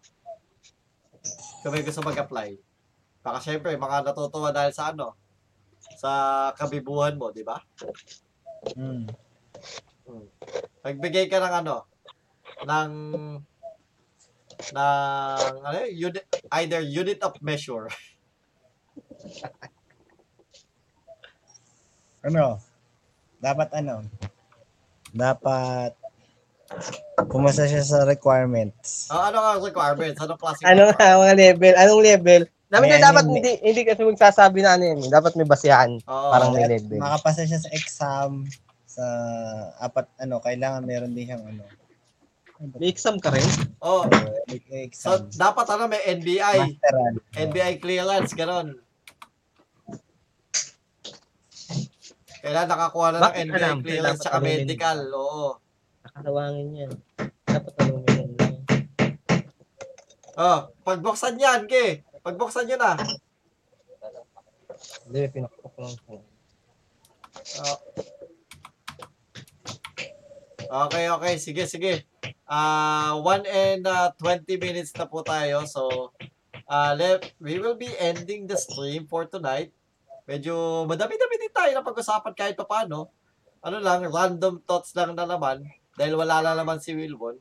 [1.65, 2.53] Kung may gusto mag-apply.
[3.26, 5.18] Baka syempre, mga natutuwa dahil sa ano,
[5.97, 6.11] sa
[6.53, 7.57] kabibuhan mo, di ba?
[8.77, 9.09] Mm.
[10.85, 11.89] Magbigay ka ng ano,
[12.64, 12.91] ng
[14.73, 16.25] ng ano, unit,
[16.61, 17.88] either unit of measure.
[22.27, 22.59] Ano?
[23.39, 24.03] Dapat ano?
[25.15, 25.95] Dapat
[27.31, 29.07] pumasa siya sa requirements.
[29.07, 30.19] Ah, ano ang requirements?
[30.19, 30.61] Anong klase?
[30.67, 31.73] Ano nga, mga level?
[31.79, 32.41] Anong level?
[32.67, 34.99] Dapat May dapat ano, hindi, hindi kasi magsasabi na ano yun.
[35.07, 35.95] Dapat may basihan.
[36.03, 36.29] Oo.
[36.35, 36.99] Parang may level.
[36.99, 38.43] Makapasa siya sa exam
[38.84, 39.05] sa
[39.79, 41.63] apat ano, kailangan meron din siyang ano.
[42.57, 43.45] May exam ka rin?
[43.85, 44.09] Oh, uh,
[44.89, 45.29] so exam.
[45.38, 46.81] dapat ano may NBI.
[47.38, 48.81] NBI clearance ganon.
[52.41, 53.77] Kailangan nakakuha na ng Bakit NBI alam?
[53.85, 54.41] clearance yun.
[54.41, 54.99] medical.
[55.13, 55.47] Oo.
[56.01, 56.91] Nakakawangin yan.
[57.45, 58.31] Dapat ano yun.
[60.38, 62.05] Oh, pagbuksan yan, ke.
[62.21, 62.93] Pagbuksan nyo na.
[65.09, 65.93] Hindi, pinakpok lang.
[67.57, 67.77] Oh.
[70.67, 71.34] Okay, okay.
[71.41, 72.16] Sige, sige.
[72.48, 75.68] Ah, 1 and ah, 20 minutes na po tayo.
[75.68, 76.15] So,
[76.64, 79.76] ah, let, we will be ending the stream for tonight.
[80.24, 83.11] Medyo madami-dami din tayo na pag-usapan kahit pa paano.
[83.60, 85.68] Ano lang, random thoughts lang na naman.
[85.99, 87.36] Dahil wala na naman si Wilwon.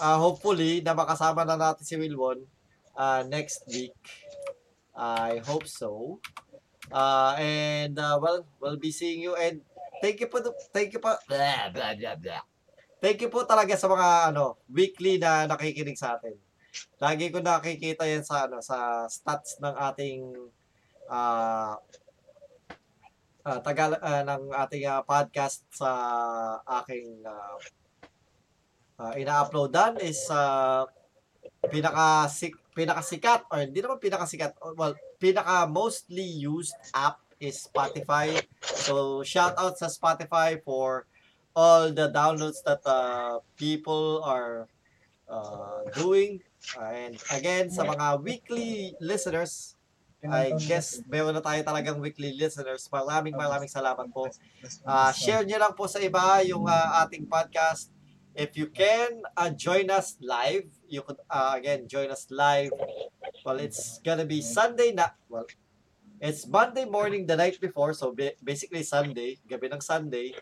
[0.00, 2.40] Ah, hopefully, na makasama na natin si Wilwon
[2.96, 3.92] ah, next week.
[4.96, 6.24] I hope so.
[6.88, 9.60] Uh, and uh, well, we'll be seeing you and
[10.00, 10.40] thank you po
[10.72, 12.42] thank you po blah, blah, blah, blah.
[12.98, 16.34] Thank you po talaga sa mga ano weekly na nakikinig sa atin.
[16.98, 20.34] Lagi ko nakikita yan sa ano sa stats ng ating
[21.06, 21.78] ah
[23.46, 25.90] ah, tagal ah, ng ating ah, podcast sa
[26.82, 27.54] aking ah,
[28.98, 30.82] ah, ina-uploadan is ah,
[31.70, 32.26] pinaka
[32.74, 39.78] pinakasikat or hindi naman pinakasikat well pinaka mostly used app is Spotify so shout out
[39.78, 41.06] sa Spotify for
[41.58, 44.70] all the downloads that uh, people are
[45.26, 46.38] uh, doing
[46.78, 49.74] and again sa mga weekly listeners
[50.26, 52.90] I guess meron na tayo talagang weekly listeners.
[52.90, 54.26] Maraming maraming salamat po.
[54.82, 57.94] Ah, share niyo lang po sa iba yung ah, ating podcast.
[58.34, 62.74] If you can uh, join us live, you could uh, again join us live.
[63.46, 65.14] Well, it's gonna be Sunday na.
[65.30, 65.46] Well,
[66.18, 70.34] it's Monday morning the night before, so ba- basically Sunday, gabi ng Sunday,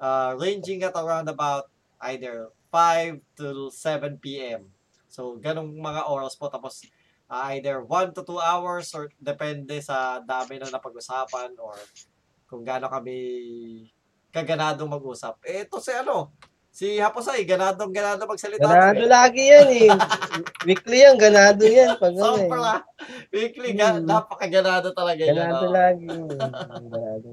[0.00, 1.68] uh, ranging at around about
[2.08, 4.66] either 5 to 7 p.m.
[5.06, 6.48] So, ganong mga oras po.
[6.48, 6.82] Tapos,
[7.28, 11.76] uh, either 1 to 2 hours or depende sa dami na napag-usapan or
[12.50, 13.14] kung gaano kami
[14.34, 15.38] kaganadong mag-usap.
[15.46, 16.34] Eh, ito si ano,
[16.70, 18.62] si Haposay, ganadong ganado magsalita.
[18.62, 19.90] Ganado lagi yan eh.
[20.66, 21.98] Weekly yan, ganado yan.
[21.98, 22.46] Pag ano eh.
[22.46, 22.74] Sobra.
[23.34, 24.06] Weekly, ga, Hmm.
[24.06, 25.34] napakaganado talaga yan.
[25.34, 25.74] Ganado oh.
[25.74, 26.06] lagi.
[26.90, 27.28] Ganado.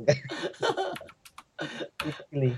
[2.03, 2.53] Weekly.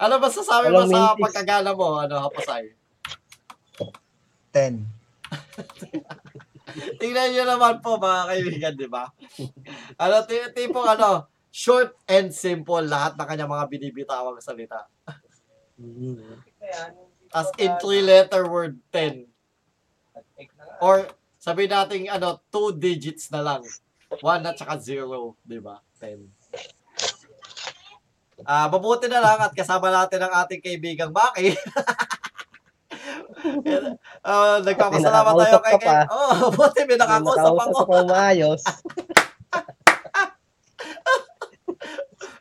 [0.00, 1.22] Ano ba sasabi mo sa mintis.
[1.28, 2.72] pagkagana mo, ano, Haposay?
[4.50, 4.82] 10.
[7.00, 9.10] Tingnan nyo naman po, mga kaibigan, di ba?
[9.98, 14.86] Ano, t- tipong ano, short and simple lahat ng kanyang mga binibitawang salita.
[15.78, 16.40] Mm.
[17.30, 19.26] As in three-letter word, 10.
[20.82, 21.06] Or,
[21.38, 23.62] sabi natin, ano, two digits na lang.
[24.22, 25.78] One at saka zero, di ba?
[26.02, 26.39] 10.
[28.44, 31.54] Ah, mabuti na lang at kasama natin ang ating kaibigang Baki.
[34.20, 37.56] Ah, nagpapasalamat tayo kay kay Oh, buti may nakakausap ako.
[37.56, 38.60] Nakausap ako maayos.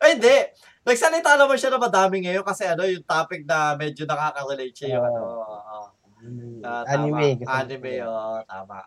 [0.03, 0.37] Ay, hindi.
[0.83, 5.07] Nagsalita naman siya na madami ngayon kasi ano, yung topic na medyo nakaka-relate siya yung
[5.07, 5.47] ano.
[5.47, 5.79] oo.
[6.65, 7.07] Ah, tama.
[7.07, 7.39] anime.
[7.47, 8.83] Anime, oo, tama.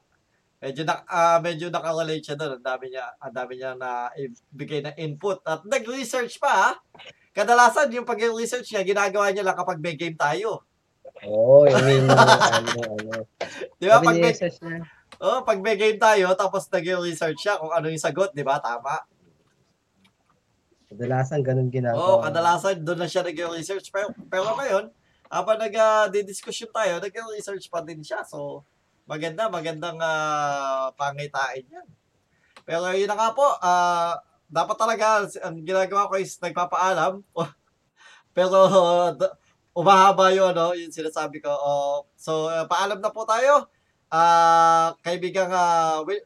[0.62, 2.54] Medyo na, ah, medyo nakarelate siya doon.
[2.54, 6.52] Ang dami niya, ang dami niya na ibigay na input at nag-research pa.
[6.54, 6.70] ha?
[7.34, 10.62] Kadalasan yung pag-research niya, ginagawa niya lang kapag may game tayo.
[11.26, 13.26] Oo, I mean, ano, ano.
[13.74, 13.98] Di ba?
[13.98, 14.30] Pag may,
[15.18, 18.62] oh, pag may game tayo, tapos nag-research siya kung ano yung sagot, di ba?
[18.62, 19.02] Tama.
[20.92, 22.22] kadalasan ganun Oo, ginagawa.
[22.30, 23.90] kadalasan doon na siya nag-research.
[23.90, 24.94] Pero, pero ngayon,
[25.26, 28.22] habang nag-discussion tayo, nag-research pa din siya.
[28.22, 28.62] So,
[29.06, 31.86] maganda, magandang uh, pangitain yan.
[32.62, 37.26] Pero yun na nga po, ah, dapat talaga, ang ginagawa ko is nagpapaalam.
[38.36, 38.58] pero,
[39.18, 39.34] d-
[39.74, 41.50] umahaba yun, ano, yung sinasabi ko.
[41.50, 43.66] Oh, so, uh, paalam na po tayo.
[44.12, 46.22] Ah, kaibigang uh, Will,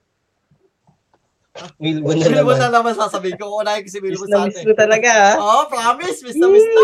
[1.81, 2.69] Wilbon na Wilbon naman.
[2.69, 3.65] na naman sasabihin ko.
[3.65, 4.65] Unahin ko si Miss Wilbon sa miss atin.
[4.69, 5.12] ko talaga.
[5.40, 6.82] Oh, promise, miss na miss na.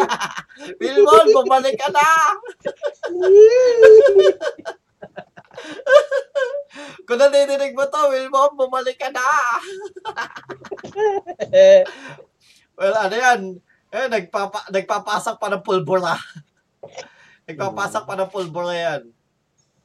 [0.80, 2.00] Wilmon, bumalik ka na.
[7.06, 9.22] Kung nadidinig mo to, Wilmon, bumalik ka na.
[12.74, 13.40] Well, ano yan?
[13.94, 16.18] Eh, nagpapa, nagpapasak pa ng pulbura.
[17.46, 19.02] nagpapasak pa ng pulbura yan.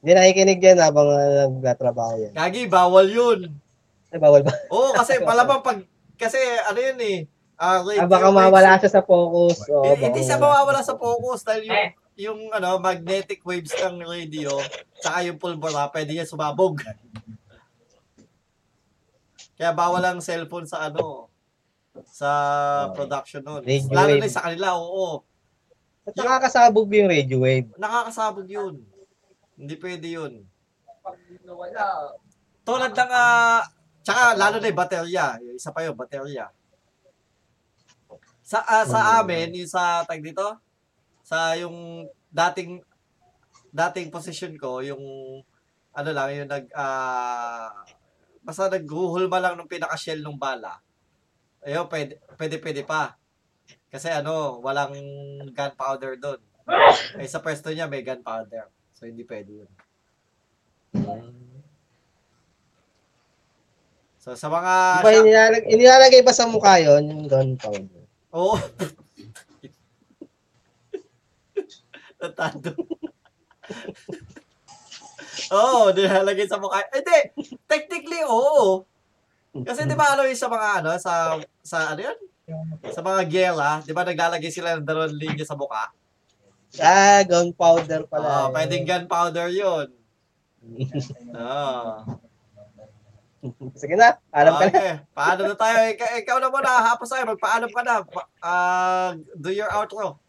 [0.02, 2.34] Hindi nakikinig yan habang uh, nagtatrabaho yan.
[2.34, 3.46] Kagi, bawal yun.
[4.10, 4.50] Ay, bawal ba?
[4.74, 5.78] Oo, kasi malamang pag,
[6.18, 6.34] kasi
[6.66, 7.18] ano yun eh,
[7.62, 9.70] ah, radio Ah, baka mawala siya sa focus.
[9.70, 14.04] Oo, Eh, baka hindi siya mawawala sa focus dahil yung, yung ano, magnetic waves ng
[14.04, 14.52] radio
[15.00, 16.84] tsaka yung pulbura, pwede niya sumabog.
[19.56, 21.32] Kaya bawal ang cellphone sa ano,
[22.08, 22.30] sa
[22.92, 23.64] production nun.
[23.64, 24.22] Radio Lalo wave.
[24.22, 25.24] na sa kanila, oo.
[26.04, 27.68] At nakakasabog yung radio wave.
[27.76, 28.84] Nakakasabog yun.
[29.56, 30.32] Hindi pwede yun.
[32.64, 33.64] Tulad ng, ah,
[34.00, 35.26] tsaka lalo na yung baterya.
[35.56, 36.48] Isa pa yun, baterya.
[38.44, 40.56] Sa, ah, sa amin, yung sa, tag dito,
[41.30, 42.82] sa yung dating,
[43.70, 44.98] dating position ko, yung,
[45.94, 47.70] ano lang, yung nag, ah,
[48.42, 50.82] basta naghuhulma lang ng pinaka-shell ng bala.
[51.62, 53.14] Ayun, pwede, pwede, pwede pa.
[53.86, 54.90] Kasi ano, walang
[55.54, 56.42] gunpowder doon.
[57.22, 58.66] Eh, sa pwesto niya may gunpowder.
[58.90, 59.70] So, hindi pwede yun.
[64.18, 64.72] So, sa mga...
[65.06, 68.02] Ba inilalag, inilalagay ba sa mukha yun, yung gunpowder?
[68.34, 68.58] Oo.
[72.20, 72.70] Natado.
[75.50, 76.84] Oo, oh, nilalagay sa mukha.
[76.90, 77.18] Eh, Hindi,
[77.66, 78.86] technically, oo.
[79.66, 81.34] Kasi di ba ano yung sa mga ano, sa,
[81.64, 82.18] sa ano yun?
[82.94, 85.90] Sa mga gela, di ba naglalagay sila ng dalawang linya sa mukha?
[86.78, 88.46] Ah, gunpowder pala.
[88.46, 89.90] Oo, pwedeng gunpowder yun.
[91.34, 92.06] Ah.
[93.74, 94.70] Sige na, alam ka na.
[94.70, 94.92] okay.
[95.16, 95.76] Paano na tayo?
[95.96, 96.70] Ikaw, ikaw na muna.
[96.92, 97.24] Hapos tayo.
[97.24, 97.94] Magpaalam ka na.
[98.04, 100.20] Pa- ah, do your outro.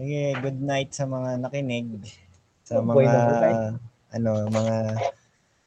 [0.00, 2.08] Sige, good night sa mga nakinig.
[2.64, 3.76] Sa Oh, mga,
[4.16, 4.76] ano, mga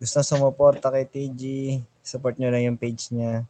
[0.02, 1.42] gusto sumuporta kay TG,
[2.02, 3.46] support nyo lang yung page niya.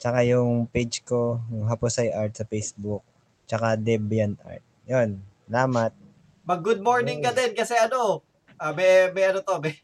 [0.00, 3.04] Tsaka yung page ko, yung Haposay Art sa Facebook.
[3.44, 4.64] Tsaka Debian Art.
[4.88, 5.92] Yun, salamat.
[6.48, 8.24] Mag good morning ka din kasi ano,
[8.56, 9.76] ah, may, may ano to, may,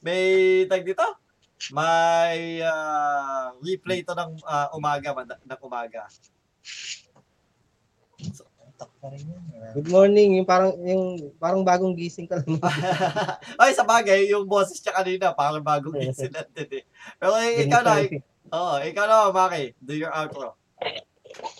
[0.00, 0.22] may
[0.64, 1.04] tag dito?
[1.76, 6.08] May ah, replay to ng ah, umaga, ng umaga.
[9.72, 11.04] Good morning, yung parang yung
[11.40, 12.60] parang bagong gising ka lang.
[13.60, 16.84] Ay, sa bagay, yung boses niya kanina, parang bagong incident din eh.
[17.16, 17.92] Pero eh, ikaw na,
[18.52, 20.54] oo, ikaw na, Maki, do your outro.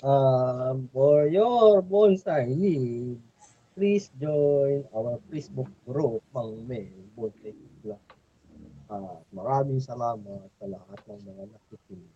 [0.05, 3.25] Um, for your bonsai needs,
[3.73, 8.03] please join our Facebook group, Mang Mel Bonsai Club.
[8.93, 12.13] Ah, maraming salamat sa lahat ng mga nakikinig.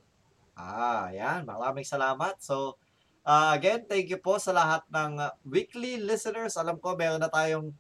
[0.57, 1.45] Ah, yan.
[1.45, 2.37] Maraming salamat.
[2.41, 2.81] So,
[3.27, 6.55] uh, again, thank you po sa lahat ng uh, weekly listeners.
[6.57, 7.75] Alam ko, meron na tayong,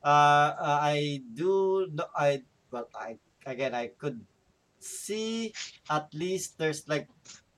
[0.00, 4.22] uh, uh, I do, no, I, well, I, again, I could
[4.78, 5.50] see
[5.90, 7.10] at least there's like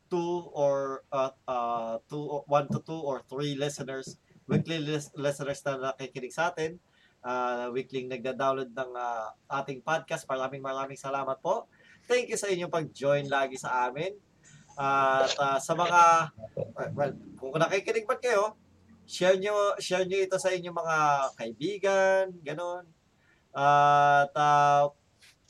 [0.08, 4.16] two or, uh, uh, two, one to two or three listeners,
[4.48, 6.80] weekly lis- listeners na nakikinig sa atin.
[7.24, 10.28] Uh, weekly nagda-download ng uh, ating podcast.
[10.28, 11.64] Maraming maraming salamat po.
[12.04, 14.12] Thank you sa inyong pag-join lagi sa amin.
[14.74, 16.34] At ah, sa mga
[16.94, 18.59] well, kung nakikinig man kayo,
[19.06, 20.98] share nyo, share nyo ito sa inyong mga
[21.38, 22.84] kaibigan, ganun.
[23.55, 24.90] At ah,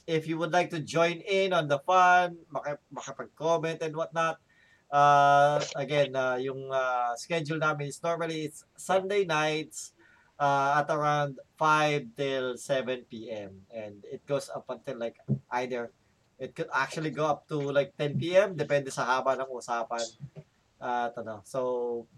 [0.05, 4.37] if you would like to join in on the fun, maki, makapag-comment and whatnot,
[4.93, 9.97] uh, again, ah, yung ah, schedule namin is normally it's Sunday nights
[10.39, 13.65] uh, at around 5 till 7 p.m.
[13.73, 15.17] And it goes up until like
[15.51, 15.91] either
[16.39, 18.49] It could actually go up to like 10 p.m.
[18.59, 20.03] Depende sa haba ng usapan.
[20.83, 21.61] At ano, so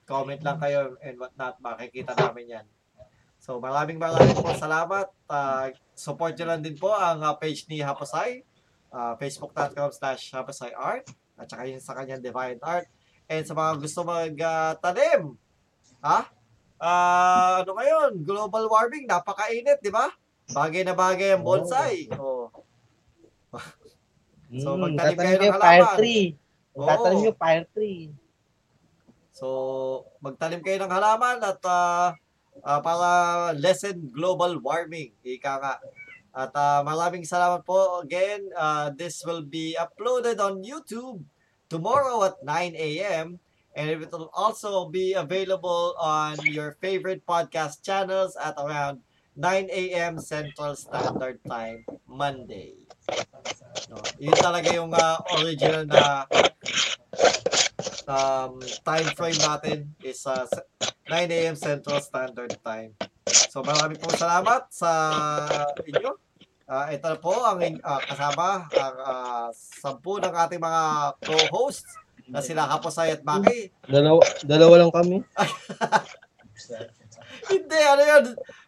[0.09, 2.67] comment lang kayo and whatnot, makikita namin yan.
[3.39, 5.07] So maraming maraming po salamat.
[5.29, 8.43] Uh, support nyo lang din po ang uh, page ni Haposay.
[8.91, 11.07] Uh, Facebook.com slash Haposay Art.
[11.37, 12.89] At saka yun sa kanyang Divine Art.
[13.29, 15.37] And sa mga gusto mag-tanim,
[16.01, 16.31] ha?
[16.77, 18.23] Ah, ano ngayon?
[18.23, 20.13] Global warming, napakainit, di ba?
[20.53, 22.07] Bagay na bagay ang bonsai.
[22.15, 22.53] Oh.
[24.55, 25.99] So, Mm, magtanim kayo ng yung fire halaman.
[25.99, 26.27] tree.
[26.73, 26.87] Oo.
[26.87, 28.03] Tatanim yung fire tree.
[29.35, 29.47] So,
[30.25, 32.15] magtanim kayo ng halaman at ah,
[32.65, 33.09] ah, para
[33.59, 35.13] lessen global warming.
[35.21, 35.75] Ika nga.
[36.33, 38.49] At ah, maraming salamat po again.
[38.57, 41.21] Ah, this will be uploaded on YouTube
[41.69, 43.37] tomorrow at 9 a.m.
[43.77, 49.05] And it will also be available on your favorite podcast channels at around
[49.37, 50.17] 9 a.m.
[50.17, 52.89] Central Standard Time, Monday.
[53.93, 56.25] No, yun talaga yung ah, original na
[58.09, 60.49] um, time frame natin is uh,
[61.05, 61.55] 9 a.m.
[61.55, 62.97] Central Standard Time.
[63.29, 64.91] So maraming po salamat sa
[65.85, 66.17] inyo.
[66.67, 70.83] Ah, ito po ang ah, kasama ang ah, sampu ng ating mga
[71.23, 71.93] co-hosts
[72.27, 73.71] na sila Kaposay at Maki.
[73.87, 75.17] Dalawa, dalawa lang kami.
[77.53, 78.25] Hindi, ano yun?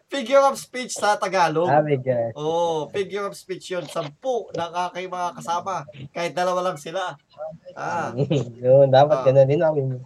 [0.09, 1.69] Figure of speech sa Tagalog.
[2.01, 2.33] Dyan.
[2.33, 3.85] Oo, oh, figure of speech yun.
[3.85, 5.85] Sampu ng aking mga kasama.
[6.09, 7.13] Kahit dalawa lang sila.
[7.77, 8.09] Ah,
[8.65, 9.25] Yun, dapat Ah.
[9.29, 10.01] ganun din ako.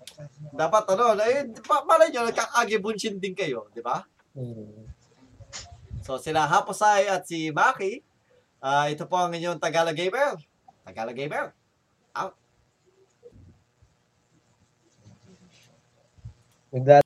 [0.54, 4.04] dapat ano, eh, pa, malay nyo, nagkakagibunshin din kayo, di ba?
[4.36, 4.92] Hmm.
[6.04, 8.04] So sila Haposay at si Maki.
[8.60, 10.36] Ah, ito po ang inyong Tagalog Gamer.
[10.84, 11.56] Tagalog Gamer.
[16.74, 17.03] Nagda